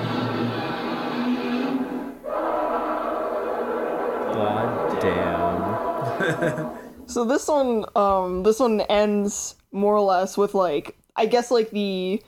God 4.33 5.01
damn. 5.01 6.77
So 7.09 7.25
this 7.25 7.47
one, 7.47 7.85
um, 7.95 8.43
this 8.43 8.59
one 8.59 8.81
ends 8.81 9.55
more 9.71 9.95
or 9.95 10.01
less 10.01 10.37
with 10.37 10.55
like, 10.55 10.97
I 11.15 11.27
guess 11.27 11.53
like 11.53 11.71
the, 11.71 12.15
it, 12.15 12.25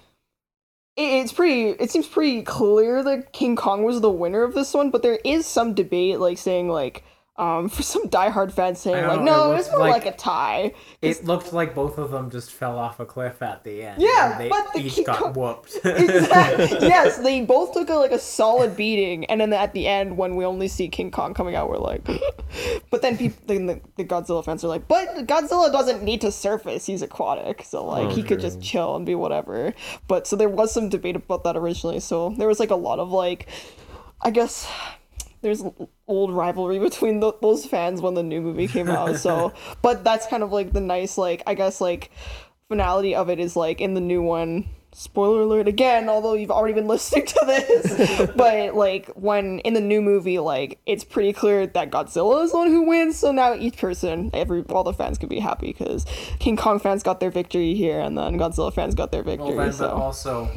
it's 0.99 1.33
pretty, 1.33 1.71
it 1.83 1.91
seems 1.91 2.07
pretty 2.07 2.43
clear 2.43 3.03
that 3.03 3.33
King 3.33 3.57
Kong 3.57 3.85
was 3.85 4.01
the 4.01 4.11
winner 4.11 4.43
of 4.43 4.55
this 4.55 4.75
one, 4.75 4.91
but 4.91 5.03
there 5.03 5.21
is 5.25 5.47
some 5.47 5.75
debate 5.75 6.19
like 6.19 6.39
saying 6.39 6.69
like, 6.69 7.05
um, 7.39 7.69
for 7.69 7.83
some 7.83 8.09
diehard 8.09 8.51
fans 8.53 8.81
saying 8.81 9.07
like, 9.07 9.21
no, 9.23 9.53
it 9.53 9.59
it's 9.59 9.69
looked 9.69 9.79
more 9.79 9.89
like- 9.89 10.05
like, 10.05 10.15
a 10.15 10.17
tie. 10.17 10.75
It 11.01 11.25
looked 11.25 11.53
like 11.53 11.75
both 11.75 11.97
of 11.97 12.11
them 12.11 12.31
just 12.31 12.51
fell 12.51 12.77
off 12.79 12.99
a 12.99 13.07
cliff 13.07 13.41
at 13.43 13.63
the 13.63 13.83
end. 13.85 14.03
Yeah, 14.03 14.33
and 14.33 14.41
they 14.41 14.49
but 14.49 14.73
the 14.75 14.81
each 14.81 15.05
got 15.07 15.19
Kong- 15.19 15.33
whooped. 15.35 15.79
Exactly. 15.85 16.79
yes, 16.89 17.19
they 17.19 17.43
both 17.43 17.73
took 17.73 17.89
a, 17.89 17.95
like 17.95 18.11
a 18.11 18.19
solid 18.19 18.77
beating, 18.77 19.25
and 19.27 19.41
then 19.41 19.53
at 19.53 19.73
the 19.73 19.87
end, 19.87 20.17
when 20.17 20.35
we 20.37 20.45
only 20.45 20.67
see 20.69 20.89
King 20.89 21.11
Kong 21.11 21.33
coming 21.33 21.55
out, 21.55 21.71
we're 21.71 21.79
like, 21.79 22.05
but 22.91 23.03
then 23.03 23.17
people, 23.17 23.39
then 23.47 23.67
the, 23.67 23.81
the 23.97 24.05
Godzilla 24.05 24.45
fans 24.45 24.65
are 24.65 24.69
like, 24.69 24.89
but 24.89 25.09
Godzilla 25.27 25.71
doesn't 25.71 26.03
need 26.03 26.21
to 26.23 26.33
surface; 26.33 26.87
he's 26.87 27.03
aquatic, 27.03 27.63
so 27.63 27.85
like 27.85 28.09
Oh, 28.09 28.11
he 28.11 28.23
could 28.23 28.41
just 28.41 28.61
chill 28.61 28.97
and 28.97 29.07
be 29.07 29.15
whatever. 29.15 29.75
But 30.09 30.27
so 30.27 30.35
there 30.37 30.49
was 30.49 30.73
some 30.73 30.89
debate 30.89 31.15
about 31.17 31.45
that 31.45 31.57
originally. 31.57 32.01
So 32.01 32.31
there 32.37 32.49
was 32.49 32.59
like 32.59 32.71
a 32.71 32.77
lot 32.77 32.99
of 32.99 33.11
like, 33.13 33.49
I 34.21 34.31
guess. 34.31 34.69
There's 35.41 35.63
old 36.07 36.33
rivalry 36.33 36.79
between 36.79 37.21
th 37.21 37.35
those 37.41 37.65
fans 37.67 38.01
when 38.01 38.15
the 38.15 38.23
new 38.23 38.41
movie 38.41 38.69
came 38.69 38.89
out. 38.89 39.17
So, 39.17 39.53
but 39.83 40.05
that's 40.05 40.27
kind 40.27 40.43
of 40.43 40.53
like 40.53 40.73
the 40.73 40.81
nice, 40.81 41.19
like 41.19 41.43
I 41.47 41.55
guess, 41.55 41.81
like 41.81 42.11
finality 42.69 43.15
of 43.15 43.31
it 43.31 43.39
is 43.39 43.57
like 43.57 43.81
in 43.81 43.95
the 43.95 44.01
new 44.01 44.23
one 44.23 44.69
spoiler 44.93 45.43
alert 45.43 45.69
again 45.69 46.09
although 46.09 46.33
you've 46.33 46.51
already 46.51 46.73
been 46.73 46.89
listening 46.89 47.27
to 47.27 47.41
this 47.47 48.31
but 48.37 48.75
like 48.75 49.07
when 49.09 49.59
in 49.61 49.75
the 49.75 49.81
new 49.81 50.01
movie 50.01 50.39
like 50.39 50.79
it's 50.87 51.05
pretty 51.05 51.33
clear 51.33 51.67
that 51.67 51.91
godzilla 51.91 52.43
is 52.43 52.53
the 52.53 52.57
one 52.57 52.69
who 52.69 52.83
wins 52.83 53.17
so 53.17 53.31
now 53.31 53.55
each 53.55 53.77
person 53.77 54.31
every 54.33 54.63
all 54.71 54.85
the 54.85 54.93
fans 54.93 55.19
can 55.19 55.29
be 55.29 55.39
happy 55.39 55.69
because 55.69 56.07
king 56.39 56.57
kong 56.57 56.79
fans 56.79 57.03
got 57.03 57.21
their 57.21 57.31
victory 57.31 57.75
here 57.75 58.01
and 58.01 58.17
then 58.17 58.39
godzilla 58.39 58.73
fans 58.73 58.95
got 58.95 59.13
their 59.13 59.23
victory 59.23 59.55
well, 59.55 59.67
then, 59.67 59.73
so 59.73 59.89
but 59.89 59.95
also, 59.95 60.51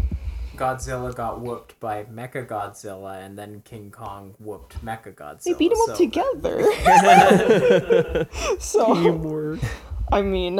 Godzilla 0.62 1.16
got 1.16 1.42
whooped 1.42 1.80
by 1.80 2.04
Mecha 2.04 2.46
Godzilla, 2.46 3.26
and 3.26 3.38
then 3.38 3.62
King 3.66 3.90
Kong 3.90 4.36
whooped 4.38 4.86
Mecha 4.86 5.16
Godzilla. 5.16 5.44
they 5.44 5.54
beat 5.54 5.72
them 5.72 5.80
up 5.90 5.98
together. 5.98 6.62
so 8.60 9.58
i 10.12 10.22
mean 10.22 10.60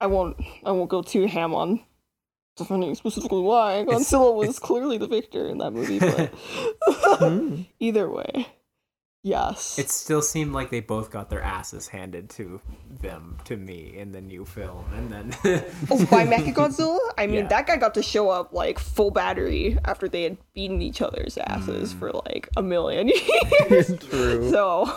i 0.00 0.06
won't 0.06 0.36
i 0.64 0.70
won't 0.70 0.90
go 0.90 1.00
too 1.00 1.26
ham 1.26 1.54
on 1.54 1.80
defending 2.56 2.94
specifically 2.94 3.40
why. 3.40 3.84
Godzilla 3.88 4.34
was 4.34 4.58
clearly 4.58 4.98
the 4.98 5.08
victor 5.08 5.48
in 5.48 5.58
that 5.58 5.72
movie, 5.72 5.98
but 5.98 6.32
hmm. 6.86 7.62
either 7.80 8.08
way, 8.08 8.46
yes. 9.24 9.78
It 9.78 9.90
still 9.90 10.22
seemed 10.22 10.52
like 10.52 10.70
they 10.70 10.80
both 10.80 11.10
got 11.10 11.30
their 11.30 11.42
asses 11.42 11.88
handed 11.88 12.30
to 12.30 12.60
them, 13.00 13.38
to 13.44 13.56
me, 13.56 13.96
in 13.96 14.12
the 14.12 14.20
new 14.20 14.44
film, 14.44 14.84
and 14.94 15.10
then 15.10 15.34
oh, 15.90 16.06
by 16.06 16.24
Mechagodzilla? 16.24 16.98
I 17.18 17.26
mean, 17.26 17.36
Yeah. 17.36 17.48
that 17.48 17.66
guy 17.66 17.76
got 17.76 17.94
to 17.94 18.02
show 18.02 18.28
up 18.28 18.52
like 18.52 18.78
full 18.78 19.10
battery 19.10 19.78
after 19.84 20.08
they 20.08 20.22
had 20.22 20.36
beaten 20.52 20.80
each 20.80 21.02
other's 21.02 21.36
asses 21.38 21.92
mm. 21.92 21.98
for 21.98 22.12
like 22.12 22.48
a 22.56 22.62
million 22.62 23.08
years. 23.70 23.92
True. 24.10 24.50
so, 24.50 24.94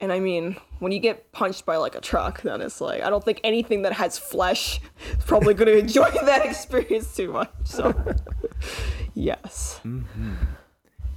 and 0.00 0.10
I 0.10 0.18
mean, 0.18 0.56
when 0.78 0.90
you 0.90 0.98
get 0.98 1.30
punched 1.30 1.66
by 1.66 1.76
like 1.76 1.94
a 1.94 2.00
truck, 2.00 2.40
then 2.40 2.62
it's 2.62 2.80
like 2.80 3.02
I 3.02 3.10
don't 3.10 3.22
think 3.22 3.40
anything 3.44 3.82
that 3.82 3.92
has 3.92 4.18
flesh 4.18 4.80
is 5.10 5.24
probably 5.24 5.52
going 5.52 5.68
to 5.68 5.78
enjoy 5.78 6.10
that 6.10 6.46
experience 6.46 7.14
too 7.14 7.32
much. 7.32 7.50
So, 7.64 7.94
yes. 9.14 9.78
Mm-hmm. 9.84 10.34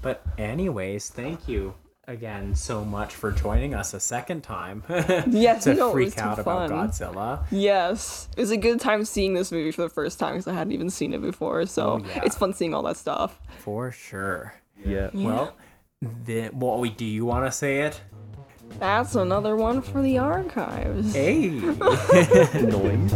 But 0.02 0.22
anyways, 0.38 1.10
thank 1.10 1.48
you 1.48 1.74
again 2.08 2.54
so 2.54 2.84
much 2.84 3.16
for 3.16 3.32
joining 3.32 3.74
us 3.74 3.94
a 3.94 4.00
second 4.00 4.42
time 4.44 4.84
Yes, 5.30 5.64
to 5.64 5.74
no, 5.74 5.92
freak 5.92 6.16
too 6.16 6.22
out 6.22 6.38
about 6.40 6.70
fun. 6.70 6.90
Godzilla. 6.90 7.46
Yes, 7.50 8.28
it 8.36 8.42
was 8.42 8.52
a 8.52 8.58
good 8.58 8.80
time 8.82 9.06
seeing 9.06 9.34
this 9.34 9.52
movie 9.52 9.72
for 9.72 9.84
the 9.84 9.90
first 9.90 10.20
time 10.20 10.34
because 10.34 10.48
I 10.48 10.54
hadn't 10.54 10.74
even 10.74 10.90
seen 10.90 11.14
it 11.14 11.22
before. 11.22 11.66
So 11.66 12.02
Oh, 12.04 12.06
yeah. 12.06 12.22
it's 12.26 12.36
fun 12.38 12.54
seeing 12.54 12.74
all 12.74 12.84
that 12.84 12.98
stuff. 12.98 13.40
For 13.60 13.92
sure. 13.92 14.54
Yeah. 14.86 15.10
Well, 15.14 15.56
the, 16.26 16.50
well, 16.54 16.80
we- 16.80 16.90
do 16.90 17.06
you 17.06 17.26
want 17.26 17.46
to 17.46 17.52
say 17.52 17.82
it? 17.82 18.02
That's 18.80 19.16
another 19.16 19.56
one 19.56 19.82
for 19.82 20.02
the 20.02 20.18
archives. 20.18 21.14
Hey! 21.14 21.50
Noise. 21.50 23.14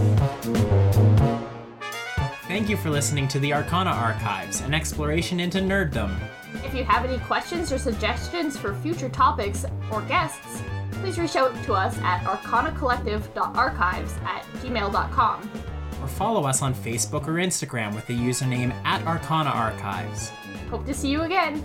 Thank 2.47 2.69
you 2.69 2.77
for 2.77 2.89
listening 2.89 3.27
to 3.29 3.39
the 3.39 3.53
Arcana 3.53 3.89
Archives, 3.89 4.61
an 4.61 4.73
exploration 4.73 5.39
into 5.39 5.59
nerddom. 5.59 6.15
If 6.67 6.75
you 6.75 6.83
have 6.83 7.05
any 7.05 7.17
questions 7.19 7.71
or 7.71 7.77
suggestions 7.77 8.57
for 8.57 8.73
future 8.73 9.07
topics 9.07 9.63
or 9.89 10.01
guests, 10.01 10.61
please 10.91 11.17
reach 11.17 11.37
out 11.37 11.55
to 11.63 11.73
us 11.73 11.97
at 11.99 12.23
arcanacollective.archives 12.23 14.13
at 14.25 14.43
gmail.com. 14.55 15.51
Or 16.01 16.07
follow 16.09 16.43
us 16.43 16.61
on 16.61 16.75
Facebook 16.75 17.25
or 17.25 17.35
Instagram 17.35 17.95
with 17.95 18.05
the 18.07 18.17
username 18.17 18.73
at 18.83 19.01
Arcana 19.07 19.49
Archives. 19.49 20.29
Hope 20.69 20.85
to 20.85 20.93
see 20.93 21.07
you 21.07 21.21
again. 21.21 21.63